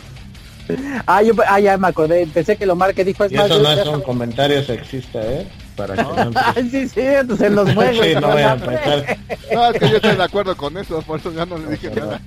Ah, 1.07 1.23
yo, 1.23 1.35
ah, 1.47 1.61
ya 1.61 1.77
me 1.77 1.89
acordé. 1.89 2.27
Pensé 2.27 2.57
que 2.57 2.65
lo 2.65 2.73
Omar 2.73 2.95
que 2.95 3.05
dijo 3.05 3.25
es 3.25 3.33
Y 3.33 3.37
más... 3.37 3.47
eso 3.47 3.63
no 3.63 3.71
es 3.71 3.87
un 3.87 4.01
comentario 4.01 4.63
sexista, 4.63 5.21
¿eh? 5.23 5.47
Para 5.77 5.97
que 5.97 6.03
no 6.03 6.33
sí, 6.71 6.89
sí, 6.89 7.01
entonces 7.01 7.51
los 7.51 7.75
juegos. 7.75 8.07
Sí, 8.07 8.15
no 8.15 8.29
voy 8.29 8.43
a 8.43 8.53
empezar. 8.53 9.19
No, 9.53 9.71
es 9.71 9.79
que 9.79 9.89
yo 9.91 9.97
estoy 9.97 10.17
de 10.17 10.23
acuerdo 10.23 10.57
con 10.57 10.77
eso, 10.79 11.03
por 11.03 11.19
eso 11.19 11.33
ya 11.33 11.45
no 11.45 11.59
le 11.59 11.69
dije 11.69 11.91
nada. 11.91 12.21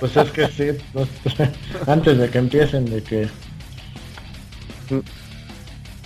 Pues 0.00 0.16
es 0.16 0.30
que 0.30 0.46
sí, 0.48 0.68
antes 1.86 2.18
de 2.18 2.30
que 2.30 2.38
empiecen 2.38 2.84
de 2.86 3.02
que 3.02 3.28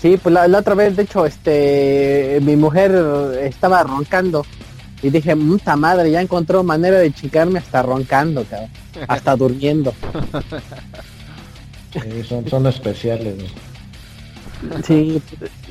Sí, 0.00 0.16
pues 0.16 0.32
la, 0.32 0.46
la 0.46 0.58
otra 0.58 0.74
vez, 0.74 0.96
de 0.96 1.02
hecho, 1.02 1.26
este, 1.26 2.38
mi 2.42 2.54
mujer 2.56 2.92
estaba 3.42 3.82
roncando 3.82 4.44
y 5.02 5.10
dije, 5.10 5.36
puta 5.36 5.76
madre, 5.76 6.10
ya 6.10 6.20
encontró 6.20 6.62
manera 6.62 6.98
de 6.98 7.12
chicarme 7.12 7.58
hasta 7.58 7.82
roncando, 7.82 8.44
cabrón, 8.44 8.70
hasta 9.06 9.36
durmiendo. 9.36 9.92
sí, 11.92 12.22
son, 12.24 12.48
son 12.48 12.66
especiales. 12.66 13.36
¿no? 14.62 14.82
Sí, 14.84 15.22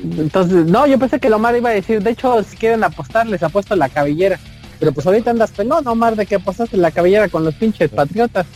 entonces, 0.02 0.64
no, 0.66 0.86
yo 0.86 0.98
pensé 0.98 1.20
que 1.20 1.30
Omar 1.30 1.56
iba 1.56 1.70
a 1.70 1.74
decir, 1.74 2.02
de 2.02 2.10
hecho, 2.10 2.42
si 2.42 2.56
quieren 2.56 2.82
apostar, 2.84 3.26
les 3.26 3.42
apuesto 3.42 3.76
la 3.76 3.88
cabellera. 3.88 4.38
Pero 4.78 4.92
pues 4.92 5.06
ahorita 5.06 5.30
andas 5.30 5.50
pelón, 5.50 5.86
Omar, 5.86 6.16
de 6.16 6.24
que 6.24 6.36
apostaste 6.36 6.76
la 6.76 6.90
cabellera 6.90 7.28
con 7.28 7.44
los 7.44 7.54
pinches 7.54 7.90
patriotas. 7.90 8.46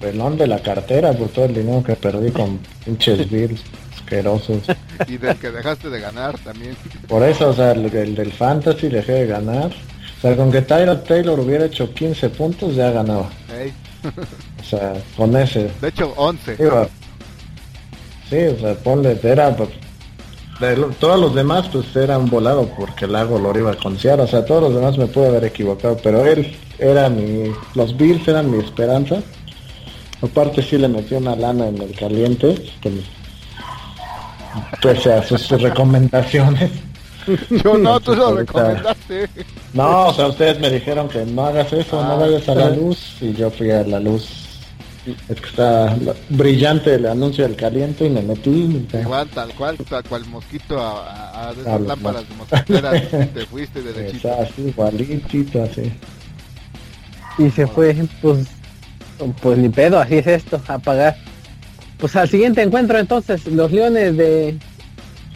Pelón 0.00 0.36
de 0.36 0.46
la 0.46 0.60
cartera 0.60 1.12
por 1.12 1.28
todo 1.28 1.46
el 1.46 1.54
dinero 1.54 1.82
que 1.82 1.94
perdí 1.96 2.30
con 2.30 2.58
pinches 2.84 3.28
bills 3.30 3.62
asquerosos. 4.16 4.62
Y 5.08 5.16
del 5.16 5.36
que 5.36 5.50
dejaste 5.50 5.90
de 5.90 6.00
ganar 6.00 6.38
también. 6.40 6.76
Por 7.08 7.22
eso, 7.22 7.50
o 7.50 7.52
sea, 7.52 7.72
el, 7.72 7.86
el 7.94 8.14
del 8.14 8.32
fantasy 8.32 8.88
dejé 8.88 9.12
de 9.12 9.26
ganar. 9.26 9.66
O 9.66 10.20
sea, 10.20 10.36
con 10.36 10.52
que 10.52 10.62
Tyler 10.62 11.02
Taylor 11.02 11.40
hubiera 11.40 11.64
hecho 11.66 11.92
15 11.92 12.28
puntos 12.30 12.74
ya 12.76 12.90
ganaba. 12.92 13.28
O 14.60 14.64
sea, 14.64 14.94
con 15.16 15.36
ese. 15.36 15.70
De 15.80 15.88
hecho, 15.88 16.12
11. 16.16 16.56
Digo, 16.56 16.88
sí, 18.30 18.36
o 18.36 18.58
sea, 18.60 18.74
ponle, 18.74 19.18
era 19.22 19.56
pues, 19.56 19.70
de 20.60 20.76
lo- 20.76 20.88
todos 20.90 21.18
los 21.20 21.34
demás 21.34 21.68
pues 21.72 21.94
era 21.96 22.16
un 22.18 22.30
volado 22.30 22.68
porque 22.78 23.06
el 23.06 23.12
lago 23.12 23.38
lo 23.38 23.56
iba 23.58 23.72
a 23.72 23.74
concienciar, 23.74 24.20
o 24.20 24.26
sea, 24.28 24.44
todos 24.44 24.62
los 24.62 24.74
demás 24.74 24.96
me 24.96 25.06
pude 25.06 25.26
haber 25.26 25.44
equivocado, 25.44 25.96
pero 26.02 26.24
él 26.24 26.56
era 26.78 27.08
mi, 27.08 27.50
los 27.74 27.96
Bills 27.96 28.26
eran 28.28 28.50
mi 28.50 28.58
esperanza. 28.64 29.20
Aparte 30.20 30.62
sí 30.62 30.78
le 30.78 30.86
metió 30.86 31.18
una 31.18 31.34
lana 31.34 31.66
en 31.66 31.78
el 31.82 31.92
caliente, 31.96 32.54
que- 32.80 33.02
pese 34.80 35.12
a 35.12 35.22
sus 35.22 35.48
recomendaciones. 35.50 36.70
Yo 37.62 37.78
no, 37.78 38.00
tú 38.00 38.14
lo 38.16 38.34
recomendaste. 38.34 39.28
No, 39.72 40.08
o 40.08 40.14
sea, 40.14 40.26
ustedes 40.26 40.58
me 40.58 40.70
dijeron 40.70 41.08
que 41.08 41.24
no 41.24 41.46
hagas 41.46 41.72
eso, 41.72 42.00
Ah. 42.00 42.08
no 42.08 42.18
vayas 42.18 42.48
a 42.48 42.54
la 42.54 42.70
luz, 42.70 43.16
y 43.20 43.32
yo 43.32 43.50
fui 43.50 43.70
a 43.70 43.82
la 43.84 44.00
luz. 44.00 44.28
Es 45.28 45.40
que 45.40 45.48
está 45.48 45.96
brillante 46.28 46.94
el 46.94 47.06
anuncio 47.06 47.42
del 47.44 47.56
caliente 47.56 48.06
y 48.06 48.10
me 48.10 48.22
metí. 48.22 48.86
Igual, 48.92 49.28
tal 49.30 49.52
cual, 49.54 49.76
tal 49.78 50.04
cual 50.04 50.24
mosquito 50.26 50.78
a, 50.80 51.06
a, 51.10 51.48
a 51.48 51.54
de 51.54 51.60
A 51.60 51.62
esas 51.62 51.78
los 51.80 51.88
lámparas 51.88 52.24
mosquiteras. 52.36 53.02
Te 53.34 53.46
fuiste 53.46 53.82
derechito. 53.82 54.28
Está 54.28 54.42
así, 54.42 54.62
igualitito, 54.62 55.62
así. 55.64 55.92
Y 57.38 57.50
se 57.50 57.66
fue, 57.66 57.96
pues, 58.20 58.46
pues 59.40 59.58
ni 59.58 59.68
pedo, 59.70 59.98
así 59.98 60.16
es 60.18 60.26
esto, 60.26 60.60
a 60.68 60.78
pagar. 60.78 61.16
Pues 62.02 62.16
al 62.16 62.28
siguiente 62.28 62.60
encuentro 62.62 62.98
entonces, 62.98 63.46
los 63.46 63.70
Leones 63.70 64.16
de, 64.16 64.58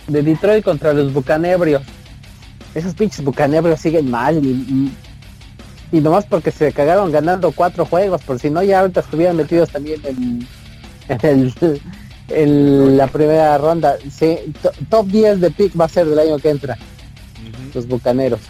de 0.08 0.22
Detroit 0.22 0.64
contra 0.64 0.92
los 0.92 1.12
Bucanebrios. 1.12 1.80
Esos 2.74 2.92
pinches 2.94 3.24
Bucanebrios 3.24 3.80
siguen 3.80 4.10
mal 4.10 4.44
y, 4.44 4.48
y, 5.92 5.96
y 5.96 6.00
nomás 6.00 6.26
porque 6.26 6.50
se 6.50 6.72
cagaron 6.72 7.12
ganando 7.12 7.52
cuatro 7.52 7.86
juegos, 7.86 8.20
por 8.22 8.40
si 8.40 8.50
no 8.50 8.64
ya 8.64 8.80
ahorita 8.80 8.98
estuvieran 8.98 9.36
metidos 9.36 9.70
también 9.70 10.00
en, 10.04 10.44
en 11.08 11.20
el 11.22 11.80
en 12.30 12.96
la 12.96 13.06
primera 13.06 13.56
ronda. 13.58 13.96
Sí, 14.10 14.36
to- 14.60 14.72
top 14.90 15.06
10 15.06 15.40
de 15.40 15.50
pick 15.52 15.80
va 15.80 15.84
a 15.84 15.88
ser 15.88 16.06
del 16.06 16.18
año 16.18 16.36
que 16.40 16.50
entra, 16.50 16.76
los 17.72 17.86
Bucaneros. 17.86 18.40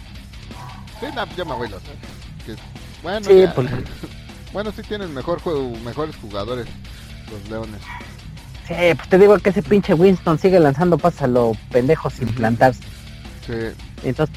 Sí, 0.99 1.05
no, 1.15 1.23
ya 1.37 1.45
me 1.45 1.53
voy 1.53 1.69
los 1.69 1.81
que- 2.47 2.55
Bueno, 3.03 3.23
Sí, 3.27 3.41
ya. 3.41 3.53
pues, 3.53 3.69
bueno, 4.53 4.71
sí 4.75 4.81
tienen 4.81 5.13
mejor 5.13 5.39
juego, 5.39 5.69
mejores 5.85 6.15
jugadores 6.15 6.65
los 7.31 7.49
Leones. 7.49 7.81
sí, 8.67 8.73
pues 8.95 9.09
te 9.09 9.17
digo 9.17 9.37
que 9.39 9.49
ese 9.49 9.63
pinche 9.63 9.93
Winston 9.93 10.37
sigue 10.39 10.59
lanzando 10.59 10.97
pasos 10.97 11.21
a 11.23 11.27
lo 11.27 11.53
pendejo 11.71 12.09
sin 12.09 12.25
Ujú. 12.29 12.35
plantarse. 12.37 12.81
Sí. 13.45 13.53
Entonces, 14.03 14.35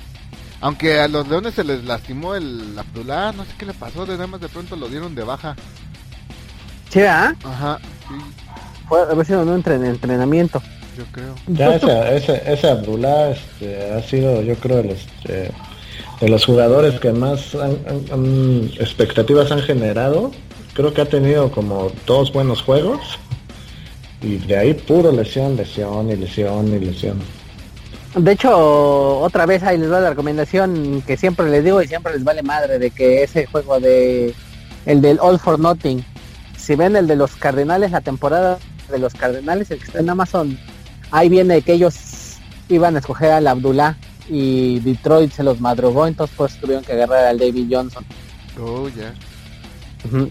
Aunque 0.63 1.01
a 1.01 1.09
los 1.09 1.27
Leones 1.27 1.55
se 1.55 1.65
les 1.65 1.85
lastimó 1.85 2.35
el 2.35 2.79
Abdullah, 2.79 3.33
no 3.33 3.45
sé 3.47 3.51
qué 3.59 3.65
le 3.65 3.73
pasó, 3.73 4.05
de 4.05 4.13
nada 4.13 4.27
más 4.27 4.41
de 4.43 4.49
pronto 4.51 4.77
lo 4.77 4.89
dieron 4.89 5.15
de 5.15 5.25
baja. 5.25 5.57
sí, 6.91 7.01
¿ah? 7.01 7.35
Ajá, 7.45 7.79
sí, 8.09 8.15
Fue 8.89 9.01
haber 9.03 9.25
sido 9.27 9.43
un 9.43 9.63
entren- 9.63 9.85
entrenamiento. 9.87 10.61
yo 10.99 11.05
creo. 11.13 11.35
Ya 11.47 11.75
ese, 11.77 12.17
ese, 12.17 12.53
ese 12.53 12.69
Abdullah 12.71 13.31
este, 13.31 13.91
ha 13.93 14.03
sido, 14.03 14.43
yo 14.43 14.55
creo, 14.57 14.81
el, 14.81 14.91
este, 14.91 15.51
de 16.21 16.29
los 16.29 16.45
jugadores 16.45 17.01
que 17.01 17.13
más 17.13 17.55
han- 17.55 17.79
han- 17.89 18.05
han- 18.13 18.71
expectativas 18.79 19.51
han 19.53 19.61
generado. 19.63 20.31
Creo 20.75 20.93
que 20.95 21.01
ha 21.03 21.09
tenido 21.09 21.51
como 21.51 21.91
dos 22.07 22.33
buenos 22.33 22.63
juegos. 22.63 23.19
Y 24.23 24.37
de 24.37 24.57
ahí 24.57 24.75
puro 24.75 25.13
lesión, 25.13 25.57
lesión 25.57 26.11
y 26.11 26.17
lesión 26.17 26.69
y 26.69 26.79
lesión. 26.79 27.19
De 28.15 28.33
hecho, 28.33 29.21
otra 29.21 29.47
vez 29.47 29.63
ahí 29.63 29.79
les 29.79 29.91
va 29.91 30.01
la 30.01 30.11
recomendación 30.11 31.03
que 31.07 31.17
siempre 31.17 31.49
les 31.49 31.65
digo 31.65 31.81
y 31.81 31.87
siempre 31.87 32.13
les 32.13 32.25
vale 32.25 32.43
madre 32.43 32.79
de 32.79 32.91
que 32.91 33.23
ese 33.23 33.47
juego 33.47 33.79
de 33.79 34.35
el 34.85 35.01
del 35.01 35.19
All 35.21 35.39
for 35.39 35.59
Nothing. 35.59 36.05
Si 36.57 36.75
ven 36.75 36.97
el 36.97 37.07
de 37.07 37.17
los 37.17 37.37
Cardenales, 37.37 37.93
la 37.93 38.01
temporada 38.01 38.59
de 38.91 38.99
los 38.99 39.15
Cardenales, 39.15 39.71
el 39.71 39.79
que 39.79 39.85
está 39.85 40.01
en 40.01 40.11
Amazon, 40.11 40.59
ahí 41.11 41.29
viene 41.29 41.63
que 41.63 41.75
ellos 41.75 42.39
iban 42.69 42.97
a 42.97 42.99
escoger 42.99 43.33
al 43.33 43.47
Abdullah 43.47 43.97
y 44.29 44.81
Detroit 44.81 45.33
se 45.33 45.43
los 45.43 45.61
madrugó, 45.61 46.07
entonces 46.07 46.35
pues 46.37 46.59
tuvieron 46.61 46.85
que 46.85 46.93
agarrar 46.93 47.27
al 47.27 47.39
David 47.39 47.69
Johnson. 47.71 48.05
Oh, 48.61 48.89
ya. 48.89 49.15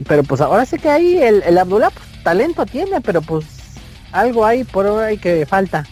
Pero 0.07 0.23
pues 0.23 0.41
ahora 0.41 0.65
sí 0.65 0.77
que 0.77 0.89
ahí 0.89 1.17
el, 1.17 1.43
el 1.43 1.57
Abdullah 1.57 1.89
pues, 1.91 2.23
talento 2.23 2.65
tiene, 2.65 3.01
pero 3.01 3.21
pues 3.21 3.45
algo 4.11 4.45
hay 4.45 4.63
por 4.63 4.87
ahí 4.99 5.17
que 5.17 5.45
falta. 5.45 5.85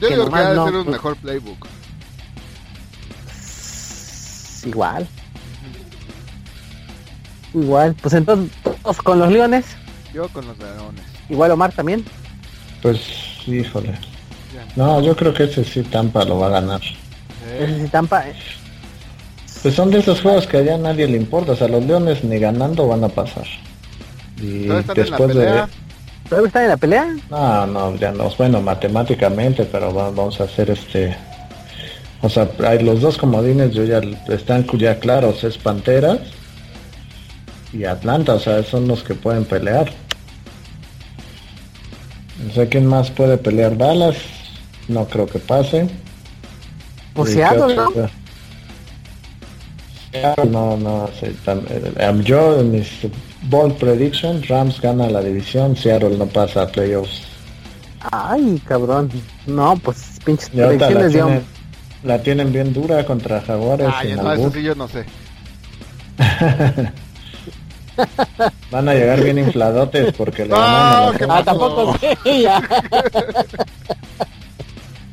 Yo 0.00 0.08
Que 0.08 0.14
digo 0.14 0.30
que 0.30 0.36
ha 0.38 0.54
no, 0.54 0.64
ser 0.66 0.74
un 0.76 0.84
pues- 0.84 0.96
mejor 0.96 1.16
playbook. 1.16 1.66
Igual. 4.64 5.06
Igual. 7.54 7.94
Pues 8.00 8.14
entonces, 8.14 8.50
todos 8.82 8.98
con 9.02 9.18
los 9.18 9.30
Leones. 9.30 9.64
Yo 10.14 10.28
con 10.28 10.46
los 10.46 10.58
Leones. 10.58 11.04
Igual 11.28 11.50
Omar 11.50 11.72
también. 11.72 12.04
Pues, 12.80 13.00
híjole. 13.46 13.94
No, 14.76 15.00
yo 15.02 15.14
creo 15.16 15.34
que 15.34 15.44
ese 15.44 15.64
sí 15.64 15.82
Tampa 15.82 16.24
lo 16.24 16.38
va 16.38 16.46
a 16.46 16.50
ganar. 16.50 16.80
Eh, 17.46 17.64
Ese 17.68 17.82
sí, 17.84 17.88
Tampa. 17.88 18.24
Pues 19.62 19.74
son 19.74 19.90
de 19.90 19.98
esos 20.00 20.20
juegos 20.20 20.46
que 20.46 20.56
allá 20.58 20.74
a 20.74 20.78
nadie 20.78 21.06
le 21.06 21.16
importa, 21.16 21.52
o 21.52 21.56
sea, 21.56 21.68
los 21.68 21.84
leones 21.84 22.24
ni 22.24 22.38
ganando 22.38 22.88
van 22.88 23.04
a 23.04 23.08
pasar. 23.08 23.44
Y 24.40 24.66
¿Todavía 24.66 24.80
están 24.80 24.96
en 24.96 25.10
la 25.10 25.16
después 25.16 25.34
de... 25.36 25.64
¿Todavía 26.28 26.46
están 26.48 26.62
en 26.64 26.68
la 26.68 26.76
pelea? 26.76 27.16
No, 27.30 27.66
no, 27.66 27.96
ya 27.96 28.10
no, 28.12 28.28
bueno, 28.36 28.60
matemáticamente, 28.60 29.64
pero 29.64 29.94
va- 29.94 30.10
vamos 30.10 30.40
a 30.40 30.44
hacer 30.44 30.70
este... 30.70 31.16
O 32.22 32.28
sea, 32.28 32.48
hay 32.66 32.80
los 32.82 33.00
dos 33.00 33.18
comodines, 33.18 33.72
yo 33.72 33.84
ya 33.84 34.00
están 34.28 34.66
ya 34.78 34.98
claros, 34.98 35.42
es 35.44 35.58
Panteras 35.58 36.18
y 37.72 37.84
Atlanta, 37.84 38.34
o 38.34 38.38
sea, 38.38 38.62
son 38.62 38.86
los 38.88 39.02
que 39.02 39.14
pueden 39.14 39.44
pelear. 39.44 39.90
No 42.46 42.52
sé 42.52 42.68
quién 42.68 42.86
más 42.86 43.10
puede 43.10 43.38
pelear 43.38 43.76
Dallas, 43.76 44.16
no 44.88 45.04
creo 45.06 45.26
que 45.26 45.38
pase. 45.38 45.88
Pues 47.14 47.30
¿Y 47.30 47.34
Seattle, 47.34 47.68
qué 47.68 47.74
¿no? 47.76 48.21
Seattle, 50.12 50.50
No, 50.50 50.76
no, 50.76 51.08
sé, 51.18 51.32
tam- 51.44 51.64
eh, 51.70 52.20
yo 52.24 52.60
en 52.60 52.72
mis 52.72 52.88
bold 53.44 53.76
prediction, 53.78 54.42
Rams 54.46 54.80
gana 54.80 55.08
la 55.08 55.20
división, 55.22 55.74
Seattle 55.76 56.16
no 56.18 56.26
pasa 56.26 56.62
a 56.62 56.66
playoffs. 56.68 57.22
Ay, 58.12 58.60
cabrón. 58.66 59.10
No, 59.46 59.76
pues 59.76 60.18
pinches 60.24 60.52
la 60.54 60.66
predicciones 60.68 61.16
hombre. 61.22 61.42
la 62.04 62.18
tienen 62.22 62.52
bien 62.52 62.72
dura 62.72 63.04
contra 63.06 63.40
Jaguares. 63.40 63.88
Ay, 63.94 64.14
no, 64.16 64.32
eso 64.32 64.50
sí 64.50 64.62
yo 64.62 64.74
no 64.74 64.88
sé. 64.88 65.04
Van 68.70 68.88
a 68.88 68.94
llegar 68.94 69.22
bien 69.22 69.38
infladotes 69.38 70.12
porque 70.14 70.44
le 70.44 70.48
No, 70.54 70.56
ganaron 70.58 71.14
a 71.14 71.18
¿qué 71.18 71.26
la 71.26 71.36
Ah, 71.36 71.44
tampoco 71.44 71.96
sé, 71.98 72.16
ya. 72.42 72.62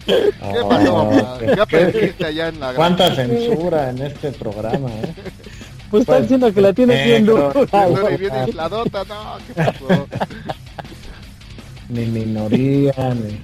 ¿Qué 0.09 0.61
pasó? 0.69 1.09
¿qué- 1.39 1.45
¿Qué 1.45 1.53
qué- 1.55 1.61
aprendiste 1.61 2.25
allá 2.25 2.47
en 2.49 2.59
la 2.59 2.73
¿Cuánta 2.73 3.15
censura 3.15 3.89
en 3.89 4.01
este 4.01 4.31
programa, 4.31 4.89
eh? 4.89 5.13
Pues 5.91 6.01
están 6.01 6.21
diciendo 6.21 6.53
que 6.53 6.61
la 6.61 6.71
tienes 6.73 7.03
bien 7.03 7.25
dura, 7.25 7.51
No, 7.53 7.89
güey. 7.89 8.13
y 8.13 8.17
bien 8.17 8.31
infladota, 8.47 9.03
no, 9.05 9.37
¿qué 9.47 9.53
pasó? 9.55 10.07
Ni 11.89 12.05
minoría, 12.05 12.93
ni 13.15 13.41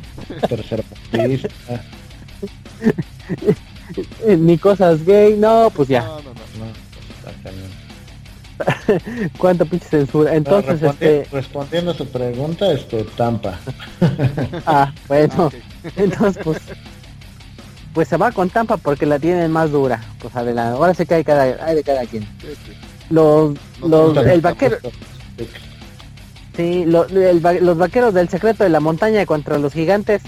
tercermundista. 0.48 1.50
Eh, 4.28 4.38
Ni 4.38 4.58
cosas 4.60 5.04
gay, 5.04 5.36
no, 5.38 5.72
pues 5.76 5.88
ya. 5.88 6.02
No, 6.04 6.18
no, 6.22 6.30
no. 6.30 6.36
Pues. 8.58 9.32
Cuánta 9.40 9.66
pinche 9.66 9.88
censura. 9.88 10.36
Entonces, 10.36 10.80
Respondi- 10.82 10.92
este. 11.02 11.28
Respondiendo 11.32 11.92
a 11.92 11.94
su 11.96 12.08
pregunta, 12.08 12.72
este, 12.72 13.04
Tampa. 13.18 13.60
Ah, 14.68 14.94
bueno. 15.08 15.52
Entonces, 15.96 16.44
pues. 16.44 16.60
Pues 17.94 18.10
se 18.10 18.18
va 18.18 18.32
con 18.34 18.50
Tampa 18.50 18.76
porque 18.76 19.06
la 19.06 19.20
tienen 19.20 19.52
más 19.52 19.72
dura. 19.72 20.04
Pues 20.20 20.36
adelante. 20.36 20.78
Ahora 20.78 20.94
que 20.94 21.14
hay, 21.14 21.24
cada, 21.24 21.44
hay 21.66 21.76
de 21.76 21.84
cada 21.84 22.06
quien. 22.06 22.28
Los, 23.10 23.56
los, 23.82 24.18
el 24.18 24.42
vaquero, 24.42 24.78
sí, 26.58 26.84
lo- 26.86 27.06
el 27.08 27.42
los 27.64 27.78
vaqueros 27.78 28.14
del 28.14 28.28
secreto 28.28 28.64
de 28.66 28.70
la 28.70 28.82
montaña 28.82 29.26
contra 29.26 29.58
los 29.60 29.72
gigantes. 29.72 30.24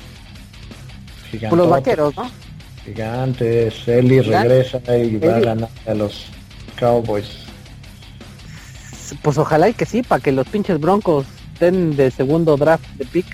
Pues 1.29 1.51
los 1.51 1.69
vaqueros, 1.69 2.15
¿no? 2.15 2.31
Gigantes, 2.85 3.85
Eli 3.87 4.21
regresa 4.21 4.79
y 4.97 5.17
va 5.17 5.35
a 5.35 5.39
ganar 5.41 5.69
a 5.85 5.93
los 5.93 6.27
Cowboys. 6.79 7.27
Pues 9.21 9.37
ojalá 9.37 9.67
y 9.67 9.73
que 9.73 9.85
sí, 9.85 10.03
para 10.03 10.21
que 10.23 10.31
los 10.31 10.47
pinches 10.47 10.79
broncos 10.79 11.25
estén 11.53 11.97
de 11.97 12.11
segundo 12.11 12.55
draft 12.55 12.85
de 12.95 13.05
pick. 13.05 13.25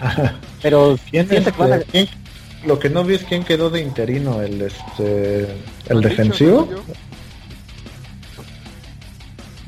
Pero 0.62 0.98
¿Quién 1.10 1.28
siento 1.28 1.50
es, 1.50 1.56
que 1.56 1.60
van 1.62 1.72
a- 1.74 1.78
quién- 1.80 2.08
lo 2.66 2.78
que 2.78 2.88
no 2.88 3.02
vi 3.04 3.14
es 3.16 3.24
quién 3.24 3.42
quedó 3.44 3.68
de 3.70 3.80
interino, 3.80 4.40
el 4.40 4.62
este 4.62 5.40
el 5.42 5.48
¿Han 5.90 5.96
dicho, 5.98 6.08
defensivo. 6.08 6.68
yo? 6.70 6.82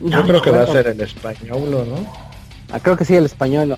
No 0.01 0.23
creo 0.27 0.43
que 0.43 0.51
va 0.51 0.63
a 0.63 0.67
ser 0.67 0.87
el 0.89 1.01
español, 1.01 1.71
¿no? 1.89 2.13
Ah, 2.73 2.81
creo 2.81 2.97
que 2.97 3.05
sí, 3.05 3.15
el 3.17 3.25
español. 3.27 3.77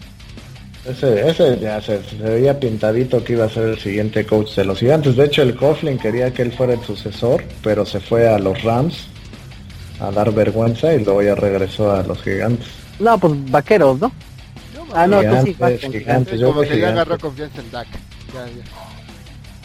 Ese, 0.84 1.28
ese 1.28 1.58
ya 1.58 1.80
se, 1.80 2.02
se 2.04 2.16
veía 2.16 2.58
pintadito 2.60 3.22
que 3.24 3.32
iba 3.34 3.44
a 3.44 3.50
ser 3.50 3.64
el 3.70 3.78
siguiente 3.78 4.24
coach 4.24 4.54
de 4.54 4.64
los 4.64 4.78
gigantes. 4.78 5.16
De 5.16 5.24
hecho, 5.24 5.42
el 5.42 5.56
Coughlin 5.56 5.98
quería 5.98 6.32
que 6.32 6.42
él 6.42 6.52
fuera 6.52 6.74
el 6.74 6.82
sucesor, 6.82 7.42
pero 7.62 7.84
se 7.84 8.00
fue 8.00 8.28
a 8.28 8.38
los 8.38 8.62
Rams 8.62 9.06
a 10.00 10.10
dar 10.10 10.32
vergüenza 10.32 10.94
y 10.94 11.04
luego 11.04 11.22
ya 11.22 11.34
regresó 11.34 11.90
a 11.92 12.02
los 12.02 12.22
gigantes. 12.22 12.66
No, 13.00 13.18
pues 13.18 13.32
vaqueros, 13.50 13.98
¿no? 14.00 14.12
Ah, 14.96 15.06
no, 15.06 15.20
tú 15.22 15.46
sí 15.46 15.56
vas 15.58 15.72
con 15.80 15.92
gigantes. 15.92 16.38
Sí, 16.38 16.44
como 16.44 16.60
que 16.62 16.78
ya 16.78 16.88
agarró 16.88 17.18
confianza 17.18 17.60
en 17.60 17.70
Dak. 17.70 17.88
Ya, 18.34 18.46
ya. 18.46 18.64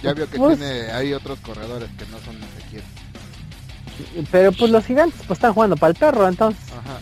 Ya 0.03 0.13
vio 0.13 0.29
que 0.29 0.37
Pues- 0.37 0.57
tiene 0.59 0.91
hay 0.91 1.13
otros 1.13 1.39
corredores 1.39 1.89
que 1.97 2.05
no 2.07 2.19
son 2.19 2.35
Ezequiel. 2.57 2.83
Pero 4.31 4.51
pues 4.51 4.71
los 4.71 4.85
gigantes 4.85 5.19
pues 5.27 5.37
están 5.37 5.53
jugando 5.53 5.77
para 5.77 5.91
el 5.91 5.95
perro, 5.97 6.27
entonces 6.27 6.61
Ajá. 6.71 6.97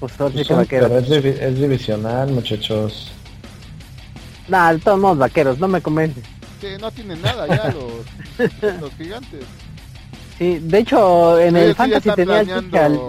pues 0.00 0.12
ahora 0.20 0.30
sí 0.32 0.36
Pues 0.36 0.46
que 0.48 0.54
son- 0.54 0.62
vaqueros. 0.62 0.88
pero 0.90 1.00
es, 1.00 1.08
divi- 1.24 1.40
es 1.40 1.54
divisional, 1.60 2.30
muchachos. 2.30 3.10
Nah, 4.48 4.72
de 4.72 4.78
todos 4.78 4.98
modos 5.00 5.18
vaqueros, 5.18 5.58
no 5.58 5.66
me 5.68 5.80
convence. 5.80 6.20
Sí, 6.60 6.68
no 6.80 6.90
tienen 6.92 7.20
nada 7.20 7.46
ya 7.48 7.72
los, 7.72 8.52
los 8.80 8.94
gigantes. 8.96 9.44
Sí, 10.38 10.58
de 10.62 10.78
hecho 10.78 11.38
en 11.40 11.56
Ellos 11.56 11.66
el 11.68 11.72
sí 11.72 11.76
fantasy 11.76 12.10
tenía 12.14 12.40
el 12.40 13.00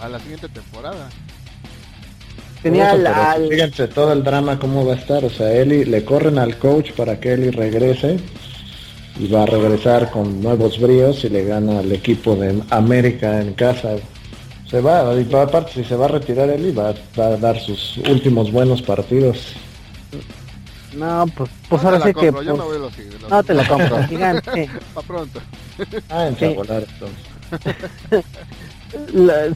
a 0.00 0.08
la 0.08 0.18
siguiente 0.20 0.48
temporada. 0.48 1.08
Tenía 2.70 2.94
eso, 2.94 3.08
al- 3.22 3.48
Fíjense 3.48 3.88
todo 3.88 4.12
el 4.12 4.22
drama 4.24 4.58
cómo 4.58 4.84
va 4.86 4.94
a 4.94 4.96
estar. 4.96 5.24
O 5.24 5.30
sea, 5.30 5.52
Eli 5.52 5.84
le 5.84 6.04
corren 6.04 6.38
al 6.38 6.58
coach 6.58 6.92
para 6.92 7.18
que 7.20 7.32
Eli 7.34 7.50
regrese 7.50 8.16
y 9.18 9.26
va 9.28 9.42
a 9.42 9.46
regresar 9.46 10.10
con 10.10 10.40
nuevos 10.42 10.78
bríos 10.78 11.24
y 11.24 11.28
le 11.28 11.44
gana 11.44 11.80
al 11.80 11.90
equipo 11.92 12.36
de 12.36 12.62
América 12.70 13.40
en 13.40 13.52
casa. 13.54 13.96
Se 14.70 14.80
va, 14.80 15.14
y 15.14 15.34
aparte 15.34 15.72
si 15.72 15.84
se 15.84 15.96
va 15.96 16.04
a 16.04 16.08
retirar 16.08 16.50
Eli 16.50 16.72
va, 16.72 16.94
va 17.18 17.26
a 17.28 17.36
dar 17.38 17.58
sus 17.58 17.96
últimos 18.08 18.52
buenos 18.52 18.82
partidos. 18.82 19.38
no, 20.94 21.24
pues, 21.36 21.50
pues 21.68 21.82
No 21.82 21.88
ahora 21.90 22.04
sí 22.06 22.12
que 22.14 22.26
yo 22.26 22.32
pues, 22.32 22.46
me 22.46 22.52
voy 22.52 22.76
a 22.76 22.78
los 22.80 22.94
gigantes. 22.94 23.30
no 23.30 23.42
te 23.42 23.54
la 23.54 23.66
compro, 23.66 24.02
gigante. 24.08 24.70
Pa' 24.94 25.02
pronto. 25.02 25.40
Ah, 26.10 26.26
en 26.28 26.36
Sí. 26.38 26.54
volar 26.54 26.84
entonces. 26.92 28.24
La- 29.12 29.54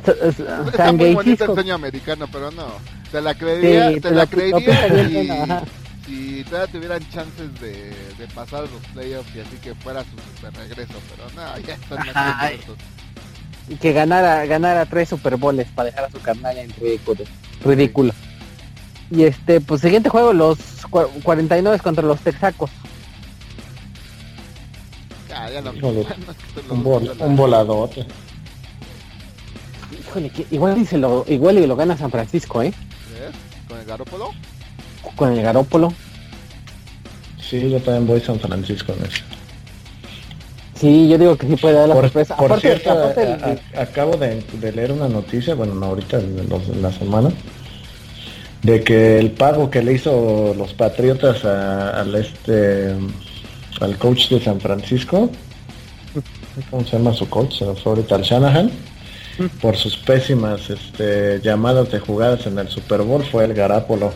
San 0.76 0.96
muy 0.96 1.14
bonito 1.14 1.44
el 1.44 1.54
sueño 1.54 1.74
americano, 1.74 2.26
pero 2.30 2.50
no. 2.50 2.66
Te 3.10 3.20
la 3.20 3.34
creería, 3.34 3.88
Sí, 3.88 3.94
te 3.94 4.00
te 4.02 4.10
la 4.10 4.16
la- 4.16 4.26
creería 4.26 5.64
si, 6.06 6.36
si 6.38 6.44
todavía 6.44 6.72
tuvieran 6.72 7.10
chances 7.10 7.60
de, 7.60 7.72
de 8.18 8.26
pasar 8.34 8.62
los 8.62 8.82
playoffs 8.92 9.34
y 9.34 9.40
así 9.40 9.56
que 9.62 9.74
fuera 9.74 10.02
su 10.04 10.10
super 10.36 10.52
regreso, 10.60 10.94
pero 11.14 11.28
no, 11.34 11.58
ya 11.66 11.74
están 11.74 11.98
más 12.14 12.52
y 13.68 13.76
que 13.76 13.92
ganara, 13.92 14.44
ganara 14.46 14.84
tres 14.86 15.08
Super 15.08 15.36
Bowls 15.36 15.66
para 15.74 15.88
dejar 15.90 16.04
a 16.06 16.10
su 16.10 16.18
carnal 16.20 16.58
en 16.58 16.70
ridículo. 16.80 17.20
Ridículo. 17.64 18.12
Y 19.10 19.22
este, 19.22 19.60
pues 19.60 19.80
siguiente 19.82 20.08
juego, 20.08 20.32
los 20.32 20.58
cua- 20.90 21.08
49 21.22 21.78
contra 21.78 22.04
los 22.04 22.20
Texacos. 22.20 22.70
Ya, 25.28 25.48
ya 25.50 25.62
que 25.72 25.80
te 25.80 25.82
lo- 26.68 26.74
Un, 26.74 26.84
vol- 26.84 27.20
un 27.20 27.36
voladote. 27.36 28.04
Híjole, 30.12 30.28
que 30.30 30.44
igual 30.50 30.76
y, 30.78 30.84
se 30.84 30.98
lo, 30.98 31.24
igual 31.26 31.56
y 31.58 31.66
lo 31.66 31.74
gana 31.74 31.96
San 31.96 32.10
Francisco, 32.10 32.60
¿eh? 32.62 32.72
¿Ves? 33.14 33.32
Con 33.66 33.78
el 33.78 33.86
Garópolo. 33.86 34.30
Con 35.16 35.32
el 35.32 35.42
Garópolo. 35.42 35.92
Sí, 37.40 37.70
yo 37.70 37.80
también 37.80 38.06
voy 38.06 38.20
a 38.20 38.24
San 38.24 38.38
Francisco 38.38 38.92
en 38.98 39.06
eso. 39.06 39.22
Sí, 40.78 41.08
yo 41.08 41.16
digo 41.16 41.36
que 41.36 41.46
sí 41.46 41.56
puede 41.56 41.76
dar 41.76 41.88
la 41.88 41.94
Por, 41.94 42.04
sorpresa. 42.04 42.36
por 42.36 42.46
Aparte, 42.52 42.68
cierto, 42.68 42.90
aparte 42.92 43.20
a- 43.22 43.52
el- 43.52 43.60
a- 43.78 43.82
acabo 43.82 44.16
de, 44.18 44.42
de 44.60 44.72
leer 44.72 44.92
una 44.92 45.08
noticia, 45.08 45.54
bueno, 45.54 45.74
no 45.74 45.86
ahorita, 45.86 46.18
en, 46.18 46.46
los- 46.48 46.68
en 46.68 46.82
la 46.82 46.92
semana, 46.92 47.30
de 48.62 48.82
que 48.84 49.18
el 49.18 49.30
pago 49.30 49.70
que 49.70 49.82
le 49.82 49.94
hizo 49.94 50.52
los 50.58 50.74
Patriotas 50.74 51.42
a- 51.46 52.00
al 52.00 52.14
este 52.16 52.94
al 53.80 53.96
coach 53.96 54.28
de 54.28 54.40
San 54.44 54.60
Francisco, 54.60 55.30
¿cómo 56.70 56.84
se 56.84 56.98
llama 56.98 57.14
su 57.14 57.26
coach? 57.30 57.58
Se 57.60 57.64
me 57.64 57.74
fue 57.74 57.92
ahorita 57.92 58.16
al 58.16 58.22
Shanahan, 58.22 58.70
por 59.60 59.76
sus 59.76 59.96
pésimas 59.96 60.68
este, 60.70 61.40
llamadas 61.42 61.90
de 61.90 61.98
jugadas 62.00 62.46
en 62.46 62.58
el 62.58 62.68
Super 62.68 63.02
Bowl 63.02 63.24
fue 63.24 63.44
el 63.44 63.54
Garápolo. 63.54 64.12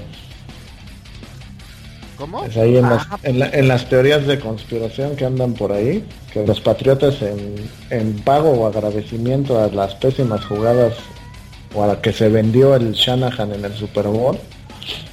¿Cómo? 2.19 2.45
Es 2.45 2.57
ahí 2.57 2.77
en, 2.79 2.83
las, 2.89 3.07
Ah. 3.11 3.19
en, 3.25 3.39
la- 3.39 3.51
en 3.51 3.69
las 3.69 3.89
teorías 3.89 4.27
de 4.27 4.39
conspiración 4.41 5.17
que 5.17 5.27
andan 5.27 5.53
por 5.53 5.73
ahí, 5.73 6.03
que 6.33 6.47
los 6.47 6.61
patriotas 6.61 7.21
en, 7.21 7.57
en 7.91 8.15
pago 8.21 8.51
o 8.53 8.67
agradecimiento 8.67 9.63
a 9.63 9.69
las 9.69 9.95
pésimas 9.97 10.45
jugadas 10.47 10.95
o 11.75 11.83
a 11.85 11.89
la 11.89 12.01
que 12.01 12.13
se 12.15 12.29
vendió 12.31 12.75
el 12.75 12.93
Shanahan 12.93 13.53
en 13.53 13.65
el 13.67 13.75
Super 13.75 14.07
Bowl, 14.07 14.39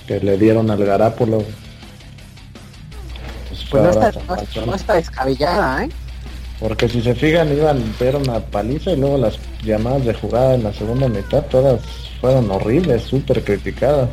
que 0.08 0.20
le 0.22 0.38
dieron 0.38 0.72
al 0.72 0.86
Garápolo. 0.86 1.44
Pues 3.50 3.66
fue 3.66 3.82
pues 3.82 3.96
está, 3.98 4.66
no 4.66 4.76
está 4.76 4.94
descabellada, 4.94 5.84
¿eh? 5.84 5.90
Porque 6.60 6.88
si 6.88 7.02
se 7.02 7.14
fijan 7.16 7.52
iban 7.52 7.78
a 7.82 8.04
ver 8.04 8.16
una 8.16 8.40
paliza 8.40 8.92
y 8.92 8.96
luego 8.96 9.18
las 9.18 9.38
llamadas 9.64 10.06
de 10.06 10.14
jugada 10.14 10.56
en 10.56 10.64
la 10.64 10.74
segunda 10.74 11.08
mitad 11.08 11.44
todas 11.44 11.82
fueron 12.22 12.50
horribles, 12.52 13.04
súper 13.04 13.44
criticadas. 13.44 14.10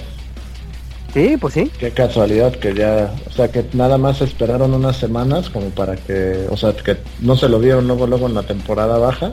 Sí, 1.12 1.36
pues 1.40 1.54
sí. 1.54 1.70
Qué 1.78 1.90
casualidad 1.90 2.52
que 2.52 2.72
ya, 2.72 3.12
o 3.28 3.32
sea, 3.32 3.50
que 3.50 3.64
nada 3.72 3.98
más 3.98 4.20
esperaron 4.20 4.74
unas 4.74 4.96
semanas 4.96 5.50
como 5.50 5.66
para 5.70 5.96
que, 5.96 6.46
o 6.50 6.56
sea, 6.56 6.72
que 6.72 6.96
no 7.20 7.36
se 7.36 7.48
lo 7.48 7.58
vieron 7.58 7.88
luego 7.88 8.06
luego 8.06 8.26
en 8.28 8.34
la 8.34 8.44
temporada 8.44 8.96
baja, 8.98 9.32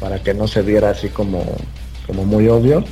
para 0.00 0.22
que 0.22 0.34
no 0.34 0.46
se 0.46 0.60
viera 0.62 0.90
así 0.90 1.08
como, 1.08 1.44
como 2.06 2.24
muy 2.24 2.46
obvio. 2.48 2.84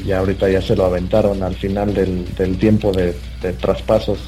Y 0.00 0.06
ya 0.06 0.20
ahorita 0.20 0.48
ya 0.48 0.62
se 0.62 0.74
lo 0.74 0.86
aventaron 0.86 1.42
al 1.42 1.54
final 1.54 1.92
del, 1.92 2.34
del 2.34 2.58
tiempo 2.58 2.92
de, 2.92 3.14
de 3.42 3.52
traspasos. 3.52 4.18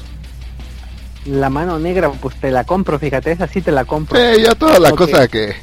La 1.25 1.49
mano 1.49 1.79
negra, 1.79 2.11
pues 2.11 2.35
te 2.35 2.49
la 2.51 2.63
compro, 2.63 2.97
fíjate, 2.99 3.31
esa 3.31 3.47
sí 3.47 3.61
te 3.61 3.71
la 3.71 3.83
compro. 3.85 4.17
Sí, 4.17 4.41
ya 4.43 4.53
toda 4.55 4.79
la 4.79 4.89
Ok. 4.89 4.97
cosa 4.97 5.27
que 5.27 5.53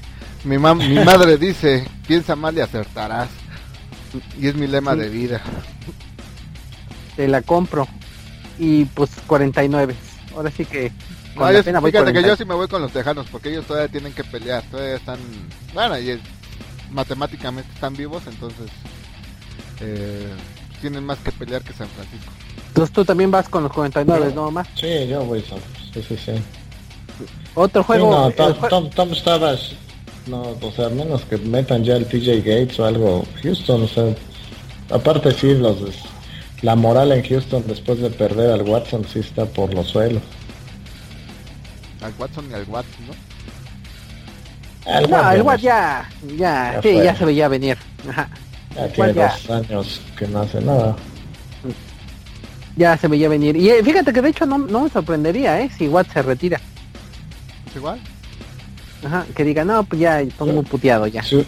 mi, 0.47 0.57
mam- 0.57 0.87
mi 0.89 1.05
madre 1.05 1.37
dice, 1.37 1.87
piensa 2.07 2.35
mal 2.37 2.57
y 2.57 2.61
acertarás. 2.61 3.29
Y 4.41 4.47
es 4.49 4.55
mi 4.55 4.67
lema 4.67 4.95
Sí. 4.95 5.01
de 5.01 5.09
vida. 5.11 5.41
Te 7.17 7.29
la 7.29 7.43
compro. 7.43 7.87
Y 8.59 8.85
pues 8.87 9.11
49. 9.27 9.95
Ahora 10.35 10.51
sí 10.51 10.65
que 10.65 10.91
con 11.35 11.47
No, 11.47 11.53
yo- 11.53 11.65
pena 11.65 11.81
voy 11.81 11.91
fíjate 11.91 12.07
que 12.13 12.21
40. 12.21 12.29
yo 12.29 12.37
sí 12.37 12.45
me 12.47 12.55
voy 12.55 12.69
con 12.69 12.81
los 12.83 12.93
tejanos 12.93 13.27
porque 13.31 13.51
ellos 13.51 13.67
todavía 13.67 13.89
tienen 13.91 14.13
que 14.15 14.25
pelear, 14.25 14.63
todavía 14.71 14.97
están, 14.97 15.19
bueno, 15.75 15.99
y 15.99 16.11
es- 16.11 16.21
matemáticamente 16.91 17.71
están 17.75 17.95
vivos, 17.95 18.23
entonces 18.27 18.71
eh, 19.81 20.29
tienen 20.81 21.05
más 21.05 21.19
que 21.19 21.33
pelear 21.33 21.63
que 21.63 21.73
San 21.75 21.89
Francisco. 21.89 22.33
Entonces 22.69 22.95
tú 22.95 23.05
también 23.05 23.31
vas 23.31 23.49
con 23.49 23.63
los 23.65 23.73
49, 23.73 24.33
¿no, 24.35 24.51
más? 24.51 24.67
Sí, 24.75 25.07
yo 25.09 25.25
voy 25.25 25.43
son. 25.43 25.59
Sí, 25.93 26.03
sí, 26.07 26.17
sí. 26.17 26.33
Otro 27.55 27.83
Sí, 27.83 27.87
juego. 27.87 28.11
no, 28.11 28.27
el 28.29 28.35
Tom, 28.35 28.53
jue- 28.55 28.69
Tom, 28.95 29.11
no, 30.27 30.43
o 30.61 30.73
sea, 30.73 30.89
menos 30.89 31.23
que 31.25 31.37
metan 31.39 31.85
ya 31.85 31.97
el 31.97 32.07
TJ 32.07 32.39
Gates 32.39 32.79
o 32.81 32.85
algo. 32.87 33.25
Houston, 33.43 33.83
o 33.85 33.89
sea, 33.89 34.15
aparte 34.91 35.33
sí, 35.33 35.55
los, 35.55 35.77
la 36.63 36.75
moral 36.75 37.13
en 37.13 37.23
Houston 37.23 37.65
después 37.67 38.01
de 38.01 38.11
perder 38.11 38.51
al 38.51 38.63
Watson 38.63 39.05
sí 39.13 39.21
está 39.21 39.45
por 39.47 39.73
los 39.73 39.89
suelos. 39.89 40.23
Al 42.03 42.13
Watson 42.19 42.47
y 42.51 42.55
al 42.55 42.65
Watson, 42.69 43.07
¿no? 43.07 43.15
El 44.99 45.11
No, 45.11 45.31
el 45.33 45.43
Watt 45.43 45.61
Watt 45.61 45.61
ya, 45.61 46.09
ya, 46.37 46.73
Ya 46.75 46.83
sí, 46.83 46.93
fue. 46.93 47.05
ya 47.05 47.17
se 47.17 47.25
veía 47.25 47.49
venir. 47.49 47.77
Ajá. 48.09 48.29
ya 48.75 48.89
tiene 48.89 49.13
Watt 49.13 49.15
ya. 49.15 49.29
dos 49.29 49.51
años 49.51 50.01
que 50.17 50.29
no 50.29 50.41
hace 50.41 50.61
nada. 50.61 50.97
Ya 52.77 52.97
se 52.97 53.09
veía 53.09 53.29
venir. 53.29 53.57
Y 53.57 53.71
eh, 53.71 53.83
fíjate 53.83 54.13
que 54.13 54.21
de 54.23 54.29
hecho 54.29 54.47
no, 54.47 54.59
no 54.59 54.83
me 54.83 54.91
sorprendería, 54.91 55.61
¿eh? 55.61 55.71
Si 55.77 55.89
Watt 55.89 56.13
se 56.13 56.23
retira. 56.23 56.61
Es 57.69 57.77
igual. 57.77 57.99
Ajá, 59.05 59.27
que 59.35 59.45
diga, 59.45 59.65
no, 59.65 59.85
pues 59.85 60.01
ya 60.01 60.21
estoy 60.21 60.53
muy 60.53 60.65
puteado 60.65 61.07
ya. 61.07 61.23
Sí, 61.23 61.45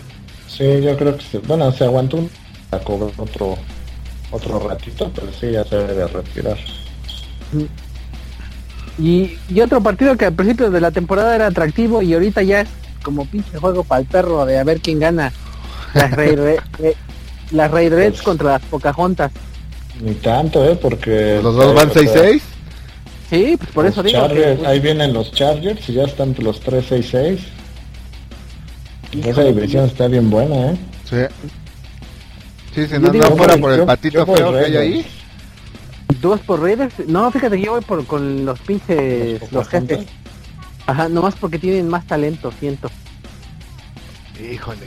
sí, 0.49 0.65
yo 0.83 0.97
creo 0.97 1.17
que 1.17 1.25
sí. 1.25 1.39
Bueno, 1.47 1.73
se 1.73 1.85
aguantó 1.85 2.19
un 2.19 2.31
a 2.71 2.79
cobrar 2.79 3.11
otro 3.17 3.57
otro 4.31 4.59
ratito, 4.69 5.11
pero 5.15 5.29
sí 5.33 5.51
ya 5.53 5.65
se 5.65 5.77
debe 5.77 5.95
de 5.95 6.07
retirar. 6.07 6.59
Y, 8.99 9.39
y 9.49 9.61
otro 9.61 9.81
partido 9.81 10.17
que 10.17 10.27
al 10.27 10.35
principio 10.35 10.71
de 10.71 10.81
la 10.81 10.91
temporada 10.91 11.35
era 11.35 11.47
atractivo 11.47 12.03
y 12.03 12.13
ahorita 12.15 12.43
ya 12.43 12.63
es 12.63 12.69
como 13.03 13.25
pinche 13.27 13.57
juego 13.59 13.85
para 13.85 14.01
el 14.01 14.07
perro 14.07 14.45
de 14.45 14.59
a 14.59 14.65
ver 14.65 14.81
quién 14.81 14.99
gana. 14.99 15.33
Las 15.95 16.11
Rey, 16.11 16.37
eh, 16.83 16.95
las 17.53 17.71
Rey 17.71 17.89
Reds 17.89 18.17
Pues- 18.17 18.23
contra 18.23 18.51
las 18.53 18.63
Pocahontas. 18.63 19.33
Ni 20.01 20.15
tanto, 20.15 20.65
¿eh? 20.65 20.79
Porque... 20.81 21.41
Los 21.43 21.57
dos 21.57 21.75
van 21.75 21.91
o 21.91 21.93
sea, 21.93 22.03
6-6. 22.03 22.41
Sí, 23.31 23.57
pues 23.59 23.71
por 23.73 23.85
los 23.85 23.93
eso 23.93 24.03
digo. 24.03 24.19
Chargers- 24.21 24.61
que, 24.61 24.67
ahí 24.67 24.81
vienen 24.81 25.13
los 25.13 25.33
Chargers 25.33 25.89
y 25.89 25.93
ya 25.95 26.05
están 26.05 26.35
los 26.39 26.63
3-6-6. 26.63 27.39
Esa 29.25 29.43
división 29.45 29.87
está 29.87 30.07
bien 30.09 30.31
buena, 30.31 30.73
¿eh? 30.73 30.77
Sí. 31.09 31.17
Sí, 32.75 32.87
si 32.87 32.99
no, 32.99 33.13
no 33.13 33.37
fuera 33.37 33.57
por 33.57 33.73
el 33.73 33.79
yo- 33.79 33.87
patito 33.87 34.19
yo 34.27 34.35
feo 34.37 34.53
que 34.53 34.59
hay 34.65 34.77
ahí. 34.77 35.07
¿Dos 36.21 36.41
por 36.41 36.61
Raiders? 36.61 36.95
No, 37.07 37.31
fíjate 37.31 37.57
que 37.57 37.63
yo 37.65 37.73
voy 37.73 37.81
por, 37.83 38.05
con 38.07 38.45
los 38.45 38.59
pinches, 38.61 39.41
Los 39.43 39.53
los 39.53 39.69
jefes. 39.69 40.07
Ajá, 40.87 41.09
nomás 41.09 41.35
porque 41.37 41.59
tienen 41.59 41.89
más 41.89 42.07
talento, 42.07 42.51
siento. 42.59 42.91
Híjole. 44.41 44.87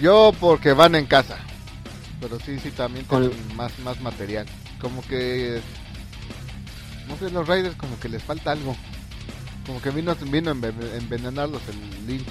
Yo 0.00 0.32
porque 0.40 0.72
van 0.72 0.94
en 0.94 1.06
casa. 1.06 1.36
Pero 2.20 2.38
sí, 2.40 2.58
sí, 2.60 2.70
también 2.70 3.04
Con- 3.06 3.28
tienen 3.30 3.56
más, 3.56 3.72
más 3.80 4.00
material. 4.00 4.46
Como 4.82 5.00
que... 5.02 5.60
No 7.08 7.16
sé, 7.16 7.30
los 7.32 7.46
Raiders 7.48 7.76
como 7.76 7.98
que 7.98 8.08
les 8.10 8.22
falta 8.22 8.50
algo. 8.52 8.76
Como 9.66 9.80
que 9.80 9.90
vino, 9.90 10.14
vino 10.16 10.50
a 10.50 10.54
enve- 10.54 10.96
envenenarlos 10.98 11.62
el 11.68 12.06
Lynch. 12.06 12.28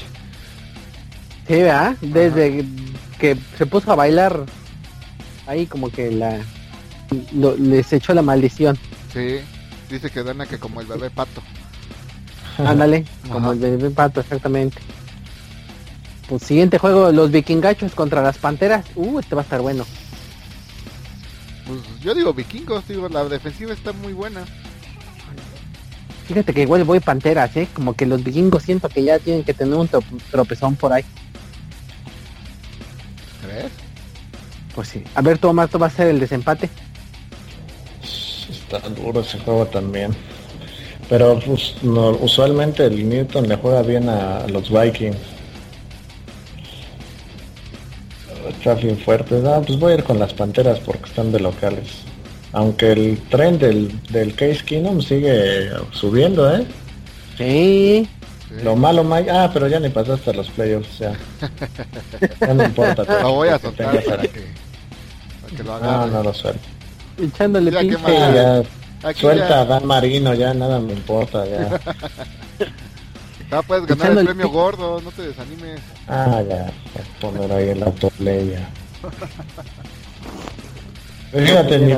Sí, 1.47 1.53
¿verdad? 1.55 1.95
Desde 2.01 2.63
que 3.19 3.37
se 3.57 3.65
puso 3.65 3.91
a 3.91 3.95
bailar, 3.95 4.45
ahí 5.47 5.65
como 5.65 5.89
que 5.89 6.11
la 6.11 6.39
lo- 7.33 7.55
les 7.57 7.91
echó 7.93 8.13
la 8.13 8.21
maldición. 8.21 8.77
Sí. 9.13 9.39
Dice 9.89 10.09
que 10.09 10.23
Dana 10.23 10.45
que 10.45 10.57
como 10.59 10.81
el 10.81 10.87
bebé 10.87 11.09
pato. 11.09 11.41
Ándale, 12.57 13.05
como 13.29 13.51
el 13.53 13.59
bebé 13.59 13.89
pato, 13.89 14.21
exactamente. 14.21 14.77
Pues 16.29 16.43
siguiente 16.43 16.77
juego, 16.77 17.11
los 17.11 17.31
vikingachos 17.31 17.93
contra 17.93 18.21
las 18.21 18.37
panteras. 18.37 18.85
Uh, 18.95 19.19
este 19.19 19.35
va 19.35 19.41
a 19.41 19.43
estar 19.43 19.61
bueno. 19.61 19.85
Pues 21.71 22.01
yo 22.01 22.13
digo 22.13 22.33
vikingos, 22.33 22.87
digo, 22.87 23.07
la 23.07 23.23
defensiva 23.25 23.73
está 23.73 23.93
muy 23.93 24.13
buena. 24.13 24.43
Fíjate 26.27 26.53
que 26.53 26.61
igual 26.63 26.83
voy 26.83 26.99
panteras, 26.99 27.55
¿eh? 27.57 27.67
Como 27.73 27.93
que 27.93 28.05
los 28.05 28.23
vikingos 28.23 28.63
siento 28.63 28.89
que 28.89 29.03
ya 29.03 29.19
tienen 29.19 29.43
que 29.43 29.53
tener 29.53 29.75
un 29.75 29.87
tro- 29.89 30.03
tropezón 30.31 30.75
por 30.75 30.93
ahí. 30.93 31.03
¿Crees? 33.41 33.71
Pues 34.75 34.87
sí. 34.89 35.03
A 35.15 35.21
ver, 35.21 35.37
tú, 35.37 35.47
Omar, 35.49 35.67
tú 35.69 35.77
vas 35.77 35.93
a 35.93 35.97
ser 35.97 36.07
el 36.07 36.19
desempate. 36.19 36.69
Está 38.49 38.79
duro 38.89 39.21
ese 39.21 39.39
juego 39.39 39.65
también. 39.65 40.15
Pero 41.09 41.39
pues, 41.39 41.75
no, 41.81 42.11
usualmente 42.11 42.85
el 42.85 43.07
Newton 43.07 43.47
le 43.49 43.55
juega 43.57 43.81
bien 43.81 44.07
a 44.07 44.47
los 44.47 44.69
Vikings. 44.69 45.17
Está 48.57 48.73
bien 48.75 48.97
fuerte. 48.97 49.35
No, 49.39 49.61
pues 49.61 49.79
voy 49.79 49.93
a 49.93 49.95
ir 49.95 50.03
con 50.03 50.19
las 50.19 50.33
Panteras 50.33 50.79
porque 50.79 51.05
están 51.05 51.31
de 51.31 51.39
locales. 51.39 51.87
Aunque 52.53 52.91
el 52.91 53.21
tren 53.29 53.57
del, 53.57 53.99
del 54.11 54.35
Case 54.35 54.63
Keenum 54.65 55.01
sigue 55.01 55.69
subiendo, 55.91 56.53
¿eh? 56.53 56.65
Sí. 57.37 58.07
Sí. 58.49 58.55
Lo 58.63 58.75
malo, 58.75 59.03
Mike. 59.03 59.31
Ah, 59.31 59.49
pero 59.53 59.67
ya 59.69 59.79
ni 59.79 59.87
pasaste 59.89 60.31
a 60.31 60.33
los 60.33 60.49
playoffs, 60.49 60.99
ya. 60.99 61.13
Ya 62.41 62.53
no 62.53 62.65
importa. 62.65 63.21
Lo 63.21 63.33
voy 63.35 63.47
a 63.49 63.57
soltar 63.57 64.03
para 64.03 64.17
para 64.17 64.21
que 64.27 65.63
lo 65.63 65.63
No, 65.63 65.73
agarre. 65.75 66.11
no 66.11 66.23
lo 66.23 66.33
suelto. 66.33 66.67
Echándole 67.17 67.71
Ya, 67.71 67.79
¿qué 67.81 67.87
pinche. 67.95 68.11
ya. 68.33 68.61
Aquí 69.03 69.21
Suelta 69.21 69.47
ya- 69.49 69.61
a 69.61 69.65
Dan 69.65 69.85
Marino, 69.85 70.33
ya 70.33 70.53
nada 70.53 70.79
me 70.79 70.93
importa, 70.93 71.45
ya. 71.47 71.79
Ah, 73.53 73.61
puedes 73.61 73.85
ganar 73.85 74.03
Echando 74.05 74.21
el 74.21 74.27
premio 74.27 74.49
gordo, 74.49 75.01
no 75.01 75.11
te 75.11 75.23
desanimes. 75.23 75.81
Ah, 76.13 76.43
ya, 76.47 76.69
poner 77.21 77.49
ahí 77.53 77.69
el 77.69 77.83
autoplay 77.83 78.51
ya. 78.51 78.69
Fíjate, 81.31 81.79
mi 81.79 81.93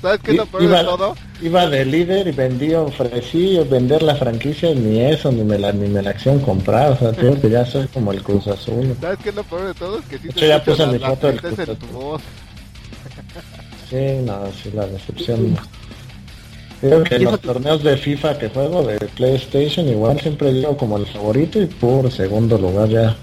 ¿Sabes 0.00 0.20
qué 0.22 0.30
es 0.30 0.36
lo 0.38 0.46
peor 0.46 0.62
iba, 0.62 0.78
de 0.78 0.84
todo? 0.84 1.14
iba 1.42 1.66
de 1.66 1.84
líder 1.84 2.28
y 2.28 2.32
vendí, 2.32 2.72
ofrecí 2.72 3.58
vender 3.68 4.02
la 4.02 4.14
franquicia 4.14 4.74
ni 4.74 5.00
eso, 5.00 5.30
ni 5.30 5.44
me 5.44 5.58
la, 5.58 5.70
ni 5.70 5.86
me 5.88 6.00
la 6.00 6.10
acción 6.10 6.38
comprar, 6.38 6.92
o 6.92 6.96
sea, 6.96 7.12
tengo 7.12 7.38
que 7.38 7.50
ya 7.50 7.66
soy 7.66 7.86
como 7.88 8.12
el 8.12 8.22
Cruz 8.22 8.46
Azul. 8.48 8.96
¿Sabes 8.98 9.18
qué 9.22 9.28
es 9.28 9.34
lo 9.34 9.44
peor 9.44 9.66
de 9.66 9.74
todo? 9.74 9.98
Es 9.98 10.04
que 10.06 10.16
sí 10.16 10.28
De 10.28 10.32
te 10.32 10.38
hecho, 10.38 10.46
ya 10.46 10.64
puse 10.64 10.86
mi 10.86 10.98
foto 10.98 11.26
del 11.26 11.40
Cruz 11.42 11.92
voz. 11.92 12.22
Sí, 13.90 14.22
no, 14.24 14.46
sí, 14.62 14.70
la 14.72 14.86
decepción. 14.86 15.58
Creo 16.80 17.02
que 17.04 17.16
en 17.16 17.20
¿Y 17.20 17.24
eso 17.24 17.32
los 17.32 17.40
torneos 17.42 17.82
de 17.82 17.98
FIFA 17.98 18.38
que 18.38 18.48
juego 18.48 18.82
de 18.82 18.98
PlayStation 18.98 19.86
igual 19.86 20.18
siempre 20.18 20.52
llego 20.52 20.78
como 20.78 20.96
el 20.96 21.04
favorito 21.04 21.60
y 21.60 21.66
por 21.66 22.10
segundo 22.10 22.56
lugar 22.56 22.88
ya. 22.88 23.14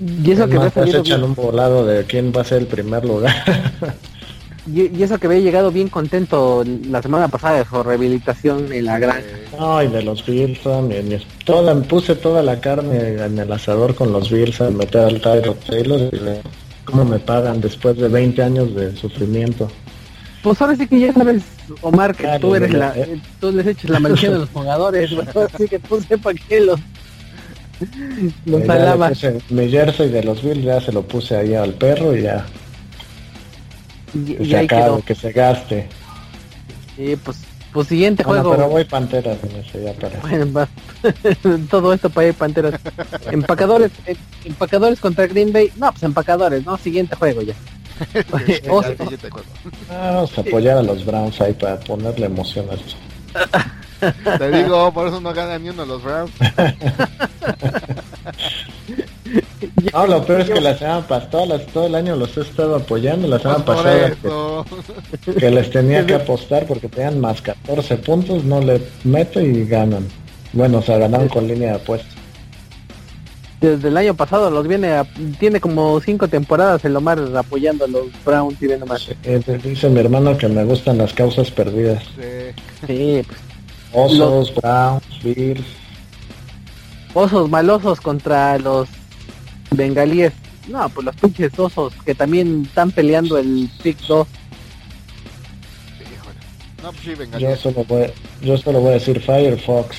Y 0.00 0.30
eso 0.30 0.46
que 0.48 0.56
Más 0.56 0.66
había 0.76 0.92
salido 0.92 1.00
echan 1.00 1.20
bien, 1.20 1.30
un 1.30 1.34
volado 1.34 1.86
de 1.86 2.04
quién 2.04 2.32
va 2.36 2.42
a 2.42 2.44
ser 2.44 2.58
el 2.58 2.66
primer 2.66 3.04
lugar. 3.04 3.34
y, 4.66 4.94
y 4.96 5.02
eso 5.02 5.18
que 5.18 5.26
había 5.26 5.38
llegado 5.40 5.70
bien 5.70 5.88
contento 5.88 6.64
la 6.88 7.00
semana 7.00 7.28
pasada 7.28 7.58
de 7.58 7.64
su 7.64 7.82
rehabilitación 7.82 8.72
en 8.72 8.84
la 8.84 8.98
granja. 8.98 9.22
Ay, 9.58 9.88
de 9.88 10.02
los 10.02 10.24
Bills, 10.26 10.60
mi- 10.66 11.18
toda, 11.44 11.74
puse 11.82 12.14
toda 12.16 12.42
la 12.42 12.60
carne 12.60 13.16
en 13.24 13.38
el 13.38 13.50
asador 13.52 13.94
con 13.94 14.12
los 14.12 14.30
Bills 14.30 14.60
al 14.60 14.74
meter 14.74 15.02
al 15.04 15.20
Tyro 15.20 15.54
Taylor 15.66 16.00
y 16.12 16.16
le- 16.18 16.42
cómo 16.84 17.04
me 17.04 17.18
pagan 17.18 17.60
después 17.60 17.96
de 17.96 18.08
20 18.08 18.42
años 18.42 18.74
de 18.74 18.94
sufrimiento. 18.96 19.68
Pues 20.42 20.60
ahora 20.60 20.76
sí 20.76 20.86
que 20.86 21.00
ya 21.00 21.12
sabes, 21.12 21.42
Omar, 21.80 22.14
que 22.14 22.28
tú 22.40 22.54
eres 22.54 22.72
la, 22.72 22.96
eh. 22.96 23.20
tú 23.40 23.50
les 23.50 23.66
echas 23.66 23.90
la 23.90 23.98
maldición 23.98 24.34
a 24.34 24.38
los 24.38 24.50
jugadores, 24.52 25.10
así 25.52 25.66
que 25.68 25.78
tú 25.80 26.00
sepa 26.02 26.32
que 26.34 26.60
los 26.60 26.78
los 28.46 28.68
alabas. 28.68 29.10
puse 29.10 29.38
mi 29.50 29.68
jersey 29.70 30.08
de 30.10 30.22
los 30.24 30.42
Bills 30.42 30.64
ya 30.64 30.80
se 30.80 30.92
lo 30.92 31.02
puse 31.02 31.36
ahí 31.36 31.54
al 31.54 31.74
perro 31.74 32.16
y 32.16 32.22
ya 32.22 32.46
Y, 34.14 34.34
que 34.34 34.42
y 34.42 34.50
se 34.50 34.56
acabe, 34.58 34.82
quedó. 34.84 35.02
que 35.04 35.14
se 35.14 35.32
gaste. 35.32 35.88
Y 36.96 37.16
pues, 37.16 37.38
pues 37.72 37.88
siguiente 37.88 38.22
Bueno, 38.24 38.42
juego. 38.42 38.56
pero 38.56 38.68
voy 38.70 38.84
Panteras 38.84 39.38
en 39.42 39.56
ese 39.60 39.82
ya 39.84 39.92
para. 39.94 40.18
Bueno, 40.20 40.50
va. 40.52 40.68
todo 41.70 41.92
esto 41.92 42.08
para 42.08 42.28
ir 42.28 42.34
Panteras. 42.34 42.80
Empacadores, 43.30 43.90
eh, 44.06 44.16
empacadores 44.44 44.98
contra 45.00 45.26
Green 45.26 45.52
Bay. 45.52 45.70
No, 45.76 45.90
pues 45.92 46.02
empacadores, 46.04 46.64
¿no? 46.64 46.78
Siguiente 46.78 47.14
juego 47.16 47.42
ya. 47.42 47.54
Vamos 49.88 50.36
a 50.38 50.40
apoyar 50.40 50.78
a 50.78 50.82
los 50.82 51.04
Browns 51.04 51.40
ahí 51.40 51.52
para 51.54 51.78
ponerle 51.80 52.26
emoción 52.26 52.66
a 52.70 52.74
esto. 52.74 52.96
Te 54.38 54.50
digo, 54.50 54.92
por 54.92 55.08
eso 55.08 55.20
no 55.20 55.32
ganan 55.32 55.62
ni 55.62 55.70
uno 55.70 55.84
los 55.84 56.02
Browns. 56.02 56.30
No, 59.92 60.06
lo 60.06 60.24
peor 60.24 60.40
es 60.42 60.50
que 60.50 60.60
la 60.60 60.76
semana 60.76 61.06
pasada, 61.06 61.58
todo 61.72 61.86
el 61.86 61.94
año 61.94 62.16
los 62.16 62.36
he 62.36 62.40
estado 62.42 62.76
apoyando. 62.76 63.26
La 63.28 63.38
semana 63.38 63.64
Pues 63.64 63.78
pasada 63.78 64.64
que, 65.38 65.50
les 65.50 65.70
tenía 65.70 66.06
que 66.06 66.14
apostar 66.14 66.66
porque 66.66 66.88
tenían 66.88 67.20
más 67.20 67.40
14 67.42 67.96
puntos, 67.98 68.44
no 68.44 68.60
le 68.60 68.80
meto 69.04 69.40
y 69.40 69.64
ganan. 69.66 70.06
Bueno, 70.52 70.78
o 70.78 70.82
sea, 70.82 70.98
ganaron 70.98 71.28
con 71.28 71.46
línea 71.48 71.70
de 71.70 71.76
apuestas. 71.76 72.12
Desde 73.60 73.88
el 73.88 73.96
año 73.96 74.14
pasado 74.14 74.50
los 74.50 74.68
viene 74.68 74.92
a- 74.92 75.06
tiene 75.40 75.60
como 75.60 75.98
cinco 76.00 76.28
temporadas 76.28 76.84
el 76.84 76.94
Omar 76.94 77.18
apoyando 77.36 77.86
a 77.86 77.88
los 77.88 78.06
Browns 78.24 78.60
y 78.60 78.66
ve 78.66 78.78
nomás. 78.78 79.08
Eh, 79.24 79.40
dice 79.64 79.88
mi 79.88 80.00
hermano 80.00 80.36
que 80.36 80.46
me 80.48 80.64
gustan 80.64 80.98
las 80.98 81.12
causas 81.14 81.50
perdidas. 81.50 82.02
Sí. 82.16 82.86
Sí, 82.86 83.22
pues, 83.26 83.38
Osos, 83.96 84.54
Browns, 84.54 85.22
Bills. 85.22 85.64
osos 87.14 87.48
malosos 87.48 87.98
contra 88.00 88.58
los 88.58 88.88
bengalíes. 89.70 90.34
No, 90.68 90.86
pues 90.90 91.06
los 91.06 91.16
pinches 91.16 91.58
osos 91.58 91.94
que 92.04 92.14
también 92.14 92.64
están 92.66 92.90
peleando 92.90 93.38
el 93.38 93.70
pick 93.82 93.98
2. 94.06 94.26
Híjole. 96.00 96.38
No, 96.82 96.92
pues 96.92 97.18
sí. 97.18 97.38
Yo 97.38 97.56
solo 97.56 97.84
voy, 97.84 98.12
yo 98.42 98.58
solo 98.58 98.80
voy 98.80 98.90
a 98.90 98.94
decir 98.94 99.18
Firefox. 99.20 99.96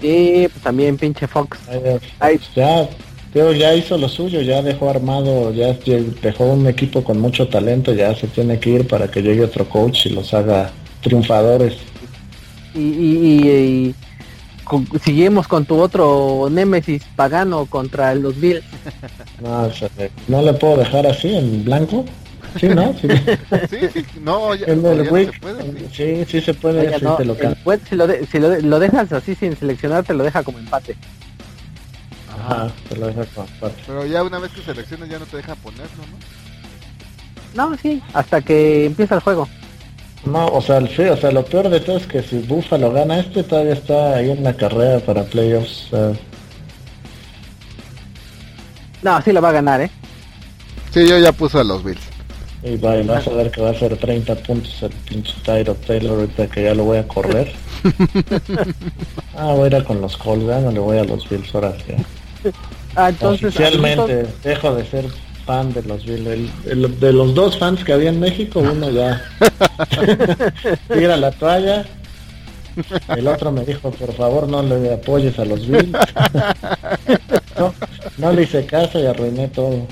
Sí, 0.00 0.48
pues 0.50 0.62
también 0.62 0.96
pinche 0.96 1.28
Fox. 1.28 1.58
Firefox. 1.58 2.04
Ay. 2.18 2.40
Ya, 2.56 2.88
Teo 3.32 3.52
ya 3.52 3.74
hizo 3.74 3.96
lo 3.98 4.08
suyo, 4.08 4.40
ya 4.42 4.62
dejó 4.62 4.90
armado, 4.90 5.52
ya 5.52 5.76
dejó 6.22 6.44
un 6.44 6.66
equipo 6.66 7.04
con 7.04 7.20
mucho 7.20 7.46
talento, 7.48 7.92
ya 7.92 8.14
se 8.14 8.26
tiene 8.26 8.58
que 8.58 8.70
ir 8.70 8.88
para 8.88 9.08
que 9.10 9.22
llegue 9.22 9.44
otro 9.44 9.68
coach 9.68 10.06
y 10.06 10.10
los 10.10 10.32
haga 10.34 10.72
triunfadores. 11.02 11.76
Y, 12.74 12.78
y, 12.80 13.16
y- 13.16 13.48
y 13.88 13.94
con- 14.64 14.86
seguimos 15.04 15.46
con 15.46 15.64
tu 15.64 15.78
otro 15.78 16.48
némesis 16.50 17.02
pagano 17.16 17.66
contra 17.66 18.14
los 18.14 18.38
Bills. 18.40 18.64
No, 19.42 19.68
no 20.28 20.42
le 20.42 20.52
puedo 20.54 20.76
dejar 20.78 21.06
así 21.06 21.34
en 21.34 21.64
blanco. 21.64 22.04
Sí, 22.58 22.68
¿no? 22.68 22.94
Sí, 23.00 23.08
Sí, 23.70 23.78
sí, 23.92 24.06
no, 24.20 24.54
ya, 24.54 24.66
en 24.66 24.80
ya 24.82 24.92
el 24.92 25.04
no 25.04 25.12
week. 25.12 25.32
se 25.34 25.40
puede. 25.40 25.62
sí. 25.62 25.86
Sí, 25.92 26.24
sí 26.30 26.40
se 26.40 26.54
puede, 26.54 26.80
Oiga, 26.86 26.98
no, 27.00 27.16
te 27.16 27.24
lo 27.24 27.32
el 27.34 27.38
can- 27.40 27.56
web, 27.64 27.80
si, 27.88 27.96
lo 27.96 28.06
de- 28.06 28.26
si 28.26 28.38
lo, 28.38 28.48
de- 28.48 28.62
lo 28.62 28.78
dejas 28.78 29.12
así 29.12 29.34
sin 29.34 29.56
seleccionar, 29.56 30.04
te 30.04 30.14
lo 30.14 30.22
deja 30.24 30.42
como 30.44 30.58
empate. 30.58 30.96
Ajá, 32.32 32.70
te 32.88 32.96
lo 32.96 33.06
deja. 33.08 33.24
Pero 33.86 34.06
ya 34.06 34.22
una 34.22 34.38
vez 34.38 34.52
que 34.52 34.62
seleccionas 34.62 35.08
ya 35.08 35.18
no 35.18 35.26
te 35.26 35.36
deja 35.36 35.54
ponerlo, 35.56 36.04
¿no? 37.56 37.70
No, 37.70 37.76
sí, 37.78 38.02
hasta 38.12 38.40
que 38.40 38.86
empieza 38.86 39.14
el 39.16 39.20
juego. 39.20 39.48
No, 40.26 40.46
o 40.46 40.62
sea, 40.62 40.78
el 40.78 40.88
sí, 40.88 41.02
o 41.02 41.16
sea, 41.16 41.30
lo 41.30 41.44
peor 41.44 41.68
de 41.68 41.80
todo 41.80 41.98
es 41.98 42.06
que 42.06 42.22
si 42.22 42.38
Buffalo 42.38 42.92
gana 42.92 43.20
este, 43.20 43.42
todavía 43.42 43.74
está 43.74 44.16
ahí 44.16 44.30
en 44.30 44.42
la 44.42 44.54
carrera 44.54 45.00
para 45.00 45.22
playoffs. 45.24 45.92
o 45.92 45.96
sea, 45.96 46.12
No, 49.02 49.20
sí 49.22 49.32
lo 49.32 49.42
va 49.42 49.50
a 49.50 49.52
ganar, 49.52 49.82
¿eh? 49.82 49.90
Sí, 50.92 51.06
yo 51.06 51.18
ya 51.18 51.32
puse 51.32 51.58
a 51.58 51.64
los 51.64 51.84
Bills. 51.84 52.00
y 52.62 52.76
va, 52.76 52.96
y 52.96 53.06
vas 53.06 53.26
a 53.26 53.30
ver 53.32 53.50
que 53.50 53.60
va 53.60 53.70
a 53.70 53.74
ser 53.74 53.96
30 53.96 54.34
puntos 54.36 54.82
el 54.82 54.90
pinche 54.90 55.34
Tyro 55.44 55.74
Taylor 55.74 56.20
ahorita 56.20 56.46
que 56.46 56.62
ya 56.62 56.74
lo 56.74 56.84
voy 56.84 56.98
a 56.98 57.06
correr. 57.06 57.52
ah, 59.36 59.52
voy 59.52 59.64
a 59.64 59.66
ir 59.66 59.76
a 59.76 59.84
con 59.84 60.00
los 60.00 60.16
Colts, 60.16 60.46
ya 60.46 60.60
no 60.60 60.70
le 60.70 60.78
voy 60.78 60.98
a 60.98 61.04
los 61.04 61.28
Bills 61.28 61.54
ahora 61.54 61.74
sí. 61.86 62.50
Ah, 62.96 63.10
entonces... 63.10 63.48
Oficialmente 63.48 64.26
dejo 64.42 64.74
de 64.74 64.86
ser 64.86 65.04
fan 65.44 65.72
de 65.72 65.82
los 65.82 66.04
Bills. 66.04 66.26
El- 66.26 66.50
el- 66.84 67.00
de 67.00 67.12
los 67.12 67.34
dos 67.34 67.58
fans 67.58 67.84
que 67.84 67.92
había 67.92 68.10
en 68.10 68.20
México, 68.20 68.60
uno 68.60 68.90
ya 68.90 69.22
tira 70.92 71.16
la 71.16 71.30
toalla. 71.32 71.84
El 73.08 73.28
otro 73.28 73.52
me 73.52 73.64
dijo, 73.64 73.90
por 73.92 74.12
favor, 74.14 74.48
no 74.48 74.62
le 74.62 74.92
apoyes 74.94 75.38
a 75.38 75.44
los 75.44 75.66
Bills. 75.66 75.92
no, 77.58 77.74
no 78.18 78.32
le 78.32 78.42
hice 78.42 78.66
caso 78.66 78.98
y 78.98 79.06
arruiné 79.06 79.48
todo. 79.48 79.86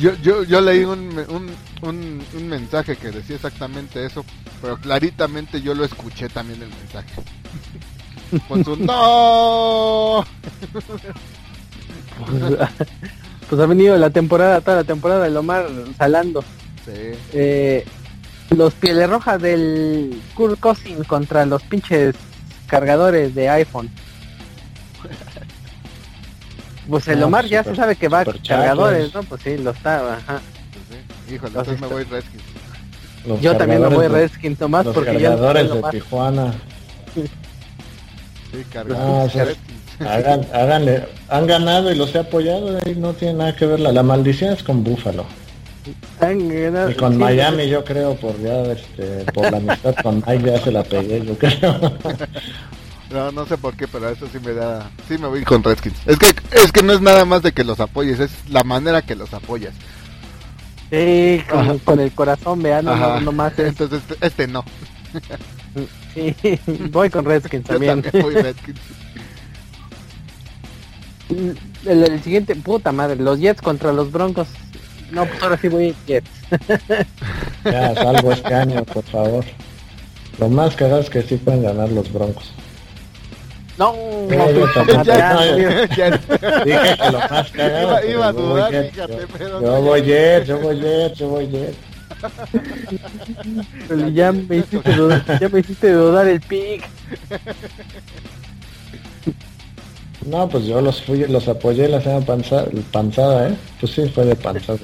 Yo, 0.00 0.14
yo, 0.22 0.42
yo 0.44 0.60
leí 0.60 0.84
un, 0.84 1.08
me- 1.14 1.22
un, 1.24 1.50
un, 1.82 2.22
un 2.34 2.48
mensaje 2.48 2.96
que 2.96 3.10
decía 3.10 3.36
exactamente 3.36 4.06
eso, 4.06 4.24
pero 4.62 4.78
claritamente 4.78 5.60
yo 5.60 5.74
lo 5.74 5.84
escuché 5.84 6.28
también 6.28 6.62
el 6.62 6.68
mensaje. 6.70 7.12
Con 8.48 8.64
su 8.64 8.76
no. 8.84 10.24
Pues 13.48 13.60
ha 13.60 13.66
venido 13.66 13.96
la 13.96 14.10
temporada, 14.10 14.60
toda 14.60 14.78
la 14.78 14.84
temporada 14.84 15.24
del 15.24 15.36
Omar 15.36 15.66
salando. 15.98 16.42
Sí. 16.84 16.92
Eh, 17.32 17.84
los 18.50 18.74
pieles 18.74 19.08
rojas 19.10 19.40
del 19.42 20.20
Kurt 20.34 20.58
Cousin 20.60 21.02
contra 21.04 21.44
los 21.46 21.62
pinches 21.64 22.14
cargadores 22.66 23.34
de 23.34 23.48
iPhone. 23.48 23.90
Pues 26.88 27.08
el 27.08 27.20
Ah, 27.22 27.26
Omar 27.26 27.46
ya 27.46 27.60
super- 27.64 27.74
se 27.74 27.80
sabe 27.80 27.96
que 27.96 28.08
va 28.08 28.24
cargadores, 28.24 29.06
chacos. 29.10 29.24
¿no? 29.24 29.28
Pues 29.28 29.42
sí, 29.42 29.56
lo 29.58 29.70
está, 29.72 30.14
ajá. 30.18 30.40
Pues 30.72 31.00
sí. 31.28 31.34
Híjole, 31.34 31.48
entonces 31.48 31.80
me 31.80 31.86
voy 31.88 32.04
Redskins. 32.04 32.42
Los 33.26 33.40
Yo 33.40 33.56
también 33.56 33.80
me 33.80 33.88
voy 33.88 33.96
cargadores 33.96 34.30
Redskins 34.30 34.60
nomás 34.60 34.84
Los 34.86 34.94
porque 34.94 35.18
ya 35.20 35.30
no 35.30 35.36
cargadores 35.36 35.82
de. 35.82 35.90
Tijuana. 35.90 36.52
Sí, 37.14 37.24
Ah, 38.54 38.64
cargado. 38.72 39.22
o 39.24 39.28
sea, 39.30 39.46
hagan, 40.00 40.46
háganle, 40.52 41.04
han 41.28 41.46
ganado 41.46 41.90
y 41.92 41.96
los 41.96 42.14
he 42.14 42.18
apoyado 42.18 42.78
y 42.86 42.94
no 42.96 43.12
tiene 43.14 43.34
nada 43.34 43.56
que 43.56 43.66
ver. 43.66 43.80
La, 43.80 43.92
la 43.92 44.02
maldición 44.02 44.52
es 44.54 44.62
con 44.62 44.82
Búfalo. 44.84 45.24
Han 46.20 46.48
ganado- 46.48 46.90
Y 46.90 46.94
con 46.94 47.12
sí, 47.12 47.18
Miami 47.18 47.68
yo 47.68 47.84
creo 47.84 48.16
por 48.16 48.40
ya 48.40 48.62
este, 48.72 49.24
por 49.32 49.50
la 49.50 49.58
amistad 49.58 49.94
con 50.02 50.16
Mike 50.26 50.50
ya 50.50 50.58
se 50.60 50.72
la 50.72 50.82
pegué 50.82 51.24
yo 51.24 51.38
creo. 51.38 51.92
No, 53.10 53.30
no 53.30 53.46
sé 53.46 53.56
por 53.56 53.76
qué, 53.76 53.86
pero 53.86 54.08
eso 54.08 54.26
sí 54.32 54.38
me 54.44 54.52
da. 54.52 54.90
Sí, 55.06 55.16
me 55.16 55.28
voy 55.28 55.44
con 55.44 55.62
Redskins. 55.62 55.94
Es 56.06 56.18
que, 56.18 56.34
es 56.50 56.72
que 56.72 56.82
no 56.82 56.92
es 56.92 57.00
nada 57.00 57.24
más 57.24 57.40
de 57.42 57.52
que 57.52 57.62
los 57.62 57.78
apoyes, 57.78 58.18
es 58.18 58.30
la 58.50 58.64
manera 58.64 59.00
que 59.02 59.14
los 59.14 59.32
apoyas. 59.32 59.72
Sí, 60.90 61.40
con, 61.84 62.00
el 62.00 62.10
corazón, 62.12 62.62
vean, 62.62 62.84
no, 62.84 63.20
no, 63.20 63.30
más 63.32 63.56
es- 63.58 63.68
Entonces, 63.68 64.00
este, 64.10 64.26
este 64.26 64.46
no. 64.48 64.64
sí, 66.14 66.34
voy 66.90 67.08
con 67.10 67.24
Redskins 67.24 67.64
Yo 67.64 67.74
también. 67.74 68.02
también 68.02 68.22
voy 68.24 68.34
Redskins. 68.34 68.78
El, 71.28 71.56
el 72.04 72.22
siguiente, 72.22 72.54
puta 72.56 72.92
madre, 72.92 73.16
los 73.16 73.38
Jets 73.40 73.60
contra 73.62 73.92
los 73.92 74.10
Broncos. 74.12 74.48
No, 75.10 75.24
pues 75.26 75.42
ahora 75.42 75.56
sí 75.56 75.68
voy 75.68 75.94
Jets. 76.06 76.30
ya 77.64 77.94
salvo 77.94 78.32
este 78.32 78.54
año, 78.54 78.84
por 78.84 79.04
favor. 79.04 79.44
Lo 80.38 80.48
más 80.48 80.74
cagado 80.76 81.00
es 81.00 81.10
que 81.10 81.22
sí 81.22 81.36
pueden 81.36 81.62
ganar 81.62 81.90
los 81.90 82.12
Broncos. 82.12 82.52
No, 83.78 83.92
Dije 84.28 84.38
que 85.94 87.10
lo 87.12 87.18
más 87.18 87.50
cagado. 87.50 87.82
Iba- 87.82 88.06
iba 88.06 88.26
a 88.28 88.32
dudar, 88.32 88.72
fíjate, 88.90 89.16
yo- 89.18 89.26
pero 89.36 89.60
Yo 89.62 89.82
voy 89.82 90.02
Jets, 90.02 90.46
yo 90.48 90.58
voy 90.60 90.80
Jets, 90.80 91.18
yo 91.18 91.28
voy 91.28 91.46
Jets. 91.48 91.76
Ya 94.14 94.32
me 94.32 94.56
hiciste 94.56 94.92
dudar, 94.92 95.40
ya 95.40 95.48
me 95.50 95.60
hiciste 95.60 95.92
dudar 95.92 96.26
el 96.28 96.40
pick. 96.40 96.88
No, 100.24 100.48
pues 100.48 100.64
yo 100.64 100.80
los 100.80 101.02
fui, 101.02 101.26
los 101.28 101.46
apoyé 101.48 101.88
la 101.88 102.00
semana 102.00 102.24
panza- 102.26 102.66
panzada, 102.90 103.48
¿eh? 103.50 103.56
Pues 103.78 103.92
sí, 103.92 104.08
fue 104.08 104.24
de 104.24 104.34
panzada. 104.36 104.78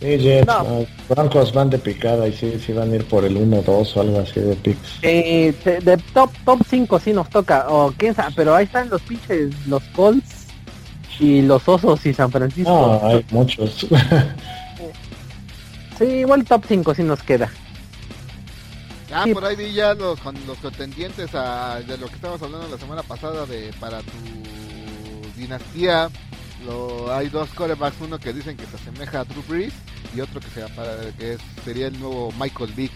Sí, 0.00 0.18
Jets, 0.18 0.46
No. 0.46 0.62
no, 0.64 0.86
Broncos 1.08 1.52
van 1.54 1.70
de 1.70 1.78
picada 1.78 2.28
y 2.28 2.32
sí, 2.34 2.60
sí 2.64 2.72
van 2.72 2.92
a 2.92 2.96
ir 2.96 3.04
por 3.06 3.24
el 3.24 3.36
1-2 3.38 3.96
o 3.96 4.00
algo 4.00 4.18
así 4.20 4.38
de 4.40 4.54
picks. 4.56 4.98
Eh, 5.02 5.54
de, 5.64 5.80
de 5.80 5.96
top 6.12 6.30
top 6.44 6.60
5 6.68 6.98
sí 7.00 7.12
nos 7.14 7.30
toca, 7.30 7.66
o 7.70 7.90
quién 7.96 8.14
sabe, 8.14 8.34
pero 8.36 8.54
ahí 8.54 8.64
están 8.66 8.90
los 8.90 9.00
pinches, 9.02 9.54
los 9.66 9.82
Colts 9.94 10.46
y 11.18 11.40
los 11.42 11.66
Osos 11.66 12.04
y 12.04 12.12
San 12.12 12.30
Francisco. 12.30 12.70
No, 13.02 13.08
hay 13.08 13.24
muchos. 13.30 13.86
Sí, 15.96 16.04
igual 16.06 16.44
top 16.44 16.64
5 16.66 16.92
sí 16.92 17.04
nos 17.04 17.22
queda. 17.22 17.48
Ah, 19.16 19.22
Sí. 19.24 19.32
por 19.32 19.44
ahí 19.44 19.54
vi 19.54 19.72
ya 19.72 19.94
los, 19.94 20.18
con 20.20 20.34
los 20.46 20.58
contendientes 20.58 21.34
a, 21.34 21.80
de 21.80 21.96
lo 21.98 22.08
que 22.08 22.16
estábamos 22.16 22.42
hablando 22.42 22.66
la 22.68 22.78
semana 22.78 23.02
pasada 23.04 23.46
de 23.46 23.70
para 23.78 24.00
tu 24.00 25.38
dinastía. 25.40 26.10
Lo, 26.66 27.12
hay 27.14 27.28
dos 27.28 27.48
corebacks, 27.50 27.96
uno 28.00 28.18
que 28.18 28.32
dicen 28.32 28.56
que 28.56 28.64
se 28.66 28.76
asemeja 28.76 29.20
a 29.20 29.24
Drew 29.24 29.42
Brees 29.48 29.72
y 30.16 30.20
otro 30.20 30.40
que, 30.40 30.48
sea 30.48 30.66
para, 30.68 30.96
que 31.18 31.34
es- 31.34 31.40
sería 31.64 31.86
el 31.88 31.98
nuevo 32.00 32.32
Michael 32.40 32.72
Vick. 32.72 32.92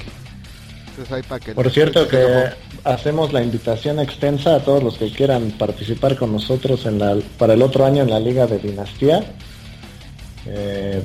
Entonces 0.90 1.12
ahí 1.14 1.22
para 1.22 1.38
que 1.38 1.52
Por 1.54 1.70
cierto 1.70 2.08
que 2.08 2.50
hacemos 2.82 3.32
la 3.32 3.40
invitación 3.42 4.00
extensa 4.00 4.56
a 4.56 4.60
todos 4.60 4.82
los 4.82 4.98
que 4.98 5.12
quieran 5.12 5.52
participar 5.52 6.16
con 6.16 6.32
nosotros 6.32 6.84
en 6.86 6.98
la, 6.98 7.16
para 7.38 7.52
el 7.54 7.62
otro 7.62 7.84
año 7.84 8.02
en 8.02 8.10
la 8.10 8.18
Liga 8.18 8.46
de 8.48 8.58
Dinastía. 8.58 9.24
Eh, 10.46 11.02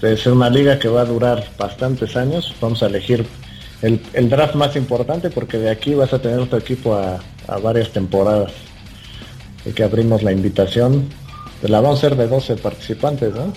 es 0.00 0.26
una 0.26 0.50
liga 0.50 0.78
que 0.80 0.88
va 0.88 1.02
a 1.02 1.04
durar 1.04 1.46
bastantes 1.56 2.16
años. 2.16 2.52
Vamos 2.60 2.82
a 2.82 2.86
elegir 2.86 3.24
el, 3.82 4.00
el 4.14 4.30
draft 4.30 4.54
más 4.54 4.74
importante 4.76 5.30
porque 5.30 5.58
de 5.58 5.70
aquí 5.70 5.94
vas 5.94 6.12
a 6.12 6.20
tener 6.20 6.46
tu 6.48 6.56
equipo 6.56 6.94
a, 6.94 7.20
a 7.48 7.58
varias 7.58 7.90
temporadas. 7.90 8.52
Así 9.60 9.72
que 9.72 9.84
abrimos 9.84 10.22
la 10.22 10.32
invitación. 10.32 11.08
La 11.62 11.80
vamos 11.80 12.02
a 12.02 12.06
hacer 12.06 12.16
de 12.18 12.26
12 12.26 12.56
participantes, 12.56 13.32
¿no? 13.34 13.52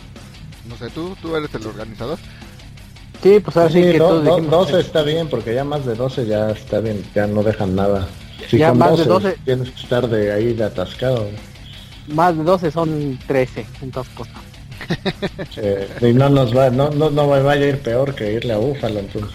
No 0.70 0.78
sé, 0.78 0.90
¿tú, 0.90 1.16
tú 1.22 1.36
eres 1.36 1.54
el 1.56 1.66
organizador? 1.66 2.20
Sí, 3.24 3.40
pues 3.40 3.58
ahora 3.58 3.70
sí, 3.70 3.82
Sí, 3.84 3.92
que 3.94 3.98
do- 3.98 4.08
todos 4.10 4.26
do- 4.26 4.36
dijimos, 4.36 4.52
12 4.70 4.80
está 4.82 5.02
bien, 5.02 5.28
porque 5.28 5.56
ya 5.56 5.64
más 5.64 5.86
de 5.86 5.96
12 5.96 6.26
ya 6.28 6.52
está 6.52 6.80
bien, 6.80 7.04
ya 7.16 7.26
no 7.26 7.42
dejan 7.42 7.76
nada. 7.76 8.08
Si 8.50 8.58
Ya 8.60 8.70
con 8.70 8.78
más 8.80 8.98
de 9.00 9.06
12. 9.06 9.38
tienes 9.46 9.70
que 9.72 9.82
estar 9.82 10.08
de 10.08 10.32
ahí 10.32 10.54
de 10.54 10.64
atascado. 10.66 11.28
más 12.08 12.38
de 12.38 12.44
12 12.44 12.70
son 12.70 13.18
13, 13.28 13.66
entonces 13.82 14.14
pues 14.16 14.30
no. 14.32 14.40
Eh, 15.58 15.88
y 16.02 16.14
no 16.14 16.30
nos 16.30 16.56
va, 16.56 16.70
no, 16.70 16.92
no, 16.92 17.10
no 17.10 17.28
vaya 17.28 17.50
a 17.50 17.68
ir 17.70 17.80
peor 17.80 18.14
que 18.14 18.34
irle 18.34 18.54
a 18.54 18.58
Búfalo, 18.58 19.00
entonces. 19.00 19.32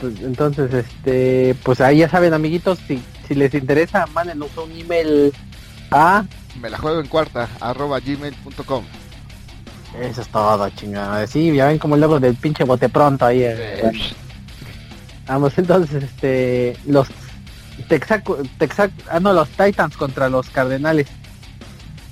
Pues, 0.00 0.20
entonces, 0.22 0.72
este, 0.72 1.54
pues 1.62 1.80
ahí 1.80 1.98
ya 1.98 2.08
saben, 2.08 2.32
amiguitos, 2.32 2.78
si, 2.88 3.02
si 3.28 3.34
les 3.34 3.52
interesa, 3.54 4.06
mándenos 4.06 4.48
un 4.56 4.72
email 4.72 5.32
a... 5.90 6.24
Me 6.60 6.70
la 6.70 6.78
juego 6.78 7.00
en 7.00 7.06
cuarta, 7.06 7.48
arroba 7.60 8.00
gmail.com. 8.00 8.84
Eso 10.00 10.20
es 10.22 10.28
todo, 10.28 10.68
chingada. 10.70 11.26
Sí, 11.26 11.52
ya 11.54 11.66
ven 11.66 11.78
como 11.78 11.96
el 11.96 12.00
logo 12.00 12.18
del 12.20 12.34
pinche 12.36 12.64
bote 12.64 12.88
pronto 12.88 13.26
ahí. 13.26 13.42
eh. 13.42 13.90
Vamos, 15.26 15.52
entonces, 15.58 16.02
este, 16.02 16.76
los 16.86 17.08
Texaco, 17.88 18.38
Texac, 18.58 18.90
ah, 19.10 19.20
no, 19.20 19.32
los 19.32 19.48
Titans 19.50 19.96
contra 19.96 20.28
los 20.28 20.48
Cardenales. 20.50 21.06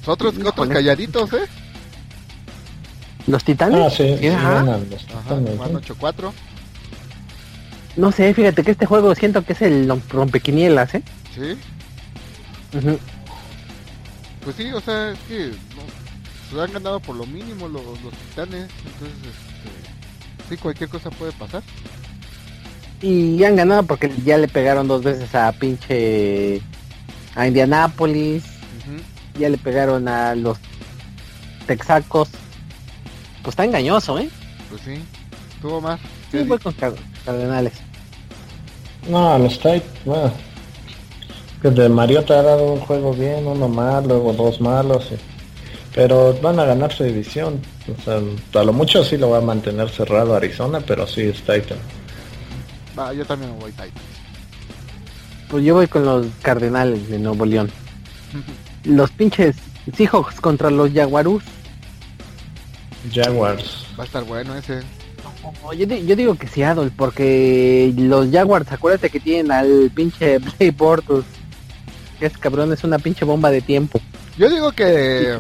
Otros, 0.07 0.35
otros 0.35 0.53
Híjole. 0.55 0.75
calladitos, 0.75 1.33
¿eh? 1.33 1.47
¿Los 3.27 3.45
Titanes? 3.45 3.79
Ah, 3.87 3.91
sí, 3.91 4.17
sí, 4.19 4.29
Ajá. 4.29 4.55
ganan 4.55 4.89
los 4.91 5.05
Ajá, 5.05 5.23
Titanes, 5.23 5.59
van 5.59 5.73
¿no? 5.75 5.81
8-4. 5.81 6.33
No 7.99 8.13
sé, 8.13 8.33
fíjate 8.33 8.63
que 8.63 8.71
este 8.71 8.87
juego 8.87 9.15
siento 9.15 9.45
que 9.45 9.53
es 9.53 9.61
el 9.63 9.89
rom- 9.89 10.01
rompequinielas, 10.09 10.95
¿eh? 10.95 11.03
Sí, 11.35 11.59
pues 14.45 14.57
sí, 14.57 14.71
o 14.73 14.81
sea, 14.81 15.11
es 15.11 15.19
que 15.29 15.49
no, 15.51 16.57
se 16.57 16.63
han 16.63 16.73
ganado 16.73 17.01
por 17.01 17.17
lo 17.17 17.27
mínimo 17.27 17.69
los, 17.69 17.83
los 17.85 18.13
titanes. 18.13 18.69
Entonces, 18.87 19.19
este, 19.25 20.49
sí, 20.49 20.57
cualquier 20.57 20.89
cosa 20.89 21.11
puede 21.11 21.33
pasar. 21.33 21.63
Y 23.03 23.43
han 23.45 23.57
ganado 23.57 23.83
porque 23.83 24.11
ya 24.25 24.39
le 24.39 24.49
pegaron 24.49 24.89
dos 24.89 25.03
veces 25.03 25.35
a 25.35 25.53
pinche... 25.53 26.61
a 27.35 27.47
Indianápolis, 27.47 28.45
ya 29.39 29.49
le 29.49 29.59
pegaron 29.59 30.09
a 30.09 30.35
los 30.35 30.59
Texacos. 31.67 32.29
Pues 33.43 33.53
está 33.53 33.65
engañoso, 33.65 34.19
¿eh? 34.19 34.29
Pues 34.71 34.83
sí, 34.83 35.01
tuvo 35.61 35.81
más. 35.81 36.01
Sí, 36.33 36.43
voy 36.45 36.59
con 36.59 36.73
Car- 36.75 36.95
Cardenales. 37.25 37.75
No, 39.09 39.39
los 39.39 39.55
Titans, 39.59 39.83
bueno. 40.05 40.33
Que 41.63 41.71
de 41.71 41.89
Mariota 41.89 42.39
ha 42.39 42.43
dado 42.43 42.73
un 42.73 42.81
juego 42.81 43.13
bien, 43.13 43.47
uno 43.47 43.69
mal, 43.69 44.07
luego 44.07 44.33
dos 44.33 44.61
malos. 44.61 45.09
y- 45.13 45.17
Pero 45.95 46.39
van 46.41 46.61
a 46.61 46.65
ganar 46.65 46.93
su 46.93 47.03
división. 47.05 47.61
O 47.99 48.03
sea, 48.03 48.21
a 48.61 48.65
lo 48.65 48.73
mucho 48.73 49.03
sí 49.05 49.17
lo 49.17 49.31
va 49.31 49.39
a 49.39 49.41
mantener 49.43 49.89
cerrado 49.91 50.37
Arizona, 50.37 50.81
pero 50.81 51.07
sí 51.07 51.23
es 51.23 51.39
Titan. 51.41 51.79
Va, 52.99 53.13
yo 53.13 53.25
también 53.25 53.59
voy 53.59 53.71
Titans. 53.73 53.93
Pues 55.49 55.65
yo 55.65 55.75
voy 55.75 55.87
con 55.89 56.05
los 56.05 56.27
Cardenales 56.43 57.09
de 57.09 57.19
Nuevo 57.19 57.45
León. 57.47 57.71
Los 58.85 59.11
pinches 59.11 59.57
Seahawks 59.97 60.41
contra 60.41 60.71
los 60.71 60.93
Jaguarus. 60.93 61.43
Jaguars. 63.13 63.87
Va 63.99 64.05
a 64.05 64.07
estar 64.07 64.25
bueno 64.25 64.55
ese. 64.55 64.81
No, 65.63 65.73
yo, 65.73 65.87
di- 65.87 66.07
yo 66.07 66.17
digo 66.17 66.35
que 66.37 66.47
Seattle, 66.49 66.91
porque 66.97 67.93
los 67.97 68.31
Jaguars, 68.31 68.71
acuérdate 68.73 69.11
que 69.11 69.21
tienen 69.21 69.51
al 69.53 69.91
pinche 69.95 70.39
Blake 70.39 70.71
Bortles. 70.73 71.25
Que 72.19 72.27
es 72.27 72.37
cabrón, 72.39 72.73
es 72.73 72.83
una 72.85 72.99
pinche 72.99 73.25
bomba 73.25 73.51
de 73.51 73.61
tiempo. 73.61 74.01
Yo 74.37 74.49
digo 74.51 74.73
que 74.73 75.39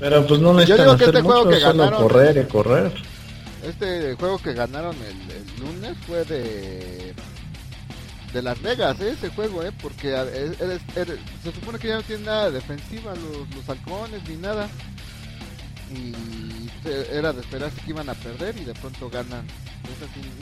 Pero 0.00 0.26
pues 0.26 0.40
no 0.40 0.52
Yo 0.52 0.54
necesitan 0.54 0.84
digo 0.86 0.96
que 0.96 1.04
hacer 1.04 1.14
este 1.16 1.22
juego 1.22 1.44
mucho, 1.44 1.56
que 1.56 1.62
solo 1.62 1.84
ganaron- 1.84 2.02
correr 2.02 2.36
y 2.36 2.50
correr. 2.52 2.92
este 3.64 4.14
juego 4.14 4.38
que 4.38 4.52
ganaron 4.52 4.96
el, 4.96 5.36
el 5.36 5.60
lunes 5.66 5.96
fue 6.06 6.24
de 6.24 7.14
de 8.32 8.42
Las 8.42 8.60
Vegas, 8.60 9.00
¿eh? 9.00 9.14
ese 9.16 9.28
juego, 9.30 9.62
¿eh? 9.62 9.70
porque 9.80 10.08
eres- 10.10 10.60
eres- 10.94 11.18
se 11.42 11.52
supone 11.52 11.78
que 11.78 11.88
ya 11.88 11.96
no 11.96 12.02
tiene 12.02 12.24
nada 12.24 12.46
de 12.46 12.50
defensiva 12.56 13.14
los, 13.14 13.56
los 13.56 13.68
halcones 13.68 14.20
ni 14.28 14.36
nada. 14.36 14.68
Y 15.90 16.12
era 17.12 17.32
de 17.32 17.40
esperarse 17.40 17.80
que 17.84 17.90
iban 17.90 18.08
a 18.08 18.14
perder 18.14 18.54
y 18.56 18.64
de 18.64 18.74
pronto 18.74 19.08
ganan. 19.10 19.44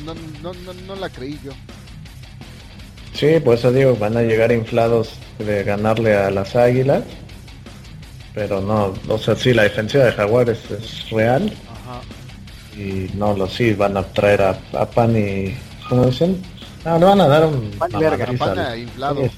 No, 0.04 0.14
no, 0.42 0.52
no, 0.64 0.72
no 0.86 0.96
la 0.96 1.08
creí 1.08 1.38
yo. 1.44 1.52
Sí, 3.12 3.38
por 3.44 3.54
eso 3.56 3.70
digo, 3.72 3.94
van 3.96 4.16
a 4.16 4.22
llegar 4.22 4.50
inflados 4.52 5.10
de 5.38 5.62
ganarle 5.64 6.16
a 6.16 6.30
las 6.30 6.56
águilas. 6.56 7.02
Pero 8.34 8.60
no, 8.60 8.92
o 9.08 9.18
sea, 9.18 9.36
sí, 9.36 9.54
la 9.54 9.62
defensiva 9.62 10.04
de 10.04 10.12
Jaguares 10.12 10.58
es 10.70 11.08
real. 11.10 11.52
Ajá. 11.70 12.00
Y 12.76 13.10
no, 13.14 13.36
los 13.36 13.52
sí, 13.52 13.72
van 13.72 13.96
a 13.96 14.02
traer 14.02 14.42
a, 14.42 14.58
a 14.72 14.90
Pan 14.90 15.16
y... 15.16 15.56
¿Cómo 15.88 16.06
dicen? 16.06 16.42
No, 16.84 16.98
le 16.98 17.04
van 17.04 17.20
a 17.20 17.28
dar 17.28 17.46
un... 17.46 17.70
Pan 17.72 17.92
verga. 17.98 18.26
Pana 18.36 18.72
al- 18.72 18.78
inflado. 18.80 19.22
Sí. 19.22 19.30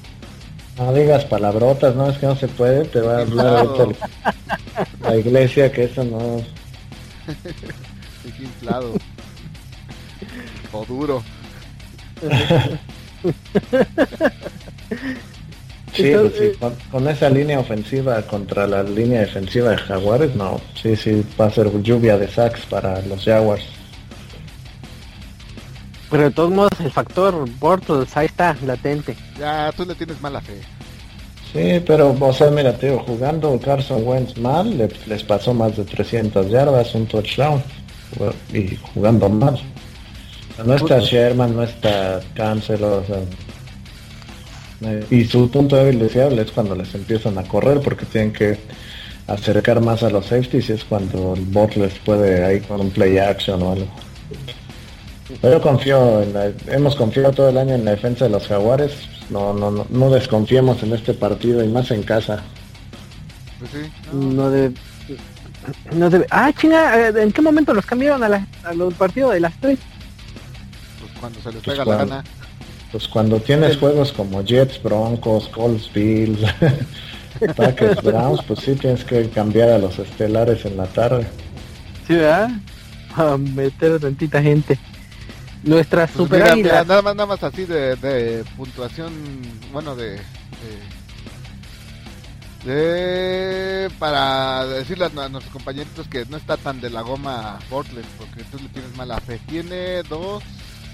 No 0.78 0.92
digas 0.92 1.24
palabrotas, 1.24 1.94
no, 1.94 2.08
es 2.10 2.18
que 2.18 2.26
no 2.26 2.36
se 2.36 2.48
puede, 2.48 2.84
te 2.84 3.00
va 3.00 3.18
a 3.18 3.20
hablar 3.22 3.66
ahorita 3.66 3.98
la 5.02 5.16
iglesia 5.16 5.72
que 5.72 5.84
eso 5.84 6.04
no... 6.04 6.42
Dije 8.24 8.42
inflado. 8.42 8.94
o 10.72 10.84
duro. 10.86 11.22
Sí, 15.94 16.08
Entonces- 16.10 16.32
pues 16.38 16.52
sí, 16.52 16.58
con, 16.58 16.74
con 17.02 17.08
esa 17.08 17.30
línea 17.30 17.58
ofensiva 17.58 18.20
contra 18.22 18.66
la 18.66 18.82
línea 18.82 19.20
defensiva 19.20 19.70
de 19.70 19.78
Jaguares, 19.78 20.34
no, 20.36 20.60
sí, 20.80 20.94
sí, 20.96 21.24
va 21.40 21.46
a 21.46 21.50
ser 21.50 21.70
lluvia 21.82 22.18
de 22.18 22.28
sacks 22.28 22.66
para 22.66 23.00
los 23.02 23.24
Jaguars. 23.24 23.64
Pero 26.10 26.24
de 26.24 26.30
todos 26.30 26.50
modos, 26.50 26.70
el 26.80 26.90
factor 26.92 27.48
Bortles 27.58 28.14
ahí 28.16 28.26
está, 28.26 28.56
latente. 28.64 29.16
Ya, 29.38 29.72
tú 29.76 29.84
le 29.84 29.94
tienes 29.94 30.20
mala 30.20 30.40
fe. 30.40 30.60
Sí, 31.56 31.82
pero, 31.86 32.14
o 32.18 32.32
sea, 32.32 32.50
mira, 32.50 32.72
tío, 32.76 32.98
jugando 33.00 33.58
Carson 33.58 34.06
Wentz 34.06 34.36
mal, 34.38 34.76
le- 34.76 34.88
les 35.06 35.22
pasó 35.22 35.54
más 35.54 35.76
de 35.76 35.84
300 35.84 36.50
yardas, 36.50 36.94
un 36.94 37.06
touchdown, 37.06 37.62
y 38.52 38.76
jugando 38.94 39.28
mal. 39.28 39.58
No 40.64 40.74
está 40.74 40.98
Sherman, 41.00 41.54
no 41.56 41.62
está 41.62 42.20
Cancelo, 42.34 42.98
o 42.98 43.04
sea, 43.04 43.18
y 45.10 45.24
su 45.24 45.50
punto 45.50 45.76
débil 45.76 45.98
de 46.00 46.08
Seattle 46.08 46.42
es 46.42 46.50
cuando 46.50 46.74
les 46.74 46.94
empiezan 46.94 47.38
a 47.38 47.42
correr, 47.42 47.80
porque 47.80 48.04
tienen 48.06 48.32
que 48.32 48.58
acercar 49.26 49.80
más 49.80 50.02
a 50.02 50.10
los 50.10 50.26
safeties, 50.26 50.68
y 50.68 50.72
es 50.74 50.84
cuando 50.84 51.34
el 51.34 51.42
bot 51.46 51.74
les 51.76 51.94
puede 52.00 52.44
ahí 52.44 52.60
con 52.60 52.80
un 52.80 52.90
play 52.90 53.18
action 53.18 53.62
o 53.62 53.72
algo. 53.72 53.86
Pero 55.42 55.54
yo 55.54 55.60
confío, 55.62 56.22
en 56.22 56.32
la- 56.32 56.52
hemos 56.68 56.94
confiado 56.96 57.32
todo 57.32 57.48
el 57.48 57.58
año 57.58 57.74
en 57.74 57.84
la 57.84 57.92
defensa 57.92 58.26
de 58.26 58.30
los 58.30 58.46
jaguares, 58.46 58.92
no, 59.30 59.52
no, 59.52 59.70
no, 59.70 59.86
no 59.88 60.10
desconfiemos 60.10 60.82
en 60.82 60.92
este 60.92 61.14
partido 61.14 61.62
y 61.64 61.68
más 61.68 61.90
en 61.90 62.02
casa. 62.02 62.42
Pues 63.58 63.70
sí. 63.70 63.90
no, 64.12 64.22
No 64.32 64.50
debe... 64.50 64.74
No 65.94 66.10
debe... 66.10 66.26
Ah, 66.30 66.52
chinga, 66.56 67.08
¿en 67.08 67.32
qué 67.32 67.42
momento 67.42 67.74
los 67.74 67.84
cambiaron 67.86 68.22
a, 68.22 68.28
la, 68.28 68.46
a 68.64 68.72
los 68.72 68.94
partidos 68.94 69.32
de 69.34 69.40
las 69.40 69.54
tres? 69.60 69.78
pues 71.00 71.12
cuando 71.20 71.40
se 71.40 71.52
les 71.52 71.62
Pues 71.62 71.74
pega 71.78 71.84
cuando- 71.84 72.04
la 72.06 72.16
gana. 72.22 72.24
Pues 72.92 73.08
cuando 73.08 73.40
tienes 73.40 73.76
juegos 73.76 74.12
como 74.12 74.42
Jets, 74.44 74.80
Broncos, 74.82 75.48
Colts, 75.48 75.92
Bills, 75.92 76.38
Packers, 77.56 78.00
Browns, 78.02 78.40
pues 78.46 78.60
sí 78.60 78.74
tienes 78.76 79.04
que 79.04 79.28
cambiar 79.28 79.70
a 79.70 79.78
los 79.78 79.98
estelares 79.98 80.64
en 80.64 80.76
la 80.76 80.86
tarde. 80.86 81.26
Sí, 82.06 82.14
¿verdad? 82.14 82.48
A 83.16 83.36
meter 83.36 83.98
tantita 83.98 84.40
gente. 84.40 84.78
Nuestras 85.62 86.10
Pues 86.12 86.24
super 86.28 86.40
mira, 86.42 86.54
mira, 86.56 86.84
nada 86.84 87.02
más, 87.02 87.16
nada 87.16 87.26
más 87.26 87.42
así 87.42 87.64
de, 87.64 87.96
de 87.96 88.44
puntuación, 88.56 89.12
bueno, 89.72 89.96
de, 89.96 90.20
de, 92.64 92.72
de- 92.72 93.90
para 93.98 94.66
decirle 94.66 95.06
a, 95.06 95.08
nu- 95.08 95.20
a 95.22 95.28
nuestros 95.28 95.52
compañeritos 95.52 96.08
que 96.08 96.24
no 96.26 96.36
está 96.36 96.56
tan 96.56 96.80
de 96.80 96.90
la 96.90 97.00
goma 97.02 97.58
Bortles, 97.70 98.06
porque 98.18 98.44
tú 98.44 98.58
le 98.58 98.68
tienes 98.68 98.94
mala 98.96 99.20
fe. 99.20 99.40
Tiene 99.48 100.02
2, 100.04 100.42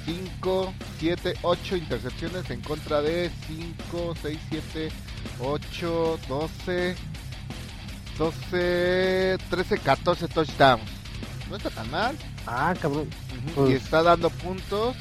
5, 0.06 0.74
7, 1.00 1.34
8 1.42 1.76
intercepciones 1.76 2.48
en 2.50 2.60
contra 2.62 3.02
de 3.02 3.30
5, 3.48 4.14
6, 4.22 4.38
7, 4.50 4.88
8, 5.40 6.18
12, 6.28 6.94
12, 8.18 9.38
13, 9.50 9.78
14 9.78 10.28
touchdowns. 10.28 10.82
No 11.50 11.56
está 11.56 11.70
tan 11.70 11.90
mal. 11.90 12.16
Ah, 12.46 12.74
cabrón. 12.80 13.08
Ujú, 13.52 13.66
Y 13.68 13.70
Pues- 13.72 13.82
está 13.84 14.02
dando 14.02 14.30
puntos 14.30 14.96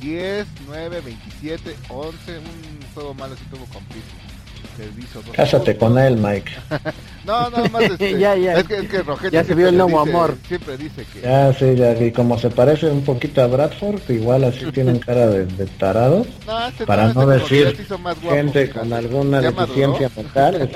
10, 0.00 0.46
9, 0.66 1.00
27, 1.04 1.76
11. 1.88 2.38
Un 2.38 2.92
juego 2.94 3.14
malo 3.14 3.36
si 3.36 3.44
tuvo 3.46 3.64
con 3.66 3.82
dos 3.88 5.34
Cásate 5.34 5.76
con 5.76 5.98
él, 5.98 6.16
Mike. 6.16 6.50
No, 7.24 7.50
nada 7.50 7.68
más 7.68 7.82
este, 7.90 8.18
Ya, 8.18 8.34
ya. 8.36 8.54
Es 8.58 8.64
que, 8.66 8.78
es 8.78 8.88
que 8.88 9.02
Rogelio 9.02 9.30
Ya 9.32 9.40
se 9.40 9.46
siempre 9.48 9.54
vio 9.56 9.68
el 9.68 9.74
dice- 9.90 10.10
amor. 10.10 10.38
Siempre 10.48 10.76
dice 10.78 11.04
que. 11.12 11.20
Ya, 11.20 11.52
sí, 11.52 11.74
ya, 11.76 11.92
y 12.00 12.10
como 12.12 12.38
se 12.38 12.48
parece 12.50 12.86
un 12.86 13.04
poquito 13.04 13.42
a 13.42 13.46
Bradford, 13.48 14.00
igual 14.08 14.44
así 14.44 14.64
tienen 14.72 14.98
cara 14.98 15.26
de, 15.26 15.44
de 15.46 15.66
tarado. 15.66 16.26
No, 16.46 16.66
este 16.68 16.86
Para 16.86 17.08
este 17.08 17.18
no 17.18 17.26
que 17.26 17.32
decir 17.34 17.86
guapo, 18.00 18.30
gente 18.30 18.66
fíjate. 18.66 18.80
con 18.80 18.92
alguna 18.94 19.40
deficiencia 19.40 20.10
mental. 20.16 20.70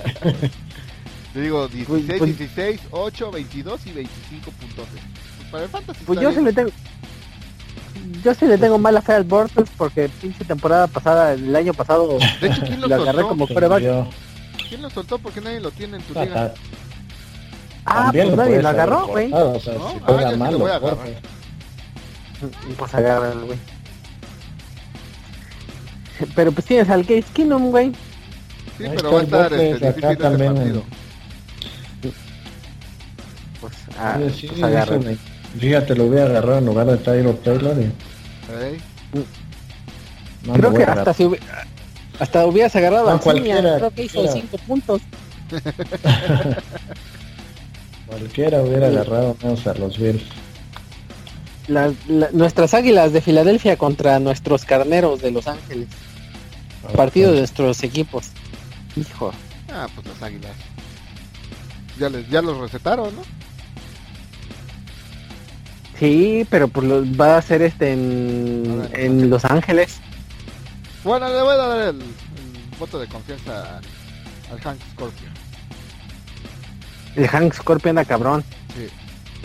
Te 1.32 1.40
digo 1.40 1.66
16, 1.68 1.86
Pues- 1.88 2.18
pues- 2.18 2.38
16, 2.38 2.80
8, 2.90 3.30
22 3.30 3.86
y 3.86 3.92
25 3.92 4.50
puntos. 4.50 4.86
Pues 5.52 5.70
Fantasy 5.70 6.04
Pues 6.04 6.18
yo 6.20 6.32
sí 6.32 6.40
le 6.40 6.52
tengo... 6.52 6.70
Yo 8.24 8.34
sí 8.34 8.46
le 8.46 8.58
tengo 8.58 8.78
mala 8.78 9.00
fe 9.02 9.12
al 9.12 9.24
Bortles 9.24 9.68
porque 9.76 10.08
pinche 10.20 10.44
temporada 10.44 10.86
pasada, 10.88 11.32
el 11.34 11.54
año 11.54 11.72
pasado, 11.74 12.18
De 12.40 12.46
hecho, 12.48 12.62
¿quién 12.62 12.80
lo 12.80 12.88
lo 12.88 12.94
agarré 12.96 13.20
soltó? 13.22 13.28
como. 13.28 13.46
¿Quién 14.68 14.82
lo 14.82 14.90
soltó? 14.90 15.18
Porque 15.18 15.40
nadie 15.40 15.60
lo 15.60 15.70
tiene 15.70 15.98
en 15.98 16.02
tu 16.02 16.18
Ah, 16.18 16.24
liga. 16.24 16.44
ah, 16.44 16.52
Ah, 17.84 18.10
pues 18.12 18.28
lo 18.30 18.36
nadie 18.36 18.62
lo 18.62 18.68
agarró, 18.68 19.06
güey. 19.08 19.32
O 19.32 19.60
sea, 19.60 19.74
¿No? 19.74 19.90
si 19.90 19.96
Ah, 20.06 20.22
yo 20.22 20.30
sí 20.30 20.52
lo 20.52 20.58
voy 20.58 20.70
a 20.70 20.76
agarrar. 20.76 20.98
Pues 22.76 22.94
agárralo, 22.94 23.46
güey. 23.46 23.58
Pero 26.34 26.52
pues 26.52 26.66
tienes 26.66 26.88
al 26.90 27.02
Case 27.02 27.24
Keenum, 27.34 27.70
güey. 27.70 27.92
Sí, 28.78 28.84
Ahí 28.84 28.92
pero 28.96 29.10
va 29.12 29.18
a 29.18 29.20
el 29.20 29.24
estar 29.26 29.52
este, 29.52 29.88
acá 29.88 29.88
difícil 29.88 30.04
ese 30.10 30.16
también 30.16 30.56
en-. 30.56 30.82
Pues, 33.60 33.72
ah, 33.98 34.18
sí, 34.34 34.46
pues 34.48 34.62
agárralo. 34.62 35.02
Dice, 35.54 35.66
Fíjate, 35.66 35.94
lo 35.94 36.04
hubiera 36.04 36.26
agarrado 36.26 36.58
en 36.58 36.66
lugar 36.66 36.86
de 36.86 36.96
Tyro 36.98 37.34
Taylor 37.34 37.76
y 37.78 37.82
Ey, 38.62 38.78
no 40.46 40.52
Creo 40.54 40.70
que 40.72 40.78
voy 40.78 40.82
a 40.86 40.92
hasta 40.92 41.14
si 41.14 41.24
hubi- 41.24 41.38
hasta 42.18 42.46
hubieras 42.46 42.74
agarrado 42.76 43.06
No, 43.06 43.16
a 43.16 43.20
cualquiera, 43.20 43.76
creo 43.76 43.90
que 43.90 44.04
hizo 44.04 44.14
cualquiera. 44.22 44.48
5 44.50 44.58
puntos. 44.66 45.02
Cualquiera 48.06 48.60
hubiera 48.62 48.88
agarrado 48.88 49.36
menos 49.42 49.66
a 49.66 49.74
los 49.74 49.98
Bills. 49.98 50.22
La- 51.68 51.92
la- 52.08 52.28
nuestras 52.32 52.74
águilas 52.74 53.12
de 53.12 53.20
Filadelfia 53.20 53.76
contra 53.76 54.18
nuestros 54.18 54.64
carneros 54.64 55.22
de 55.22 55.30
Los 55.30 55.46
Ángeles. 55.46 55.88
Partido 56.96 57.30
de 57.32 57.38
nuestros 57.38 57.82
equipos. 57.84 58.30
Hijo. 58.96 59.32
Ah, 59.72 59.86
pues 59.94 60.06
las 60.08 60.22
águilas. 60.22 60.50
Ya, 61.98 62.08
les, 62.10 62.28
ya 62.28 62.42
los 62.42 62.58
recetaron, 62.58 63.14
¿no? 63.14 63.22
Sí, 66.02 66.44
pero 66.50 66.66
pues 66.66 66.84
lo- 66.84 67.04
va 67.16 67.36
a 67.36 67.42
ser 67.42 67.62
este 67.62 67.92
en, 67.92 68.82
ver, 68.90 68.98
en 68.98 69.30
Los 69.30 69.44
Ángeles. 69.44 70.00
Bueno, 71.04 71.28
le 71.28 71.40
voy 71.42 71.52
a 71.52 71.56
dar 71.56 71.80
el, 71.90 72.00
el 72.00 72.02
voto 72.76 72.98
de 72.98 73.06
confianza 73.06 73.78
al, 74.50 74.58
Hank 74.60 74.78
Scorpio. 74.94 75.28
El 77.14 77.28
Hank 77.28 77.54
Scorpion 77.54 77.90
anda 77.98 78.04
cabrón. 78.04 78.42
Sí. 78.76 78.88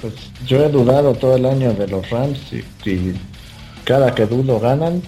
Pues 0.01 0.13
yo 0.47 0.65
he 0.65 0.69
dudado 0.69 1.13
todo 1.13 1.35
el 1.35 1.45
año 1.45 1.73
de 1.75 1.87
los 1.89 2.09
Rams 2.09 2.39
y, 2.51 2.89
y 2.89 3.13
cada 3.83 4.15
que 4.15 4.25
dudo 4.25 4.59
ganan. 4.59 5.03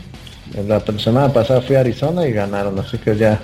La 0.67 0.79
semana 0.99 1.33
pasada 1.33 1.63
fui 1.63 1.77
a 1.77 1.79
Arizona 1.79 2.27
y 2.27 2.31
ganaron, 2.31 2.77
así 2.77 2.99
que 2.99 3.17
ya 3.17 3.39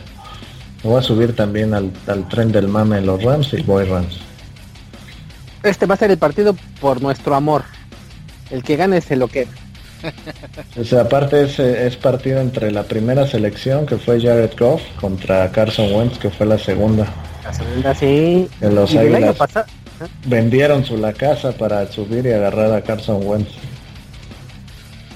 me 0.83 0.91
voy 0.91 0.99
a 0.99 1.01
subir 1.01 1.35
también 1.35 1.73
al, 1.73 1.91
al 2.05 2.29
tren 2.29 2.51
del 2.51 2.67
mame 2.67 2.97
de 2.97 3.01
los 3.01 3.23
Rams 3.23 3.51
y 3.53 3.63
voy 3.63 3.85
Rams. 3.85 4.19
Este 5.63 5.87
va 5.87 5.95
a 5.95 5.97
ser 5.97 6.11
el 6.11 6.19
partido 6.19 6.55
por 6.79 7.01
nuestro 7.01 7.33
amor. 7.33 7.63
El 8.49 8.63
que 8.63 8.75
gane 8.75 9.01
se 9.01 9.15
lo 9.15 9.27
queda. 9.27 9.51
O 10.79 10.83
sea, 10.83 11.01
aparte 11.01 11.43
es, 11.43 11.57
eh, 11.59 11.87
es 11.87 11.95
partido 11.95 12.39
entre 12.39 12.69
la 12.71 12.83
primera 12.83 13.25
selección 13.25 13.85
que 13.87 13.97
fue 13.97 14.21
Jared 14.21 14.51
Goff 14.59 14.81
contra 14.99 15.49
Carson 15.51 15.91
Wentz 15.93 16.19
que 16.19 16.29
fue 16.29 16.45
la 16.45 16.59
segunda. 16.59 17.07
La 17.43 17.53
segunda 17.53 17.95
sí. 17.95 18.47
Que 18.59 18.69
los 18.69 18.93
Y 18.93 18.97
del 18.97 19.15
año 19.15 19.31
Águilas 19.31 19.35
pasado. 19.35 19.65
vendieron 20.25 20.85
su 20.85 20.97
la 20.97 21.13
casa 21.13 21.53
para 21.53 21.87
subir 21.91 22.25
y 22.25 22.33
agarrar 22.33 22.71
a 22.73 22.81
Carson 22.83 23.25
Wentz. 23.25 23.49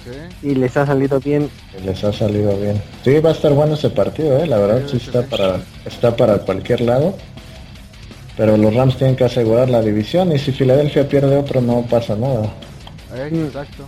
Sí. 0.03 0.47
Y 0.51 0.55
les 0.55 0.75
ha 0.77 0.85
salido 0.85 1.19
bien. 1.19 1.51
Y 1.79 1.83
Les 1.83 2.03
ha 2.03 2.11
salido 2.13 2.57
bien. 2.57 2.81
Sí, 3.03 3.19
va 3.19 3.29
a 3.29 3.33
estar 3.33 3.51
bueno 3.53 3.75
ese 3.75 3.89
partido, 3.89 4.39
¿eh? 4.39 4.47
la 4.47 4.57
verdad 4.57 4.81
Sí, 4.87 4.97
sí 4.99 5.05
está 5.07 5.21
para 5.23 5.59
está 5.85 6.15
para 6.15 6.39
cualquier 6.39 6.81
lado. 6.81 7.15
Pero 8.37 8.55
los 8.57 8.73
Rams 8.73 8.97
tienen 8.97 9.17
que 9.17 9.25
asegurar 9.25 9.69
la 9.69 9.81
división 9.81 10.31
y 10.31 10.39
si 10.39 10.51
Filadelfia 10.53 11.07
pierde 11.07 11.35
otro 11.37 11.61
no 11.61 11.85
pasa 11.89 12.15
nada. 12.15 12.49
Mm. 13.11 13.45
Exacto. 13.45 13.87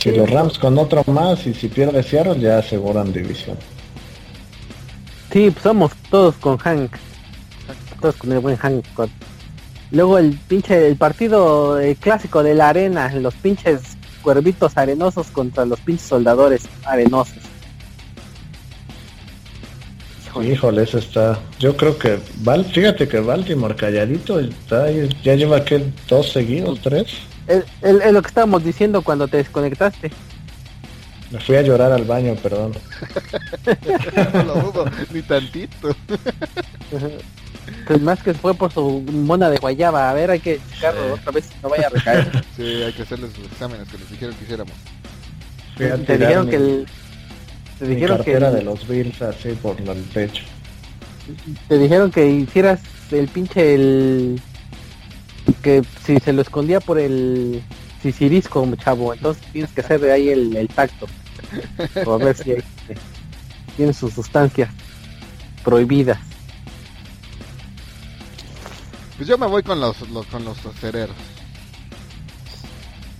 Si 0.00 0.10
los 0.10 0.28
Rams 0.30 0.58
con 0.58 0.76
otro 0.76 1.02
más 1.06 1.46
y 1.46 1.54
si 1.54 1.68
pierde 1.68 2.02
Seattle 2.02 2.38
ya 2.38 2.58
aseguran 2.58 3.12
división. 3.12 3.56
Sí, 5.32 5.50
pues 5.50 5.62
somos 5.62 5.92
todos 6.10 6.34
con 6.36 6.58
Hank. 6.58 6.92
Todos 8.00 8.16
con 8.16 8.32
el 8.32 8.40
buen 8.40 8.56
Hank. 8.56 8.84
Luego 9.90 10.18
el 10.18 10.38
pinche, 10.48 10.86
el 10.86 10.96
partido 10.96 11.80
eh, 11.80 11.96
clásico 11.98 12.42
de 12.42 12.54
la 12.54 12.68
arena. 12.68 13.10
Los 13.14 13.34
pinches 13.34 13.80
cuervitos 14.22 14.76
arenosos 14.76 15.28
contra 15.28 15.64
los 15.64 15.80
pinches 15.80 16.08
soldadores 16.08 16.68
arenosos. 16.84 17.38
Híjole. 20.26 20.52
Híjole, 20.52 20.82
eso 20.82 20.98
está. 20.98 21.38
Yo 21.58 21.76
creo 21.76 21.96
que 21.96 22.18
Val, 22.40 22.64
fíjate 22.64 23.08
que 23.08 23.20
Baltimore 23.20 23.76
calladito 23.76 24.40
está 24.40 24.84
ahí, 24.84 25.08
ya 25.22 25.36
lleva 25.36 25.64
que 25.64 25.84
dos 26.08 26.32
seguidos, 26.32 26.80
tres. 26.80 27.06
Es, 27.46 27.64
lo 28.12 28.22
que 28.22 28.28
estábamos 28.28 28.64
diciendo 28.64 29.02
cuando 29.02 29.28
te 29.28 29.36
desconectaste. 29.38 30.10
Me 31.30 31.40
fui 31.40 31.56
a 31.56 31.62
llorar 31.62 31.92
al 31.92 32.04
baño, 32.04 32.34
perdón. 32.36 32.72
No 34.34 34.42
lo 34.44 34.54
dudo, 34.54 34.84
ni 35.12 35.22
tantito. 35.22 35.94
Pues 37.86 38.00
más 38.02 38.22
que 38.22 38.34
fue 38.34 38.54
por 38.54 38.72
su 38.72 39.00
mona 39.10 39.48
de 39.50 39.58
guayaba. 39.58 40.10
A 40.10 40.14
ver, 40.14 40.30
hay 40.30 40.40
que 40.40 40.60
checarlo 40.74 41.00
Sí. 41.06 41.20
otra 41.20 41.32
vez, 41.32 41.50
no 41.62 41.68
vaya 41.68 41.86
a 41.86 41.90
recaer. 41.90 42.44
Sí, 42.56 42.62
hay 42.82 42.92
que 42.92 43.02
hacerles 43.02 43.36
los 43.38 43.50
exámenes 43.50 43.88
que 43.88 43.98
nos 43.98 44.10
dijeron 44.10 44.34
que 44.36 44.44
hiciéramos. 44.44 44.74
Te 45.76 46.18
dijeron 46.18 46.44
mi- 46.46 46.50
que 46.50 46.56
el, 46.56 46.86
te 47.78 47.84
mi 47.86 47.94
dijeron 47.96 48.18
que 48.18 48.24
cartera 48.32 48.48
el- 48.50 48.54
de 48.56 48.62
los 48.62 48.86
Bills 48.86 49.20
así 49.22 49.48
por 49.60 49.80
el 49.80 49.98
pecho. 50.02 50.44
te 51.68 51.78
dijeron 51.78 52.10
que 52.12 52.26
hicieras 52.30 52.80
el 53.10 53.26
pinche 53.28 53.74
el 53.74 54.40
que 55.62 55.82
si 56.04 56.18
se 56.18 56.32
lo 56.32 56.42
escondía 56.42 56.80
por 56.80 56.98
el 56.98 57.62
sisirisco 58.02 58.66
chavo 58.76 59.14
entonces 59.14 59.42
tienes 59.52 59.70
que 59.72 59.80
hacer 59.80 60.00
de 60.00 60.12
ahí 60.12 60.28
el, 60.28 60.56
el 60.56 60.68
tacto 60.68 61.06
o 62.04 62.12
a 62.14 62.18
ver 62.18 62.36
si 62.36 62.52
hay- 62.52 62.62
tiene 63.76 63.92
sus 63.92 64.12
sustancias 64.14 64.70
prohibidas 65.64 66.18
Pues 69.16 69.28
yo 69.28 69.38
me 69.38 69.46
voy 69.46 69.62
con 69.62 69.80
los, 69.80 70.00
los- 70.10 70.26
con 70.26 70.44
los 70.44 70.64
acereros. 70.66 71.14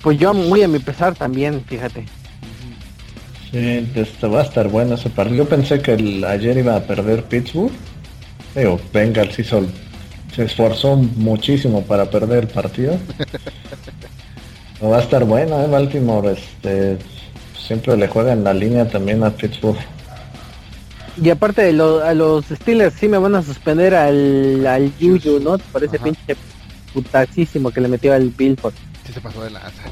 pues 0.02 0.18
yo 0.18 0.34
muy 0.34 0.62
a 0.62 0.68
mi 0.68 0.78
pesar 0.80 1.14
también 1.14 1.64
fíjate 1.64 2.04
Sí, 3.52 3.88
este 3.94 4.26
va 4.26 4.40
a 4.40 4.42
estar 4.42 4.66
bueno 4.68 4.96
ese 4.96 5.10
partido. 5.10 5.44
Yo 5.44 5.48
pensé 5.48 5.80
que 5.80 5.92
el- 5.92 6.24
ayer 6.24 6.58
iba 6.58 6.74
a 6.74 6.80
perder 6.80 7.22
Pittsburgh. 7.22 7.70
Digo, 8.56 8.80
Bengals 8.92 9.38
hizo, 9.38 9.64
se 10.34 10.44
esforzó 10.44 10.96
muchísimo 10.96 11.82
para 11.82 12.06
perder 12.10 12.44
el 12.44 12.48
partido. 12.48 12.96
Pero 14.78 14.90
va 14.90 14.98
a 14.98 15.02
estar 15.02 15.24
bueno, 15.24 15.62
¿eh? 15.62 15.66
Baltimore 15.68 16.32
este, 16.32 16.98
siempre 17.58 17.96
le 17.96 18.08
juega 18.08 18.32
en 18.32 18.44
la 18.44 18.52
línea 18.52 18.88
también 18.88 19.22
a 19.24 19.30
Pittsburgh. 19.30 19.78
y 21.22 21.30
aparte 21.30 21.62
de 21.62 21.72
lo- 21.72 22.04
a 22.04 22.12
los 22.12 22.44
Steelers 22.46 22.94
sí 22.98 23.06
me 23.08 23.18
van 23.18 23.36
a 23.36 23.42
suspender 23.42 23.94
al 23.94 24.66
al 24.66 24.92
Yuyu 24.98 25.38
no 25.38 25.58
por 25.58 25.84
ese 25.84 25.96
Ajá. 25.96 26.04
pinche 26.06 26.36
putacísimo 26.92 27.70
que 27.70 27.80
le 27.80 27.86
metió 27.88 28.12
al 28.12 28.30
Billboard 28.30 28.74
Sí 29.06 29.12
se 29.12 29.20
pasó 29.20 29.42
de 29.44 29.50
lanza. 29.50 29.82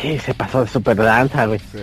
sí 0.00 0.16
se 0.20 0.32
pasó 0.34 0.60
de 0.64 0.68
super 0.70 0.96
danza 0.96 1.46
güey 1.46 1.58
Sí. 1.58 1.78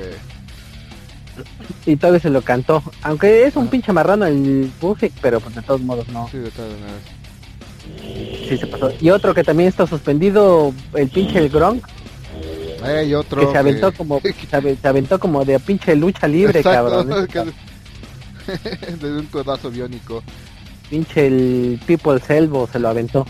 Y 1.88 1.96
todavía 1.96 2.20
se 2.20 2.30
lo 2.30 2.42
cantó. 2.44 2.84
Aunque 3.02 3.46
es 3.48 3.56
un 3.56 3.64
Ajá. 3.64 3.72
pinche 3.72 3.92
marrano 3.92 4.26
el 4.28 4.72
Buffett, 4.80 5.12
pero 5.20 5.40
pues 5.42 5.56
de 5.56 5.62
todos 5.64 5.82
modos 5.82 6.08
no. 6.10 6.30
Sí, 6.30 6.38
de 6.38 6.52
todas 6.52 6.72
maneras. 6.74 7.02
Sí 8.48 8.58
se 8.58 8.68
pasó. 8.68 8.92
Y 9.00 9.10
otro 9.10 9.34
que 9.34 9.44
también 9.44 9.70
está 9.70 9.88
suspendido, 9.88 10.74
el 10.94 11.10
pinche 11.10 11.40
el 11.40 11.50
Gronk, 11.50 11.86
Hay 12.84 13.14
otro 13.14 13.40
que 13.46 13.52
se 13.52 13.58
aventó 13.58 13.92
que- 13.92 13.98
como 14.00 14.20
se, 14.22 14.34
ave- 14.58 14.78
se 14.82 14.88
aventó 14.88 15.20
como 15.20 15.46
de 15.46 15.60
pinche 15.60 15.96
lucha 15.96 16.28
libre, 16.28 16.60
Exacto, 16.60 17.06
cabrón. 17.06 17.28
de 19.02 19.12
un 19.20 19.26
codazo 19.28 19.72
biónico. 19.72 20.22
Pinche 20.90 21.26
el 21.26 21.80
People 21.88 22.20
Selvo 22.20 22.68
se 22.72 22.78
lo 22.78 22.90
aventó. 22.90 23.26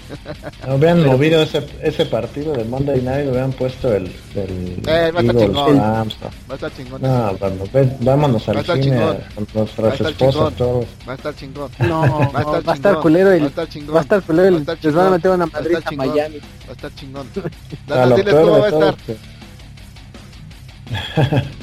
No 0.68 0.76
hubieran 0.76 1.06
movido 1.06 1.42
ese, 1.44 1.66
ese 1.82 2.06
partido 2.06 2.52
de 2.54 2.66
Monday 2.66 3.02
Night, 3.02 3.30
hubieran 3.30 3.54
puesto 3.54 3.94
el, 3.94 4.08
el 4.36 4.82
Eh, 4.86 5.12
va 5.12 5.20
a 5.20 5.22
estar 5.22 5.36
chingón. 5.38 5.80
Va 5.80 6.02
a 6.50 6.54
estar 6.56 6.74
chingón. 6.76 7.02
No, 7.02 7.34
bueno, 7.40 7.64
ve- 7.72 7.96
vámonos 8.02 8.50
al 8.50 8.66
cine 8.66 8.82
chingón. 8.82 9.18
con 9.36 9.48
nuestras 9.54 10.02
esposas 10.02 10.54
todos. 10.56 10.86
Va 11.08 11.14
a 11.14 11.16
estar 11.16 11.36
chingón. 11.36 11.72
No, 11.80 12.02
Va 12.02 12.06
a 12.06 12.10
no, 12.10 12.24
estar, 12.58 12.68
va 12.68 12.74
a 12.74 12.76
estar 12.76 12.92
chingón. 12.92 13.02
culero 13.02 13.28
Va 13.30 13.34
a 13.34 13.38
el, 13.38 13.46
estar 13.46 13.70
chingón. 13.70 13.96
va 13.96 14.00
a 14.00 14.02
estar 14.04 14.22
culero 14.24 14.48
el- 14.50 14.54
Va 14.56 14.58
a 14.58 14.62
estar 14.76 14.86
les 14.86 14.96
van 14.96 15.08
a 15.08 15.10
meter 15.12 15.32
una 15.32 15.46
Va 15.46 15.60
a. 15.60 15.92
Miami. 15.96 16.38
Va 16.40 16.70
a 16.70 16.72
estar 16.74 16.96
chingón. 16.96 17.28
A 17.38 17.90
Danos, 17.96 18.10
lo 18.10 18.16
diles 18.18 18.34
cómo 18.34 18.60
va 18.60 18.66
a 18.66 18.70
estar. 18.70 18.96
es 18.96 19.02
que 19.06 19.16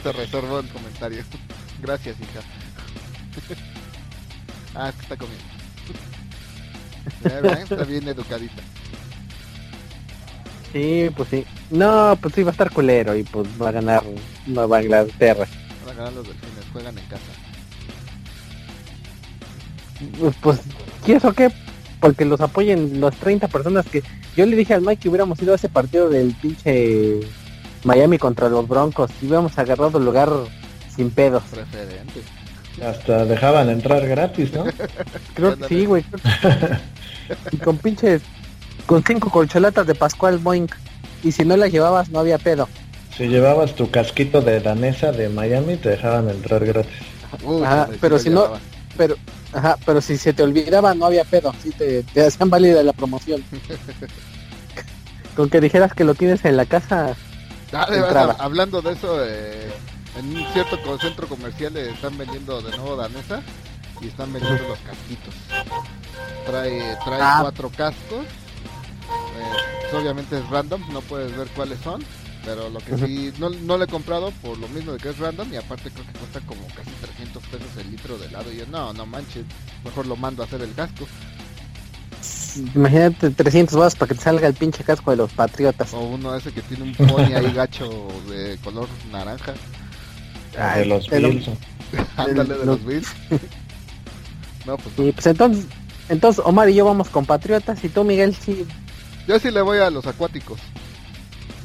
Te 0.02 0.12
reservo 0.12 0.60
el 0.60 0.68
comentario. 0.68 1.22
Gracias, 1.82 2.16
hija. 2.20 2.40
ah, 4.74 4.88
es 4.88 4.94
que 4.94 5.02
está 5.02 5.16
comiendo. 5.16 5.44
Está 7.24 7.84
bien 7.84 8.08
educadita. 8.08 8.62
Sí, 10.72 11.10
pues 11.16 11.28
sí. 11.28 11.44
No, 11.70 12.16
pues 12.20 12.34
sí 12.34 12.42
va 12.42 12.50
a 12.50 12.52
estar 12.52 12.70
culero 12.70 13.16
y 13.16 13.24
pues 13.24 13.48
va 13.60 13.70
a 13.70 13.72
ganar 13.72 14.02
Nueva 14.46 14.82
Inglaterra. 14.82 15.46
Van 15.84 15.94
a 15.94 15.98
ganar 15.98 16.12
los 16.12 16.26
delfines, 16.26 16.64
juegan 16.72 16.98
en 16.98 17.04
casa. 17.06 17.22
Pues, 20.18 20.34
pues 20.40 20.60
¿y 21.06 21.12
eso 21.12 21.32
qué? 21.32 21.50
porque 22.00 22.24
los 22.24 22.40
apoyen 22.40 23.00
las 23.00 23.14
30 23.16 23.48
personas 23.48 23.86
que 23.86 24.02
yo 24.36 24.46
le 24.46 24.56
dije 24.56 24.74
al 24.74 24.80
Mike 24.80 25.02
que 25.02 25.08
hubiéramos 25.08 25.40
ido 25.42 25.52
a 25.52 25.56
ese 25.56 25.68
partido 25.68 26.08
del 26.08 26.34
pinche 26.34 27.20
Miami 27.84 28.18
contra 28.18 28.48
los 28.48 28.66
Broncos 28.66 29.10
y 29.20 29.26
hubiéramos 29.26 29.56
agarrado 29.58 29.98
el 29.98 30.04
lugar 30.04 30.30
sin 30.94 31.10
pedos. 31.10 31.42
Preferente. 31.50 32.22
Hasta 32.84 33.24
dejaban 33.26 33.68
entrar 33.68 34.06
gratis, 34.06 34.52
¿no? 34.52 34.64
Creo 35.34 35.56
que 35.56 35.68
sí, 35.68 35.84
güey. 35.86 36.04
y 37.52 37.56
con 37.58 37.76
pinches 37.78 38.22
con 38.86 39.04
cinco 39.04 39.30
colcholatas 39.30 39.86
de 39.86 39.94
Pascual 39.94 40.38
Boink 40.38 40.72
y 41.22 41.30
si 41.32 41.44
no 41.44 41.56
las 41.56 41.70
llevabas 41.70 42.08
no 42.10 42.18
había 42.20 42.38
pedo. 42.38 42.68
Si 43.16 43.28
llevabas 43.28 43.74
tu 43.74 43.90
casquito 43.90 44.40
de 44.40 44.60
danesa 44.60 45.12
de 45.12 45.28
Miami 45.28 45.76
te 45.76 45.90
dejaban 45.90 46.28
entrar 46.30 46.64
gratis. 46.64 46.92
Uy, 47.44 47.62
Ajá, 47.62 47.88
pero 48.00 48.18
si 48.18 48.30
no- 48.30 48.42
llevaba. 48.42 48.60
Pero 48.96 49.16
ajá, 49.52 49.76
pero 49.86 50.00
si 50.00 50.16
se 50.18 50.32
te 50.32 50.42
olvidaba 50.42 50.94
no 50.94 51.06
había 51.06 51.24
pedo, 51.24 51.54
sí 51.62 51.70
te, 51.70 52.02
te 52.02 52.26
hacían 52.26 52.50
válida 52.50 52.82
la 52.82 52.92
promoción. 52.92 53.42
con 55.36 55.48
que 55.48 55.60
dijeras 55.60 55.94
que 55.94 56.04
lo 56.04 56.14
tienes 56.14 56.44
en 56.44 56.56
la 56.56 56.66
casa, 56.66 57.14
Ah, 57.72 58.34
hablando 58.40 58.82
de 58.82 58.92
eso, 58.92 59.24
eh, 59.24 59.70
en 60.18 60.36
un 60.36 60.44
cierto 60.52 60.76
centro 60.98 61.26
comercial 61.28 61.76
eh, 61.76 61.90
están 61.90 62.16
vendiendo 62.18 62.60
de 62.60 62.76
nuevo 62.76 62.96
danesa 62.96 63.42
y 64.00 64.08
están 64.08 64.32
vendiendo 64.32 64.62
los 64.68 64.78
casquitos. 64.78 65.34
Trae, 66.46 66.96
trae 67.04 67.20
Ah. 67.22 67.38
cuatro 67.42 67.70
cascos. 67.70 68.24
eh, 68.24 69.96
obviamente 69.96 70.38
es 70.38 70.48
random, 70.48 70.82
no 70.92 71.00
puedes 71.02 71.36
ver 71.36 71.48
cuáles 71.48 71.78
son. 71.80 72.02
Pero 72.42 72.70
lo 72.70 72.78
que 72.80 72.96
sí, 72.96 73.32
no, 73.38 73.50
no 73.50 73.76
lo 73.76 73.84
he 73.84 73.86
comprado 73.86 74.30
por 74.42 74.56
lo 74.56 74.66
mismo 74.68 74.92
de 74.92 74.98
que 74.98 75.10
es 75.10 75.18
random 75.18 75.52
y 75.52 75.56
aparte 75.56 75.90
creo 75.90 76.06
que 76.06 76.12
cuesta 76.18 76.40
como 76.46 76.66
casi 76.68 76.90
300 77.02 77.42
pesos 77.44 77.68
el 77.78 77.90
litro 77.90 78.16
de 78.16 78.28
helado. 78.28 78.50
Y 78.50 78.56
yo, 78.56 78.66
no, 78.66 78.94
no 78.94 79.04
manches, 79.04 79.44
mejor 79.84 80.06
lo 80.06 80.16
mando 80.16 80.42
a 80.42 80.46
hacer 80.46 80.62
el 80.62 80.72
casco. 80.74 81.06
imagínate 82.74 83.28
300 83.30 83.76
baros 83.76 83.94
para 83.94 84.08
que 84.08 84.14
te 84.14 84.22
salga 84.22 84.48
el 84.48 84.54
pinche 84.54 84.82
casco 84.84 85.10
de 85.10 85.18
los 85.18 85.30
patriotas. 85.32 85.92
O 85.92 86.00
uno 86.00 86.34
ese 86.34 86.50
que 86.50 86.62
tiene 86.62 86.84
un 86.84 86.94
pony 86.94 87.34
ahí 87.34 87.52
gacho 87.52 88.08
de 88.30 88.58
color 88.64 88.88
naranja. 89.12 89.52
De 90.52 90.86
los 90.86 91.08
Bills. 91.08 91.48
Ándale 92.16 92.54
de 92.54 92.66
los- 92.66 92.84
Bills. 92.84 93.08
no, 94.66 94.76
pues 94.76 94.94
Y 94.98 95.12
pues 95.12 95.26
entonces, 95.26 95.64
entonces 96.08 96.42
Omar 96.44 96.68
y 96.68 96.74
yo 96.74 96.84
vamos 96.84 97.08
con 97.08 97.24
patriotas 97.26 97.82
y 97.84 97.88
tú 97.88 98.04
Miguel 98.04 98.34
sí, 98.34 98.66
Yo 99.26 99.38
sí 99.38 99.50
le 99.50 99.62
voy 99.62 99.78
a 99.78 99.90
los 99.90 100.06
acuáticos. 100.06 100.60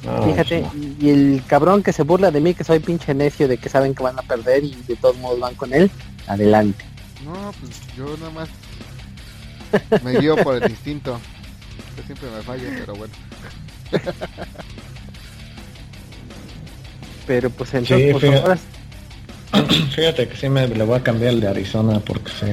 No, 0.03 0.21
fíjate, 0.23 0.61
no. 0.61 0.71
y 0.99 1.09
el 1.09 1.43
cabrón 1.47 1.81
que 1.81 1.91
se 1.91 2.03
burla 2.03 2.29
de 2.29 2.39
mí 2.39 2.53
que 2.53 2.63
soy 2.63 2.77
pinche 2.79 3.13
necio 3.15 3.47
de 3.47 3.57
que 3.57 3.69
saben 3.69 3.95
que 3.95 4.03
van 4.03 4.19
a 4.19 4.21
perder 4.21 4.63
y 4.63 4.75
de 4.87 4.95
todos 4.97 5.17
modos 5.17 5.39
van 5.39 5.55
con 5.55 5.73
él, 5.73 5.89
adelante. 6.27 6.85
No, 7.25 7.51
pues 7.59 7.81
yo 7.97 8.15
nada 8.17 8.29
más 8.31 8.49
me 10.03 10.19
guío 10.19 10.35
por 10.37 10.61
el 10.63 10.69
instinto. 10.69 11.19
Que 11.95 12.03
siempre 12.03 12.29
me 12.29 12.41
falla, 12.43 12.63
pero 12.77 12.93
bueno. 12.95 13.13
Pero 17.25 17.49
pues 17.49 17.73
entonces 17.73 18.07
Sí, 18.07 18.11
pues, 18.27 18.41
ahora 18.41 18.57
Fíjate 19.95 20.27
que 20.27 20.35
sí 20.37 20.49
me 20.49 20.67
le 20.67 20.83
voy 20.83 20.97
a 20.97 21.03
cambiar 21.03 21.33
el 21.33 21.41
de 21.41 21.47
Arizona 21.47 21.99
porque 21.99 22.31
sí. 22.31 22.47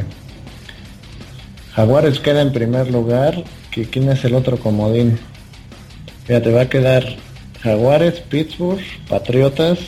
Jaguares 1.74 2.20
queda 2.20 2.42
en 2.42 2.52
primer 2.52 2.90
lugar. 2.90 3.44
que 3.70 3.84
¿Quién 3.86 4.10
es 4.10 4.24
el 4.24 4.34
otro 4.34 4.58
comodín? 4.58 5.18
Fíjate, 6.26 6.52
va 6.52 6.62
a 6.62 6.68
quedar 6.68 7.04
Jaguares, 7.62 8.20
Pittsburgh, 8.20 8.80
Patriotas 9.08 9.78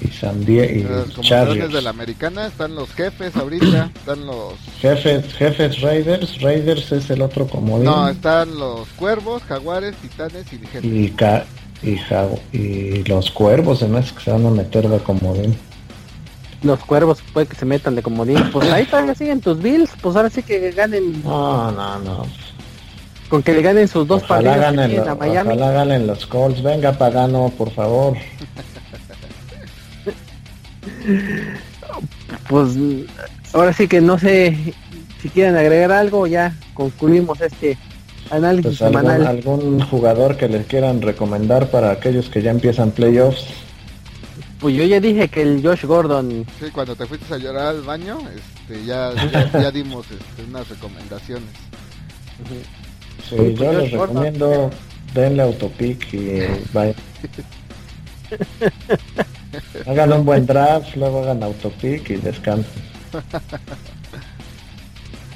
y 0.00 0.08
San 0.08 0.44
Diego 0.44 0.88
Los 1.16 1.20
Chargers. 1.26 1.72
de 1.72 1.82
la 1.82 1.90
americana 1.90 2.46
están 2.46 2.74
los 2.74 2.90
jefes 2.90 3.36
ahorita, 3.36 3.90
están 3.96 4.26
los 4.26 4.54
Jefes, 4.80 5.32
jefes 5.34 5.80
Raiders, 5.80 6.40
Raiders 6.40 6.90
es 6.92 7.10
el 7.10 7.22
otro 7.22 7.46
comodín. 7.46 7.84
no, 7.84 8.08
están 8.08 8.58
los 8.58 8.88
cuervos, 8.90 9.42
jaguares, 9.42 9.94
titanes 9.96 10.46
y 10.52 10.58
jefes. 10.58 10.84
y, 10.84 11.10
ca- 11.10 11.44
y, 11.82 13.02
los 13.04 13.30
cuervos 13.30 13.82
hace 13.82 14.14
que 14.14 14.20
se 14.24 14.30
van 14.30 14.46
a 14.46 14.50
meter 14.50 14.88
de 14.88 14.98
comodín. 14.98 15.56
Los 16.62 16.78
cuervos 16.80 17.22
puede 17.32 17.46
que 17.46 17.56
se 17.56 17.64
metan 17.64 17.94
de 17.94 18.02
comodín. 18.02 18.50
Pues 18.52 18.70
ahí 18.70 18.84
todavía 18.90 19.14
siguen 19.14 19.40
tus 19.40 19.60
bills, 19.62 19.90
pues 20.00 20.16
ahora 20.16 20.30
sí 20.30 20.42
que 20.42 20.70
ganen, 20.72 21.22
No, 21.22 21.70
no, 21.72 21.98
no. 22.00 22.26
con 23.28 23.42
que 23.42 23.52
le 23.54 23.62
ganen 23.62 23.86
sus 23.88 24.06
dos 24.06 24.22
Ojalá 24.24 24.50
partidos 24.54 24.76
ganen, 24.76 24.96
lo- 24.96 25.10
a 25.10 25.14
Miami. 25.14 25.48
ojalá 25.52 25.70
ganen 25.72 26.06
los 26.06 26.26
Colts. 26.26 26.62
Venga, 26.62 26.92
Pagano, 26.92 27.52
por 27.56 27.70
favor. 27.70 28.16
Pues 32.48 32.68
ahora 33.52 33.72
sí 33.72 33.86
que 33.88 34.00
no 34.00 34.18
sé 34.18 34.56
si 35.20 35.28
quieren 35.28 35.56
agregar 35.56 35.92
algo, 35.92 36.26
ya 36.26 36.54
concluimos 36.74 37.40
este 37.40 37.76
análisis 38.30 38.78
Pues 38.78 38.82
algún, 38.82 39.02
semanal. 39.02 39.26
algún 39.26 39.80
jugador 39.82 40.36
que 40.36 40.48
les 40.48 40.66
quieran 40.66 41.02
recomendar 41.02 41.68
para 41.70 41.90
aquellos 41.90 42.28
que 42.28 42.42
ya 42.42 42.50
empiezan 42.50 42.90
playoffs. 42.92 43.44
Pues 44.60 44.74
yo 44.76 44.84
ya 44.84 45.00
dije 45.00 45.28
que 45.28 45.42
el 45.42 45.62
Josh 45.62 45.84
Gordon, 45.86 46.44
Sí, 46.60 46.70
cuando 46.70 46.94
te 46.94 47.06
fuiste 47.06 47.32
a 47.32 47.38
llorar 47.38 47.68
al 47.68 47.82
baño, 47.82 48.18
este, 48.34 48.84
ya, 48.84 49.12
ya, 49.32 49.50
ya 49.52 49.70
dimos 49.72 50.06
este, 50.10 50.42
unas 50.48 50.68
recomendaciones. 50.68 51.48
Sí, 52.48 53.34
Pues 53.36 53.54
yo 53.58 53.64
Josh 53.72 53.76
les 53.82 53.90
Gordon. 53.92 54.08
recomiendo 54.24 54.70
denle 55.14 55.42
autopic 55.42 56.12
y 56.12 56.40
vayan. 56.72 56.94
hagan 59.86 60.12
un 60.12 60.24
buen 60.24 60.46
draft, 60.46 60.94
luego 60.96 61.22
hagan 61.22 61.42
autopic 61.42 62.10
y 62.10 62.16
descansen. 62.16 62.82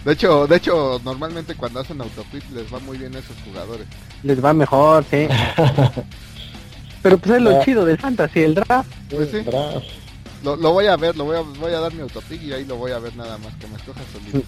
De 0.04 0.12
hecho, 0.12 0.46
de 0.46 0.56
hecho, 0.56 1.00
normalmente 1.02 1.54
cuando 1.54 1.80
hacen 1.80 2.00
autopic 2.00 2.44
les 2.52 2.72
va 2.72 2.78
muy 2.80 2.98
bien 2.98 3.16
a 3.16 3.20
esos 3.20 3.36
jugadores. 3.46 3.86
les 4.22 4.44
va 4.44 4.52
mejor, 4.52 5.04
sí. 5.10 5.26
Pero 7.04 7.18
pues 7.18 7.36
es 7.36 7.42
lo 7.42 7.50
Ah. 7.60 7.62
chido 7.64 7.84
del 7.84 7.98
fantasy, 7.98 8.40
el 8.40 8.54
draft. 8.54 8.90
Pues 9.10 9.30
sí. 9.30 9.40
Draft. 9.40 9.84
Lo, 10.42 10.56
lo 10.56 10.72
voy 10.72 10.86
a 10.86 10.96
ver, 10.96 11.14
lo 11.16 11.24
voy 11.24 11.36
a, 11.36 11.40
voy 11.40 11.72
a 11.72 11.80
dar 11.80 11.92
mi 11.92 12.00
autopic 12.00 12.42
y 12.42 12.52
ahí 12.54 12.64
lo 12.64 12.76
voy 12.76 12.92
a 12.92 12.98
ver 12.98 13.14
nada 13.14 13.36
más, 13.38 13.54
que 13.56 13.66
me 13.66 13.76
escoja 13.76 14.00
solito. 14.10 14.46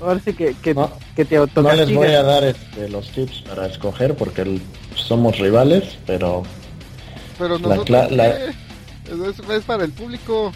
Ahora 0.00 0.20
sí 0.24 0.32
que, 0.32 0.54
que, 0.54 0.72
No, 0.74 0.90
que 1.14 1.24
te 1.26 1.36
No 1.36 1.72
les 1.74 1.94
voy 1.94 2.06
a 2.08 2.22
dar 2.22 2.44
este, 2.44 2.88
los 2.88 3.08
tips 3.10 3.42
para 3.42 3.66
escoger 3.66 4.14
porque 4.16 4.40
el- 4.42 4.62
somos 4.94 5.38
rivales, 5.38 5.98
pero 6.06 6.44
Pero 7.38 7.58
nosotros, 7.58 8.10
la-. 8.10 8.28
Es, 8.28 8.54
es 9.50 9.64
para 9.66 9.84
el 9.84 9.92
público. 9.92 10.50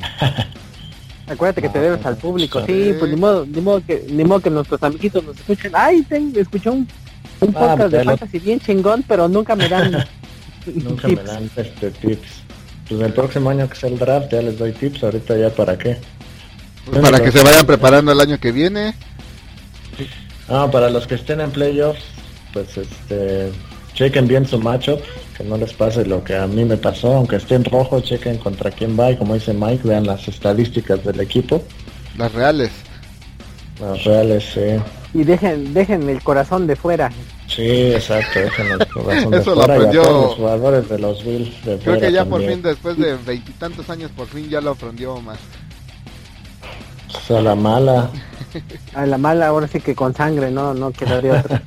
Acuérdate 1.26 1.62
que 1.62 1.68
te 1.68 1.80
debes 1.80 2.04
al 2.06 2.16
público, 2.16 2.64
sí. 2.66 2.94
pues 2.98 3.10
ni 3.10 3.16
modo, 3.16 3.44
ni 3.46 3.60
modo 3.60 3.82
que, 3.84 4.04
ni 4.08 4.24
modo 4.24 4.40
que 4.40 4.50
nuestros 4.50 4.82
amiguitos 4.82 5.24
nos 5.24 5.36
escuchen. 5.36 5.72
Ay, 5.74 6.02
ten, 6.02 6.32
escuché 6.36 6.68
un, 6.70 6.86
un 7.42 7.50
Ah, 7.56 7.60
podcast 7.60 7.80
de 7.92 7.98
pero- 7.98 8.10
fantasy 8.10 8.38
bien 8.38 8.60
chingón, 8.60 9.04
pero 9.06 9.28
nunca 9.28 9.54
me 9.56 9.68
dan 9.68 9.92
nunca 10.74 11.08
me 11.08 11.14
dan 11.16 11.50
este 11.56 11.90
tips. 11.90 12.42
Pues 12.88 13.00
el 13.00 13.12
próximo 13.12 13.50
año 13.50 13.68
que 13.68 13.76
sea 13.76 13.88
el 13.90 13.98
draft 13.98 14.30
ya 14.32 14.42
les 14.42 14.58
doy 14.58 14.72
tips, 14.72 15.02
ahorita 15.04 15.36
ya 15.36 15.50
para 15.50 15.76
qué. 15.78 15.96
Pues 16.86 17.00
para 17.00 17.20
que 17.22 17.30
se 17.30 17.42
vayan 17.42 17.64
preparando 17.66 18.12
el 18.12 18.20
año 18.20 18.38
que 18.38 18.50
viene. 18.52 18.94
Ah, 20.48 20.68
para 20.70 20.90
los 20.90 21.06
que 21.06 21.14
estén 21.14 21.40
en 21.40 21.50
playoffs, 21.50 22.02
pues 22.52 22.76
este 22.76 23.50
chequen 23.94 24.26
bien 24.26 24.46
su 24.46 24.58
matchup, 24.58 25.00
que 25.36 25.44
no 25.44 25.56
les 25.56 25.72
pase 25.74 26.04
lo 26.04 26.24
que 26.24 26.34
a 26.36 26.46
mí 26.46 26.64
me 26.64 26.76
pasó, 26.76 27.14
aunque 27.14 27.36
esté 27.36 27.54
en 27.54 27.64
rojo, 27.64 28.00
chequen 28.00 28.38
contra 28.38 28.70
quién 28.70 28.98
va 28.98 29.10
y 29.10 29.16
como 29.16 29.34
dice 29.34 29.52
Mike, 29.54 29.86
vean 29.86 30.06
las 30.06 30.26
estadísticas 30.28 31.04
del 31.04 31.20
equipo. 31.20 31.62
Las 32.18 32.32
reales. 32.32 32.70
Las 33.80 34.02
reales, 34.04 34.44
sí. 34.52 34.60
Y 35.14 35.24
dejen, 35.24 35.74
dejen 35.74 36.08
el 36.08 36.22
corazón 36.22 36.66
de 36.66 36.74
fuera. 36.76 37.10
Sí, 37.46 37.92
exacto, 37.92 38.40
dejen 38.40 38.66
el 38.80 38.86
corazón 38.88 39.30
de 39.30 39.38
Eso 39.38 39.54
lo 39.54 39.56
fuera 39.62 39.74
y 39.76 39.78
a 39.78 39.80
aprendió- 39.82 40.02
los 40.04 40.34
jugadores 40.36 40.88
de 40.88 40.98
los 40.98 41.24
Bills 41.24 41.64
de 41.66 41.78
Creo 41.78 42.00
que 42.00 42.12
ya 42.12 42.24
por 42.24 42.40
fin, 42.46 42.62
después 42.62 42.96
de 42.96 43.16
veintitantos 43.16 43.90
años, 43.90 44.10
por 44.16 44.26
fin 44.28 44.48
ya 44.48 44.60
lo 44.62 44.70
aprendió 44.70 45.20
más. 45.20 45.38
O 47.14 47.20
sea, 47.26 47.42
la 47.42 47.54
mala. 47.54 48.10
A 48.94 49.04
la 49.06 49.18
mala, 49.18 49.48
ahora 49.48 49.68
sí 49.68 49.80
que 49.80 49.94
con 49.94 50.14
sangre, 50.14 50.50
no, 50.50 50.72
no 50.72 50.90
quedaría 50.92 51.40
otra. 51.40 51.62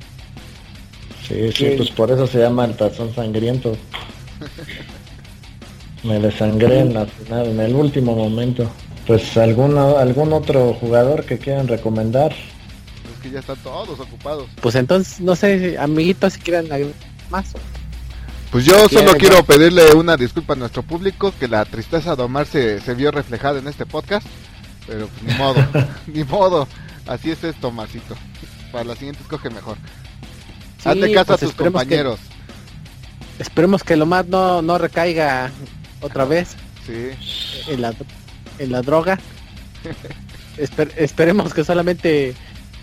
Sí, 1.28 1.52
sí, 1.56 1.70
Sí. 1.70 1.74
pues 1.78 1.92
por 1.92 2.10
eso 2.12 2.26
se 2.26 2.40
llama 2.40 2.66
el 2.66 2.76
tazón 2.76 3.14
sangriento. 3.14 3.76
Me 6.04 6.20
desangré 6.20 6.80
en 6.82 6.94
la 6.94 7.06
final, 7.06 7.48
en 7.48 7.60
el 7.60 7.76
último 7.76 8.16
momento. 8.16 8.68
Pues 9.08 9.36
alguno, 9.38 9.98
algún 9.98 10.34
otro 10.34 10.74
jugador 10.80 11.26
que 11.26 11.38
quieran 11.38 11.68
recomendar. 11.68 12.34
Que 13.26 13.32
ya 13.32 13.40
están 13.40 13.58
todos 13.58 14.00
ocupados. 14.00 14.48
Pues 14.62 14.76
entonces, 14.76 15.20
no 15.20 15.36
sé, 15.36 15.78
amiguitos, 15.80 16.34
si 16.34 16.42
quieren 16.42 16.70
más. 17.32 17.54
Pues 18.52 18.66
yo 18.66 18.88
solo 18.88 19.14
quiero 19.18 19.44
pedirle 19.44 19.94
una 19.96 20.16
disculpa 20.16 20.54
a 20.54 20.56
nuestro 20.56 20.84
público 20.84 21.34
que 21.40 21.48
la 21.48 21.66
tristeza 21.66 22.16
de 22.16 22.22
Omar 22.22 22.46
se, 22.46 22.80
se 22.82 22.94
vio 22.94 23.10
reflejada 23.10 23.58
en 23.58 23.68
este 23.68 23.88
podcast. 23.88 24.28
Pero 24.86 25.08
pues, 25.08 25.24
ni 25.24 25.34
modo, 25.40 25.68
ni 26.08 26.24
modo. 26.24 26.68
Así 27.08 27.32
es 27.32 27.44
esto, 27.44 27.72
Marcito. 27.72 28.16
Para 28.72 28.84
la 28.84 28.96
siguiente 28.96 29.24
escoge 29.24 29.50
mejor. 29.50 29.78
Sí, 30.84 30.90
Hazle 30.90 31.12
caso 31.12 31.26
pues 31.26 31.38
a 31.38 31.40
tus 31.46 31.50
esperemos 31.50 31.82
que- 31.82 31.88
compañeros. 31.88 32.20
Esperemos 33.40 33.84
que 33.84 33.96
lo 33.96 34.06
más 34.06 34.28
no, 34.28 34.62
no 34.62 34.78
recaiga 34.78 35.50
otra 36.02 36.26
vez 36.26 36.56
Sí. 36.86 37.10
en 37.70 37.82
la, 37.82 37.92
en 38.60 38.72
la 38.72 38.84
droga. 38.84 39.20
esperemos 40.58 41.56
que 41.56 41.64
solamente 41.64 42.36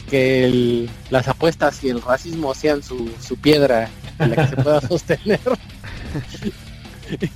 que 0.08 0.44
el, 0.44 0.90
las 1.10 1.28
apuestas 1.28 1.82
y 1.84 1.90
el 1.90 2.02
racismo 2.02 2.54
sean 2.54 2.82
su, 2.82 3.10
su 3.20 3.36
piedra 3.36 3.88
en 4.18 4.30
la 4.30 4.36
que 4.36 4.46
se 4.48 4.62
pueda 4.62 4.80
sostener 4.88 5.40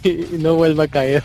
y 0.02 0.38
no 0.38 0.54
vuelva 0.54 0.84
a 0.84 0.88
caer. 0.88 1.22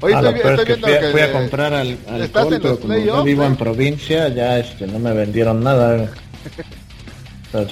Oye, 0.00 0.14
estoy, 0.14 0.50
estoy 0.50 0.64
viendo 0.64 0.86
fui, 0.86 0.98
que 0.98 1.10
fui 1.10 1.20
a 1.20 1.32
comprar 1.32 1.74
al, 1.74 1.98
alcohol, 2.08 2.58
pero 2.62 2.80
como 2.80 2.96
yo 2.96 3.22
vivo 3.22 3.44
en 3.44 3.56
provincia, 3.56 4.28
ya 4.28 4.58
este 4.58 4.86
no 4.86 4.98
me 4.98 5.12
vendieron 5.12 5.62
nada. 5.62 6.10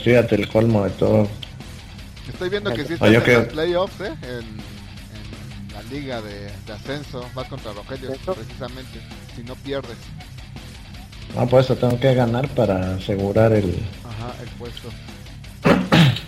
fíjate 0.02 0.35
el 0.35 0.48
colmo 0.48 0.85
de 0.85 0.90
todo. 0.90 1.28
Estoy 2.28 2.51
viendo 2.51 2.73
que 2.74 2.85
sí 2.85 2.94
estás 2.94 3.09
en 3.09 3.35
los 3.35 3.47
playoffs, 3.47 4.01
¿eh? 4.01 4.15
En, 4.23 4.28
en, 4.28 5.73
la 5.73 5.82
liga 5.90 6.20
de, 6.20 6.51
de 6.66 6.73
ascenso. 6.73 7.24
Vas 7.35 7.48
contra 7.48 7.73
Rogelio, 7.73 8.10
precisamente. 8.27 9.01
Si 9.35 9.43
no 9.44 9.55
pierdes. 9.56 9.97
No, 11.34 11.46
por 11.46 11.60
eso 11.60 11.76
tengo 11.76 11.98
que 11.98 12.14
ganar 12.14 12.48
para 12.48 12.94
asegurar 12.94 13.52
el... 13.52 13.74
Ajá, 14.05 14.34
el 14.42 14.48
puesto. 14.59 14.88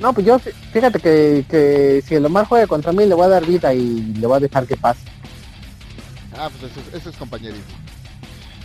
No, 0.00 0.12
pues 0.12 0.26
yo, 0.26 0.40
fíjate 0.72 0.98
que, 0.98 1.44
que 1.48 2.02
si 2.04 2.16
el 2.16 2.26
Omar 2.26 2.46
juega 2.46 2.66
contra 2.66 2.90
mí, 2.90 3.06
le 3.06 3.14
voy 3.14 3.26
a 3.26 3.28
dar 3.28 3.46
vida 3.46 3.72
y 3.72 4.12
le 4.18 4.26
voy 4.26 4.38
a 4.38 4.40
dejar 4.40 4.66
que 4.66 4.76
pase. 4.76 5.02
Ah, 6.36 6.50
pues 6.58 6.72
eso, 6.72 6.96
eso 6.96 7.10
es 7.10 7.16
compañerismo. 7.16 7.62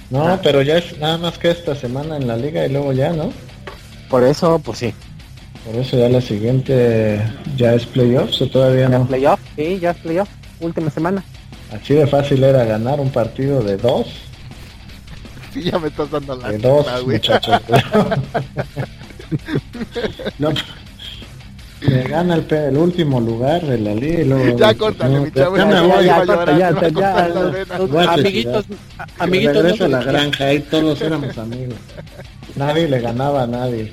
No, 0.09 0.27
ah. 0.27 0.39
pero 0.41 0.61
ya 0.61 0.77
es 0.77 0.97
nada 0.97 1.17
más 1.17 1.37
que 1.37 1.51
esta 1.51 1.75
semana 1.75 2.17
en 2.17 2.27
la 2.27 2.37
liga 2.37 2.65
y 2.65 2.69
luego 2.69 2.93
ya, 2.93 3.11
¿no? 3.11 3.31
Por 4.09 4.23
eso, 4.23 4.59
pues 4.59 4.79
sí. 4.79 4.93
Por 5.65 5.75
eso 5.75 5.97
ya 5.97 6.07
la 6.07 6.21
siguiente 6.21 7.21
ya 7.57 7.73
es 7.73 7.85
playoffs 7.85 8.41
o 8.41 8.47
todavía 8.47 8.87
no. 8.87 9.05
Playoff, 9.05 9.39
sí, 9.55 9.79
ya 9.79 9.91
es 9.91 9.97
playoff, 9.97 10.29
última 10.61 10.89
semana. 10.89 11.23
Así 11.73 11.93
de 11.93 12.07
fácil 12.07 12.43
era 12.43 12.63
ganar 12.63 13.01
un 13.01 13.09
partido 13.09 13.61
de 13.61 13.75
dos. 13.75 14.07
Sí, 15.57 15.63
ya 15.71 15.79
me 15.79 15.87
estás 15.87 16.11
dando 16.11 16.35
la 16.35 16.51
De 16.51 16.57
dos, 16.57 16.85
muchachos. 17.05 17.61
no, 20.39 20.51
me 21.81 22.03
gana 22.03 22.35
el, 22.35 22.53
el, 22.53 22.77
último 22.77 23.19
lugar 23.19 23.65
de 23.65 23.79
la 23.79 23.93
liga 23.93 24.21
y 24.21 24.25
luego... 24.25 24.57
Ya 24.57 24.73
córtale, 24.73 25.19
mi 25.19 25.31
chavo. 25.31 25.57
Ya, 25.57 25.65
me 25.65 25.81
voy, 25.81 26.05
ya, 26.05 26.25
ya, 26.25 26.89
ya, 27.91 28.13
Amiguitos, 28.13 28.65
amiguitos. 29.19 29.81
a 29.81 29.87
la 29.87 30.03
granja, 30.03 30.45
ahí 30.45 30.59
todos 30.59 31.01
éramos 31.01 31.37
amigos. 31.37 31.75
Nadie 32.55 32.87
le 32.87 32.99
ganaba 32.99 33.43
a 33.43 33.47
nadie. 33.47 33.91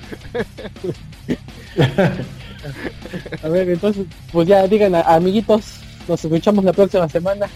a 3.43 3.49
ver, 3.49 3.69
entonces, 3.69 4.07
pues 4.33 4.49
ya 4.49 4.67
digan, 4.67 4.95
amiguitos, 4.95 5.81
nos 6.09 6.25
escuchamos 6.25 6.65
la 6.65 6.73
próxima 6.73 7.09
semana. 7.09 7.49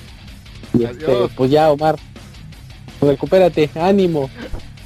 Y 0.74 0.84
este, 0.84 1.06
pues 1.34 1.50
ya, 1.50 1.70
Omar, 1.70 1.96
recupérate, 3.00 3.70
ánimo. 3.74 4.30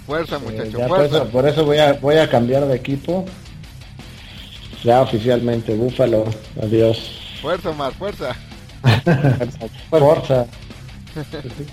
Fuerza, 0.06 0.38
muchachos, 0.38 0.72
fuerza. 0.72 0.88
Por 0.88 1.04
eso, 1.04 1.26
por 1.28 1.48
eso 1.48 1.64
voy, 1.64 1.78
a, 1.78 1.92
voy 1.94 2.16
a 2.16 2.28
cambiar 2.28 2.66
de 2.66 2.76
equipo 2.76 3.24
ya 4.82 5.00
oficialmente, 5.00 5.74
Búfalo. 5.74 6.24
Adiós. 6.60 7.18
Fuerza, 7.40 7.70
Omar, 7.70 7.92
fuerza. 7.94 8.36
fuerza. 9.90 10.46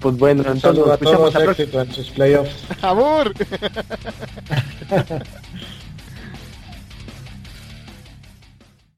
Pues 0.00 0.18
bueno, 0.18 0.42
entonces 0.46 0.84
nos 0.84 0.92
escuchamos 0.92 1.34
a 1.34 1.44
éxito 1.44 1.80
en 1.80 1.90
sus 1.90 2.10
playoffs. 2.10 2.52
¡Amor! 2.82 3.32